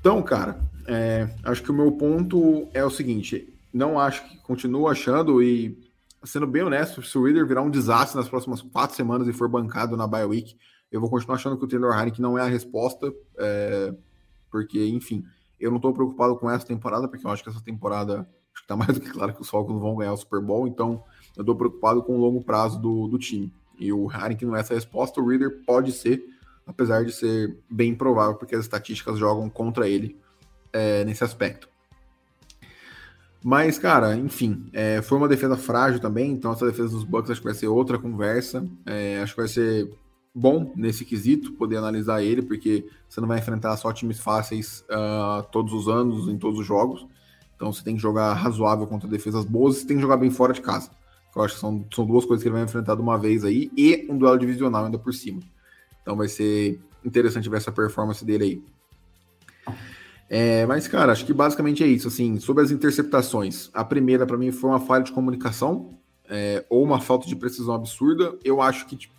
Então, 0.00 0.22
cara, 0.22 0.58
é, 0.86 1.28
acho 1.44 1.62
que 1.62 1.70
o 1.70 1.74
meu 1.74 1.92
ponto 1.92 2.68
é 2.72 2.84
o 2.84 2.90
seguinte: 2.90 3.52
não 3.72 3.98
acho 3.98 4.28
que 4.28 4.38
continuo 4.38 4.88
achando 4.88 5.42
e 5.42 5.78
sendo 6.24 6.46
bem 6.46 6.62
honesto, 6.62 7.02
se 7.02 7.16
o 7.16 7.24
Reader 7.24 7.46
virar 7.46 7.62
um 7.62 7.70
desastre 7.70 8.16
nas 8.16 8.28
próximas 8.28 8.60
quatro 8.60 8.96
semanas 8.96 9.26
e 9.28 9.32
for 9.32 9.48
bancado 9.48 9.96
na 9.96 10.06
bye 10.06 10.24
week, 10.24 10.56
eu 10.90 11.00
vou 11.00 11.08
continuar 11.08 11.36
achando 11.36 11.56
que 11.56 11.64
o 11.64 11.68
Taylor 11.68 11.96
Heineken 11.96 12.20
não 12.20 12.38
é 12.38 12.42
a 12.42 12.46
resposta, 12.46 13.12
é, 13.38 13.94
porque, 14.50 14.84
enfim, 14.88 15.24
eu 15.58 15.70
não 15.70 15.76
estou 15.76 15.92
preocupado 15.92 16.36
com 16.36 16.50
essa 16.50 16.66
temporada, 16.66 17.08
porque 17.08 17.26
eu 17.26 17.30
acho 17.30 17.42
que 17.42 17.48
essa 17.48 17.62
temporada 17.62 18.28
acho 18.52 18.62
que 18.62 18.66
tá 18.66 18.76
mais 18.76 18.92
do 18.92 19.00
que 19.00 19.10
claro 19.10 19.32
que 19.32 19.40
os 19.40 19.48
Falcons 19.48 19.80
vão 19.80 19.96
ganhar 19.96 20.12
o 20.12 20.16
Super 20.16 20.40
Bowl, 20.40 20.66
então 20.66 21.02
eu 21.36 21.42
estou 21.42 21.54
preocupado 21.54 22.02
com 22.02 22.16
o 22.16 22.20
longo 22.20 22.42
prazo 22.42 22.80
do, 22.80 23.06
do 23.08 23.18
time. 23.18 23.52
E 23.80 23.92
o 23.92 24.10
Heineken 24.10 24.48
não 24.48 24.56
é 24.56 24.60
essa 24.60 24.74
resposta, 24.74 25.20
o 25.20 25.26
Reader 25.26 25.62
pode 25.66 25.90
ser, 25.92 26.22
apesar 26.66 27.04
de 27.04 27.12
ser 27.12 27.56
bem 27.68 27.94
provável, 27.94 28.36
porque 28.36 28.54
as 28.54 28.62
estatísticas 28.62 29.18
jogam 29.18 29.48
contra 29.48 29.88
ele 29.88 30.16
é, 30.72 31.04
nesse 31.04 31.24
aspecto. 31.24 31.68
Mas, 33.42 33.78
cara, 33.78 34.14
enfim, 34.16 34.66
é, 34.72 35.00
foi 35.00 35.16
uma 35.16 35.26
defesa 35.26 35.56
frágil 35.56 35.98
também, 35.98 36.30
então 36.30 36.52
essa 36.52 36.66
defesa 36.66 36.90
dos 36.90 37.04
Bucks 37.04 37.30
acho 37.30 37.40
que 37.40 37.46
vai 37.46 37.54
ser 37.54 37.68
outra 37.68 37.98
conversa. 37.98 38.68
É, 38.84 39.20
acho 39.22 39.34
que 39.34 39.40
vai 39.40 39.48
ser 39.48 39.90
bom 40.34 40.72
nesse 40.76 41.04
quesito 41.04 41.52
poder 41.52 41.78
analisar 41.78 42.22
ele, 42.22 42.42
porque 42.42 42.86
você 43.08 43.20
não 43.20 43.28
vai 43.28 43.38
enfrentar 43.38 43.76
só 43.78 43.92
times 43.92 44.20
fáceis 44.20 44.84
uh, 44.90 45.42
todos 45.50 45.72
os 45.72 45.88
anos, 45.88 46.28
em 46.28 46.36
todos 46.36 46.60
os 46.60 46.66
jogos. 46.66 47.06
Então 47.56 47.72
você 47.72 47.82
tem 47.82 47.96
que 47.96 48.02
jogar 48.02 48.32
razoável 48.34 48.86
contra 48.86 49.08
defesas 49.08 49.44
boas 49.44 49.76
e 49.76 49.80
você 49.80 49.86
tem 49.86 49.96
que 49.96 50.02
jogar 50.02 50.16
bem 50.16 50.30
fora 50.30 50.52
de 50.52 50.60
casa. 50.60 50.90
Eu 51.34 51.42
acho 51.42 51.54
que 51.54 51.60
são, 51.60 51.84
são 51.94 52.06
duas 52.06 52.24
coisas 52.24 52.42
que 52.42 52.48
ele 52.48 52.56
vai 52.56 52.64
enfrentar 52.64 52.94
de 52.94 53.02
uma 53.02 53.16
vez 53.16 53.44
aí, 53.44 53.70
e 53.76 54.06
um 54.10 54.18
duelo 54.18 54.38
divisional 54.38 54.84
ainda 54.84 54.98
por 54.98 55.14
cima. 55.14 55.40
Então 56.02 56.16
vai 56.16 56.28
ser 56.28 56.80
interessante 57.04 57.48
ver 57.48 57.58
essa 57.58 57.72
performance 57.72 58.24
dele 58.24 58.44
aí. 58.44 59.74
É, 60.28 60.64
mas, 60.66 60.86
cara, 60.86 61.10
acho 61.10 61.26
que 61.26 61.32
basicamente 61.32 61.82
é 61.82 61.86
isso. 61.86 62.08
Assim, 62.08 62.38
sobre 62.38 62.62
as 62.62 62.70
interceptações, 62.70 63.68
a 63.74 63.84
primeira 63.84 64.24
para 64.24 64.36
mim 64.36 64.52
foi 64.52 64.70
uma 64.70 64.80
falha 64.80 65.02
de 65.02 65.12
comunicação 65.12 65.98
é, 66.28 66.64
ou 66.70 66.84
uma 66.84 67.00
falta 67.00 67.26
de 67.26 67.34
precisão 67.34 67.74
absurda. 67.74 68.38
Eu 68.44 68.62
acho 68.62 68.86
que, 68.86 68.96
tipo, 68.96 69.14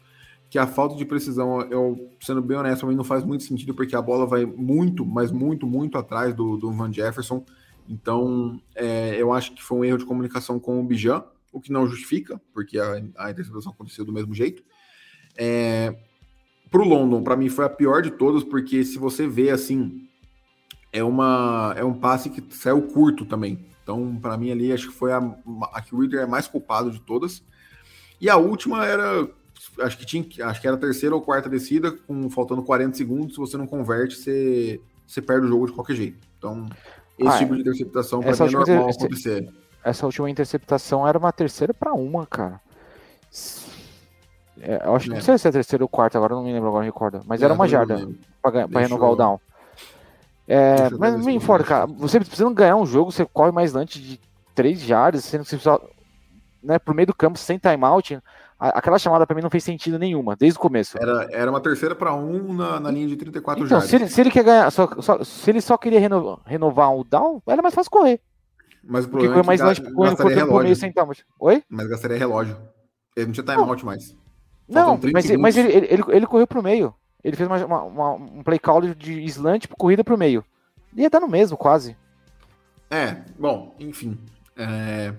que 0.50 0.58
a 0.58 0.66
falta 0.66 0.96
de 0.96 1.06
precisão, 1.06 1.62
eu 1.64 2.10
sendo 2.22 2.42
bem 2.42 2.58
honesto, 2.58 2.82
também 2.82 2.96
não 2.96 3.04
faz 3.04 3.24
muito 3.24 3.44
sentido 3.44 3.74
porque 3.74 3.96
a 3.96 4.02
bola 4.02 4.26
vai 4.26 4.46
muito, 4.46 5.06
mas 5.06 5.32
muito, 5.32 5.68
muito 5.68 5.98
atrás 5.98 6.34
do, 6.34 6.58
do 6.58 6.72
Van 6.72 6.92
Jefferson. 6.92 7.44
Então, 7.88 8.60
é, 8.76 9.16
eu 9.18 9.34
acho 9.34 9.54
que 9.54 9.62
foi 9.62 9.78
um 9.78 9.86
erro 9.86 9.98
de 9.98 10.06
comunicação 10.06 10.60
com 10.60 10.80
o 10.80 10.84
Bijan, 10.84 11.24
o 11.52 11.60
que 11.60 11.72
não 11.72 11.88
justifica, 11.88 12.40
porque 12.54 12.80
a, 12.80 13.02
a 13.18 13.32
interceptação 13.32 13.72
aconteceu 13.72 14.06
do 14.06 14.14
mesmo 14.14 14.34
jeito. 14.34 14.64
É, 15.38 15.96
Para 16.70 16.82
o 16.82 16.86
London, 16.86 17.24
para 17.24 17.36
mim 17.36 17.50
foi 17.50 17.66
a 17.66 17.70
pior 17.70 18.02
de 18.02 18.12
todas, 18.12 18.44
porque 18.44 18.84
se 18.84 18.98
você 18.98 19.28
vê 19.28 19.50
assim 19.50 20.08
é, 20.92 21.04
uma, 21.04 21.74
é 21.78 21.84
um 21.84 21.94
passe 21.94 22.30
que 22.30 22.44
saiu 22.56 22.82
curto 22.84 23.26
também. 23.26 23.66
Então, 23.84 24.18
para 24.22 24.38
mim 24.38 24.52
ali, 24.52 24.72
acho 24.72 24.90
que 24.90 24.96
foi 24.96 25.12
a, 25.12 25.18
a 25.74 25.82
que 25.82 25.96
o 25.96 26.00
Reader 26.00 26.22
é 26.22 26.26
mais 26.26 26.48
culpado 26.48 26.92
de 26.92 27.02
todas. 27.02 27.44
E 28.20 28.30
a 28.30 28.38
última 28.38 28.86
era, 28.86 29.28
acho 29.80 29.98
que 29.98 30.06
tinha, 30.06 30.26
acho 30.46 30.62
que 30.62 30.68
era 30.68 30.76
a 30.76 30.80
terceira 30.80 31.16
ou 31.16 31.22
quarta 31.22 31.50
descida, 31.50 31.92
com 31.92 32.30
faltando 32.30 32.64
40 32.64 32.96
segundos, 32.96 33.34
se 33.34 33.40
você 33.40 33.58
não 33.58 33.66
converte, 33.66 34.16
você, 34.16 34.80
você 35.08 35.22
perde 35.22 35.48
o 35.48 35.50
jogo 35.50 35.68
de 35.68 35.74
qualquer 35.74 35.96
jeito. 35.96 36.20
Então, 36.38 36.70
esse 37.18 37.30
ah, 37.30 37.40
tipo 37.40 37.56
de 37.56 37.62
interceptação 37.62 38.22
para 38.22 38.32
mim 38.32 38.38
é 38.38 38.52
normal 38.52 38.90
inter... 38.90 38.96
acontecer. 38.96 39.54
Essa 39.84 40.06
última 40.06 40.30
interceptação 40.30 41.08
era 41.08 41.18
uma 41.18 41.32
terceira 41.32 41.74
para 41.74 41.94
uma, 41.94 42.26
cara. 42.26 42.60
É, 44.62 44.82
eu 44.86 44.96
acho 44.96 45.06
que 45.06 45.12
é. 45.12 45.16
não 45.16 45.22
sei 45.22 45.38
se 45.38 45.48
é 45.48 45.52
terceira 45.52 45.84
ou 45.84 45.90
quarta, 45.90 46.18
agora 46.18 46.36
não 46.36 46.44
me 46.44 46.54
lembro 46.54 46.70
agora, 46.70 46.86
recorda. 46.86 47.22
Mas 47.26 47.42
é, 47.42 47.46
era 47.46 47.54
uma 47.54 47.68
jarda 47.68 48.08
para 48.42 48.80
renovar 48.82 49.10
o 49.10 49.16
down. 49.16 49.40
É, 50.48 50.90
mas 50.98 51.26
me 51.26 51.34
importa, 51.34 51.64
cara. 51.64 51.86
Você 51.88 52.20
precisando 52.20 52.54
ganhar 52.54 52.76
um 52.76 52.86
jogo, 52.86 53.12
você 53.12 53.26
corre 53.26 53.52
mais 53.52 53.76
antes 53.76 54.02
de 54.02 54.20
3 54.54 54.80
jardas, 54.82 55.24
sendo 55.24 55.44
que 55.44 55.50
você 55.50 55.58
só, 55.58 55.82
né, 56.62 56.78
pro 56.78 56.94
meio 56.94 57.08
do 57.08 57.16
campo, 57.16 57.40
sem 57.40 57.58
timeout, 57.58 58.20
aquela 58.60 59.00
chamada 59.00 59.26
para 59.26 59.36
mim 59.36 59.42
não 59.42 59.50
fez 59.50 59.64
sentido 59.64 59.98
nenhuma, 59.98 60.36
desde 60.36 60.60
o 60.60 60.62
começo. 60.62 60.98
Era, 61.02 61.28
era 61.32 61.50
uma 61.50 61.62
terceira 61.62 61.96
para 61.96 62.14
um 62.14 62.54
na, 62.54 62.80
na, 62.80 62.92
linha 62.92 63.08
de 63.08 63.16
34 63.16 63.64
então, 63.64 63.70
jardas. 63.70 63.90
Se 63.90 63.96
ele, 63.96 64.08
se 64.08 64.22
ele 64.22 64.30
quer 64.30 64.44
ganhar, 64.44 64.70
só, 64.72 64.88
só, 65.00 65.24
se 65.24 65.50
ele 65.50 65.62
só 65.62 65.78
queria 65.78 66.00
renovar, 66.00 66.38
renovar 66.46 66.96
o 66.96 67.04
down, 67.04 67.42
era 67.48 67.62
mais 67.62 67.74
fácil 67.74 67.90
correr. 67.90 68.20
Mas 68.84 69.06
o 69.06 69.10
Porque 69.10 69.28
problema 69.28 69.44
correr 69.44 69.44
é 69.44 69.48
mais 69.48 69.62
que 69.62 69.66
longe, 69.68 69.82
ga- 69.82 69.92
correndo, 69.96 70.10
gastaria 70.18 70.36
meio 70.36 70.48
relógio. 70.48 70.76
sem 70.76 70.92
timeout. 70.92 71.26
Oi? 71.40 71.64
Mas 71.70 71.88
gastaria 71.88 72.18
relógio. 72.18 72.58
Ele 73.16 73.26
não 73.28 73.34
tinha 73.34 73.44
timeout 73.46 73.86
mais. 73.86 74.16
Não, 74.68 74.82
Faltam 74.86 75.00
30 75.00 75.14
mas, 75.14 75.40
mas 75.40 75.58
ele, 75.58 75.74
ele, 75.74 76.04
ele, 76.10 76.26
correu 76.28 76.48
pro 76.48 76.64
meio. 76.64 76.94
Ele 77.24 77.36
fez 77.36 77.48
uma, 77.48 77.66
uma- 77.66 77.84
uma- 77.84 78.14
um 78.14 78.44
play 78.44 78.58
call 78.58 78.82
de 78.94 79.24
slant, 79.26 79.62
tipo, 79.62 79.76
corrida 79.76 80.04
pro 80.04 80.18
meio. 80.18 80.44
Ia 80.96 81.10
dar 81.10 81.20
no 81.20 81.28
mesmo, 81.28 81.56
quase. 81.58 81.96
É, 82.90 83.18
bom, 83.38 83.76
enfim. 83.80 84.18
É, 84.58 85.14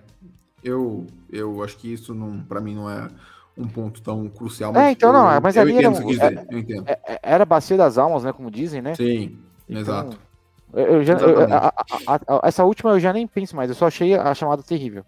eu, 0.62 1.06
eu 1.30 1.62
acho 1.62 1.76
que 1.78 1.92
isso 1.92 2.14
não, 2.14 2.40
para 2.40 2.60
mim 2.60 2.74
não 2.74 2.90
é 2.90 3.08
um 3.56 3.66
ponto 3.68 4.02
tão 4.02 4.28
crucial. 4.28 4.74
É, 4.76 4.90
então 4.90 5.10
eu, 5.10 5.12
não, 5.12 5.40
mas 5.40 5.56
eu 5.56 5.62
ali 5.62 5.72
entendo 5.72 5.94
era 5.96 6.00
que 6.04 6.06
quis 6.10 6.20
dizer, 6.20 6.46
eu 6.50 6.58
entendo. 6.58 6.84
É- 6.88 7.00
é- 7.14 7.18
Era 7.22 7.44
bacia 7.44 7.76
das 7.76 7.98
almas, 7.98 8.24
né? 8.24 8.32
Como 8.32 8.50
dizem, 8.50 8.82
né? 8.82 8.94
Sim, 8.94 9.38
Então, 9.68 9.80
exato. 9.80 10.18
Eu, 10.74 11.04
já, 11.04 11.14
eu- 11.14 11.40
a- 11.52 11.74
a- 12.06 12.20
a- 12.26 12.40
essa 12.44 12.64
última 12.64 12.92
eu 12.92 13.00
já 13.00 13.12
nem 13.12 13.26
penso 13.26 13.54
mais, 13.56 13.68
eu 13.70 13.76
só 13.76 13.86
achei 13.86 14.14
a 14.14 14.34
chamada 14.34 14.62
terrível. 14.62 15.04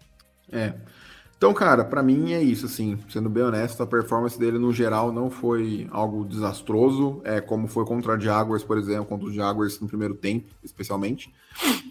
É. 0.51 0.73
Então, 1.37 1.53
cara, 1.53 1.83
pra 1.83 2.01
mim 2.01 2.31
é 2.31 2.41
isso, 2.41 2.65
assim, 2.65 2.97
sendo 3.09 3.29
bem 3.29 3.43
honesto, 3.43 3.83
a 3.83 3.85
performance 3.85 4.39
dele 4.39 4.57
no 4.57 4.71
geral 4.71 5.11
não 5.11 5.29
foi 5.29 5.85
algo 5.91 6.23
desastroso, 6.23 7.19
é 7.25 7.41
como 7.41 7.67
foi 7.67 7.83
contra 7.85 8.13
a 8.13 8.17
Jaguars, 8.19 8.63
por 8.63 8.77
exemplo, 8.77 9.05
contra 9.05 9.27
os 9.27 9.35
Jaguars 9.35 9.79
no 9.81 9.87
primeiro 9.87 10.15
tempo, 10.15 10.47
especialmente. 10.63 11.33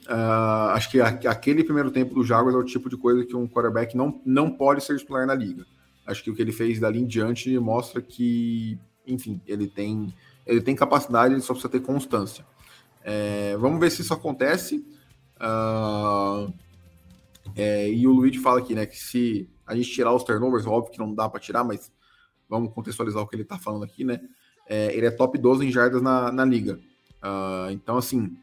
Ah, 0.08 0.72
acho 0.74 0.90
que 0.90 1.00
aquele 1.00 1.62
primeiro 1.62 1.90
tempo 1.90 2.14
do 2.14 2.24
Jaguars 2.24 2.54
é 2.54 2.58
o 2.58 2.64
tipo 2.64 2.88
de 2.88 2.96
coisa 2.96 3.24
que 3.24 3.36
um 3.36 3.46
quarterback 3.46 3.96
não, 3.96 4.20
não 4.24 4.50
pode 4.50 4.82
ser 4.82 4.96
titular 4.96 5.26
na 5.26 5.34
liga. 5.34 5.64
Acho 6.06 6.22
que 6.24 6.30
o 6.30 6.34
que 6.34 6.40
ele 6.42 6.52
fez 6.52 6.80
dali 6.80 7.00
em 7.00 7.06
diante 7.06 7.56
mostra 7.58 8.00
que, 8.00 8.78
enfim, 9.06 9.40
ele 9.46 9.66
tem, 9.66 10.12
ele 10.46 10.60
tem 10.62 10.74
capacidade, 10.74 11.34
ele 11.34 11.42
só 11.42 11.52
precisa 11.52 11.70
ter 11.70 11.80
constância. 11.80 12.44
É, 13.04 13.54
vamos 13.58 13.78
ver 13.78 13.90
se 13.90 14.00
isso 14.02 14.14
acontece. 14.14 14.84
Ah, 15.38 16.48
é, 17.54 17.88
e 17.90 18.06
o 18.06 18.12
Luigi 18.12 18.38
fala 18.38 18.58
aqui, 18.58 18.74
né, 18.74 18.86
que 18.86 18.96
se 18.96 19.48
a 19.66 19.76
gente 19.76 19.90
tirar 19.90 20.12
os 20.12 20.24
turnovers, 20.24 20.66
óbvio 20.66 20.92
que 20.92 20.98
não 20.98 21.14
dá 21.14 21.28
para 21.28 21.38
tirar, 21.38 21.62
mas 21.62 21.92
vamos 22.48 22.72
contextualizar 22.72 23.22
o 23.22 23.26
que 23.26 23.36
ele 23.36 23.44
tá 23.44 23.58
falando 23.58 23.84
aqui, 23.84 24.04
né? 24.04 24.20
É, 24.66 24.94
ele 24.96 25.06
é 25.06 25.10
top 25.10 25.36
12 25.36 25.66
em 25.66 25.70
jardas 25.70 26.00
na, 26.00 26.32
na 26.32 26.44
liga. 26.44 26.80
Ah, 27.20 27.68
então, 27.70 27.98
assim, 27.98 28.36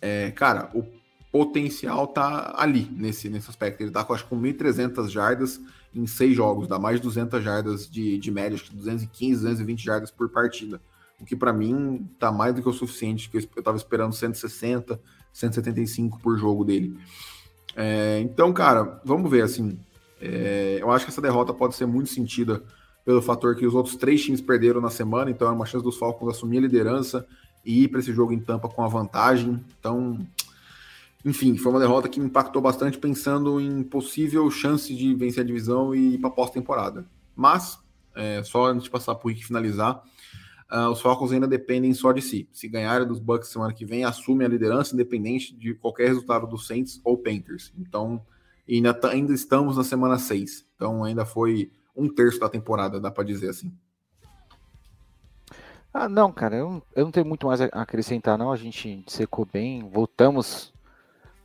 é, 0.00 0.30
cara, 0.30 0.70
o 0.74 0.84
potencial 1.32 2.06
tá 2.06 2.54
ali 2.56 2.88
nesse, 2.92 3.28
nesse 3.28 3.48
aspecto. 3.48 3.80
Ele 3.82 3.90
tá 3.90 4.04
com, 4.04 4.12
acho, 4.12 4.26
com 4.26 4.40
1.300 4.40 5.08
jardas 5.08 5.60
em 5.94 6.06
seis 6.06 6.36
jogos, 6.36 6.68
dá 6.68 6.78
mais 6.78 6.96
de 6.96 7.02
200 7.02 7.42
jardas 7.42 7.90
de, 7.90 8.18
de 8.18 8.30
média, 8.30 8.56
acho 8.56 8.64
que 8.64 8.76
215, 8.76 9.42
220 9.42 9.84
jardas 9.84 10.10
por 10.10 10.28
partida. 10.28 10.80
O 11.20 11.24
que 11.24 11.36
para 11.36 11.52
mim 11.52 12.08
tá 12.18 12.30
mais 12.32 12.54
do 12.54 12.62
que 12.62 12.68
o 12.68 12.72
suficiente, 12.72 13.30
que 13.30 13.38
eu, 13.38 13.42
eu 13.56 13.62
tava 13.62 13.76
esperando 13.76 14.12
160, 14.12 15.00
175 15.32 16.20
por 16.20 16.38
jogo 16.38 16.64
dele. 16.64 16.98
É, 17.76 18.20
então, 18.20 18.52
cara, 18.52 19.00
vamos 19.04 19.30
ver 19.30 19.42
assim. 19.42 19.78
é, 20.20 20.78
eu 20.80 20.90
acho 20.90 21.04
que 21.04 21.10
essa 21.10 21.20
derrota 21.20 21.52
pode 21.52 21.74
ser 21.74 21.86
muito 21.86 22.10
sentida 22.10 22.62
pelo 23.04 23.20
fator 23.20 23.54
que 23.54 23.66
os 23.66 23.74
outros 23.74 23.96
três 23.96 24.22
times 24.24 24.40
perderam 24.40 24.80
na 24.80 24.90
semana, 24.90 25.30
então 25.30 25.46
é 25.46 25.50
uma 25.50 25.66
chance 25.66 25.84
dos 25.84 25.98
Falcons 25.98 26.30
assumir 26.30 26.58
a 26.58 26.62
liderança 26.62 27.26
e 27.64 27.84
ir 27.84 27.88
para 27.88 28.00
esse 28.00 28.12
jogo 28.12 28.32
em 28.32 28.40
Tampa 28.40 28.68
com 28.68 28.82
a 28.82 28.88
vantagem. 28.88 29.62
Então, 29.78 30.26
enfim, 31.24 31.56
foi 31.56 31.72
uma 31.72 31.80
derrota 31.80 32.08
que 32.08 32.18
me 32.18 32.26
impactou 32.26 32.62
bastante 32.62 32.98
pensando 32.98 33.60
em 33.60 33.82
possível 33.82 34.50
chance 34.50 34.94
de 34.94 35.14
vencer 35.14 35.42
a 35.42 35.46
divisão 35.46 35.94
e 35.94 36.14
ir 36.14 36.18
para 36.18 36.30
pós-temporada. 36.30 37.04
Mas, 37.36 37.78
é, 38.14 38.42
só 38.42 38.66
antes 38.66 38.84
de 38.84 38.90
passar 38.90 39.14
para 39.14 39.26
o 39.26 39.30
Rick 39.30 39.44
finalizar, 39.44 40.02
ah, 40.68 40.90
os 40.90 41.00
Falcons 41.00 41.32
ainda 41.32 41.46
dependem 41.46 41.92
só 41.94 42.12
de 42.12 42.20
si. 42.22 42.48
Se 42.52 42.68
ganharem 42.68 43.06
dos 43.06 43.18
Bucks 43.20 43.48
semana 43.48 43.72
que 43.72 43.84
vem, 43.84 44.04
assumem 44.04 44.46
a 44.46 44.50
liderança, 44.50 44.94
independente 44.94 45.54
de 45.54 45.74
qualquer 45.74 46.08
resultado 46.08 46.46
dos 46.46 46.66
Saints 46.66 47.00
ou 47.04 47.16
Panthers. 47.18 47.72
Então, 47.78 48.20
ainda, 48.68 48.92
tá- 48.94 49.10
ainda 49.10 49.32
estamos 49.32 49.76
na 49.76 49.84
semana 49.84 50.18
6. 50.18 50.66
Então, 50.74 51.04
ainda 51.04 51.24
foi 51.24 51.70
um 51.96 52.08
terço 52.12 52.40
da 52.40 52.48
temporada, 52.48 52.98
dá 53.00 53.10
para 53.10 53.24
dizer 53.24 53.50
assim. 53.50 53.72
Ah, 55.92 56.08
não, 56.08 56.32
cara, 56.32 56.56
eu, 56.56 56.68
não- 56.70 56.82
eu 56.96 57.04
não 57.04 57.12
tenho 57.12 57.26
muito 57.26 57.46
mais 57.46 57.60
a 57.60 57.66
acrescentar, 57.66 58.36
não. 58.36 58.50
A 58.50 58.56
gente 58.56 59.04
secou 59.06 59.46
bem. 59.50 59.88
Voltamos 59.92 60.72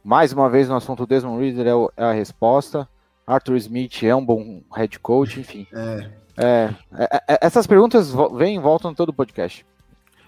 mais 0.04 0.34
uma 0.34 0.50
vez 0.50 0.68
no 0.68 0.76
assunto 0.76 1.06
Desmond 1.06 1.40
Reader 1.44 1.68
é, 1.68 1.76
o- 1.76 1.92
é 1.96 2.04
a 2.04 2.12
resposta. 2.14 2.90
Arthur 3.28 3.58
Smith 3.58 4.02
é 4.02 4.16
um 4.16 4.26
bom 4.26 4.64
head 4.76 4.98
coach, 5.00 5.40
enfim. 5.40 5.68
É, 5.72 6.10
É, 6.40 6.70
é, 6.94 7.24
é, 7.34 7.38
essas 7.42 7.68
perguntas 7.68 8.14
vêm 8.36 8.56
e 8.56 8.60
voltam 8.60 8.94
todo 8.94 9.10
o 9.10 9.14
podcast. 9.14 9.66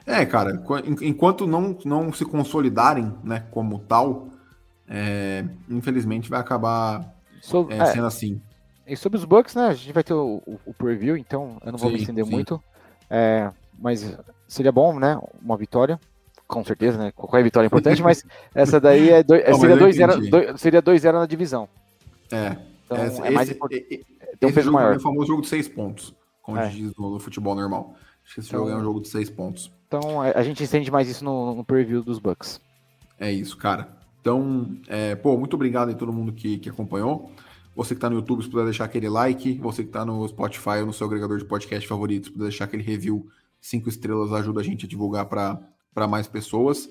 É, 0.06 0.26
cara, 0.26 0.58
qu- 0.58 0.78
en- 0.80 0.98
enquanto 1.08 1.48
não, 1.48 1.78
não 1.86 2.12
se 2.12 2.26
consolidarem, 2.26 3.14
né, 3.24 3.44
como 3.52 3.80
tal, 3.80 4.28
é, 4.88 5.46
infelizmente 5.70 6.30
vai 6.30 6.40
acabar 6.40 7.14
é, 7.70 7.78
é, 7.78 7.86
sendo 7.86 8.06
assim. 8.08 8.42
E 8.86 8.98
sobre 8.98 9.18
os 9.18 9.26
Bucks, 9.26 9.56
né? 9.56 9.68
A 9.68 9.74
gente 9.74 9.94
vai 9.94 10.04
ter 10.04 10.14
o, 10.14 10.42
o- 10.46 10.60
o 10.66 10.74
preview, 10.74 11.16
então 11.16 11.58
eu 11.64 11.72
não 11.72 11.80
vou 11.80 11.90
me 11.90 11.96
Sim, 11.98 12.02
estender 12.02 12.26
sim. 12.26 12.32
muito. 12.32 12.62
É, 13.10 13.50
mas 13.80 14.18
seria 14.48 14.72
bom, 14.72 15.00
né? 15.00 15.20
Uma 15.42 15.56
vitória. 15.56 16.00
Com 16.48 16.66
certeza, 16.66 16.98
né? 16.98 17.12
Qualquer 17.16 17.42
vitória 17.44 17.68
é 17.68 17.70
importante, 17.70 18.02
mas 18.04 18.26
essa 18.54 18.82
daí 18.82 19.10
é 19.10 19.24
doi- 19.24 19.44
Não, 19.48 19.60
seria 19.60 19.76
eu 19.76 19.80
2-0 19.88 20.12
entendi. 20.12 20.30
doi- 20.30 20.58
seria 20.58 20.82
2-0 20.82 21.14
na 21.20 21.26
divisão. 21.26 21.70
É, 22.32 22.58
Então 22.86 23.06
esse, 23.06 23.22
é 23.22 23.30
mais 23.32 23.50
importante. 23.50 24.06
E- 24.42 24.46
e- 24.46 24.48
Tem 24.48 24.48
um 24.48 24.50
esse 24.50 24.56
peso 24.56 24.66
jogo 24.66 24.78
maior. 24.78 24.94
é 24.94 24.98
o 24.98 25.00
famoso 25.00 25.28
jogo 25.28 25.42
de 25.42 25.48
seis 25.48 25.68
pontos, 25.68 26.14
como 26.42 26.58
É. 26.58 26.62
a 26.62 26.70
gente 26.70 26.82
diz 26.84 26.96
no, 26.98 27.12
no 27.12 27.20
futebol 27.20 27.56
normal. 27.56 27.96
Acho 28.26 28.36
que 28.36 28.40
esse 28.42 28.50
Então- 28.50 28.60
jogo 28.62 28.72
é 28.72 28.78
um 28.78 28.84
jogo 28.84 29.02
de 29.02 29.08
seis 29.08 29.30
pontos. 29.30 29.72
Então 29.88 30.24
é, 30.24 30.32
a 30.36 30.44
gente 30.44 30.64
estende 30.64 30.90
mais 30.92 31.08
isso 31.10 31.24
no, 31.24 31.56
no 31.56 31.64
preview 31.66 32.02
dos 32.04 32.20
Bucks. 32.20 32.60
É 33.20 33.32
isso, 33.32 33.58
cara. 33.58 33.98
Então, 34.20 34.78
é, 34.88 35.16
pô, 35.16 35.38
muito 35.38 35.54
obrigado 35.56 35.90
aí 35.90 35.96
todo 35.96 36.14
mundo 36.14 36.32
que, 36.32 36.58
que 36.60 36.70
acompanhou. 36.70 37.32
Você 37.76 37.96
que 37.96 38.02
tá 38.02 38.10
no 38.10 38.18
YouTube, 38.18 38.44
se 38.44 38.50
puder 38.50 38.66
deixar 38.66 38.86
aquele 38.86 39.10
like. 39.10 39.54
Você 39.60 39.84
que 39.84 39.90
tá 39.90 40.06
no 40.06 40.28
Spotify 40.28 40.80
ou 40.82 40.88
no 40.88 40.94
seu 40.94 41.08
agregador 41.08 41.38
de 41.38 41.46
podcast 41.46 41.88
favorito, 41.88 42.26
se 42.28 42.32
puder 42.32 42.44
deixar 42.46 42.66
aquele 42.66 42.84
review 42.84 43.26
cinco 43.60 43.90
estrelas, 43.90 44.32
ajuda 44.34 44.60
a 44.60 44.64
gente 44.64 44.86
a 44.86 44.90
divulgar 44.90 45.26
para 45.26 46.08
mais 46.08 46.28
pessoas. 46.28 46.90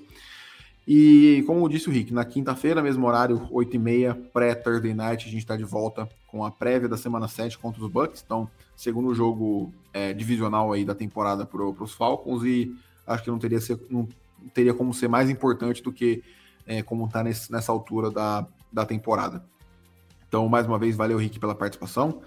E 0.92 1.44
como 1.46 1.68
disse 1.68 1.88
o 1.88 1.92
Rick, 1.92 2.12
na 2.12 2.24
quinta-feira, 2.24 2.82
mesmo 2.82 3.06
horário, 3.06 3.38
8h30, 3.52 4.30
pré-Thursday 4.32 4.92
Night, 4.92 5.28
a 5.28 5.30
gente 5.30 5.38
está 5.42 5.56
de 5.56 5.62
volta 5.62 6.08
com 6.26 6.44
a 6.44 6.50
prévia 6.50 6.88
da 6.88 6.96
semana 6.96 7.28
7 7.28 7.56
contra 7.58 7.80
os 7.80 7.88
Bucks. 7.88 8.24
Então, 8.26 8.50
segundo 8.74 9.14
jogo 9.14 9.72
é, 9.92 10.12
divisional 10.12 10.72
aí 10.72 10.84
da 10.84 10.92
temporada 10.92 11.46
para 11.46 11.62
os 11.64 11.92
Falcons. 11.94 12.42
E 12.42 12.74
acho 13.06 13.22
que 13.22 13.30
não 13.30 13.38
teria, 13.38 13.60
ser, 13.60 13.78
não 13.88 14.08
teria 14.52 14.74
como 14.74 14.92
ser 14.92 15.06
mais 15.06 15.30
importante 15.30 15.80
do 15.80 15.92
que 15.92 16.24
é, 16.66 16.82
como 16.82 17.04
está 17.04 17.22
nessa 17.22 17.70
altura 17.70 18.10
da, 18.10 18.44
da 18.72 18.84
temporada. 18.84 19.44
Então, 20.26 20.48
mais 20.48 20.66
uma 20.66 20.76
vez, 20.76 20.96
valeu, 20.96 21.18
Rick, 21.18 21.38
pela 21.38 21.54
participação. 21.54 22.20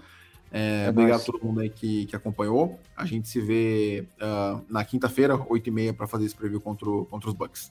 É, 0.50 0.86
É 0.86 0.88
obrigado 0.90 1.20
a 1.20 1.24
todo 1.24 1.44
mundo 1.44 1.60
aí 1.60 1.68
que, 1.68 2.06
que 2.06 2.16
acompanhou. 2.16 2.80
A 2.96 3.04
gente 3.04 3.28
se 3.28 3.42
vê 3.42 4.08
ah, 4.18 4.58
na 4.70 4.82
quinta-feira, 4.86 5.36
8h30, 5.36 5.92
para 5.92 6.06
fazer 6.06 6.24
esse 6.24 6.34
preview 6.34 6.62
contra, 6.62 6.88
o- 6.88 7.04
contra 7.04 7.28
os 7.28 7.34
Bucks. 7.34 7.70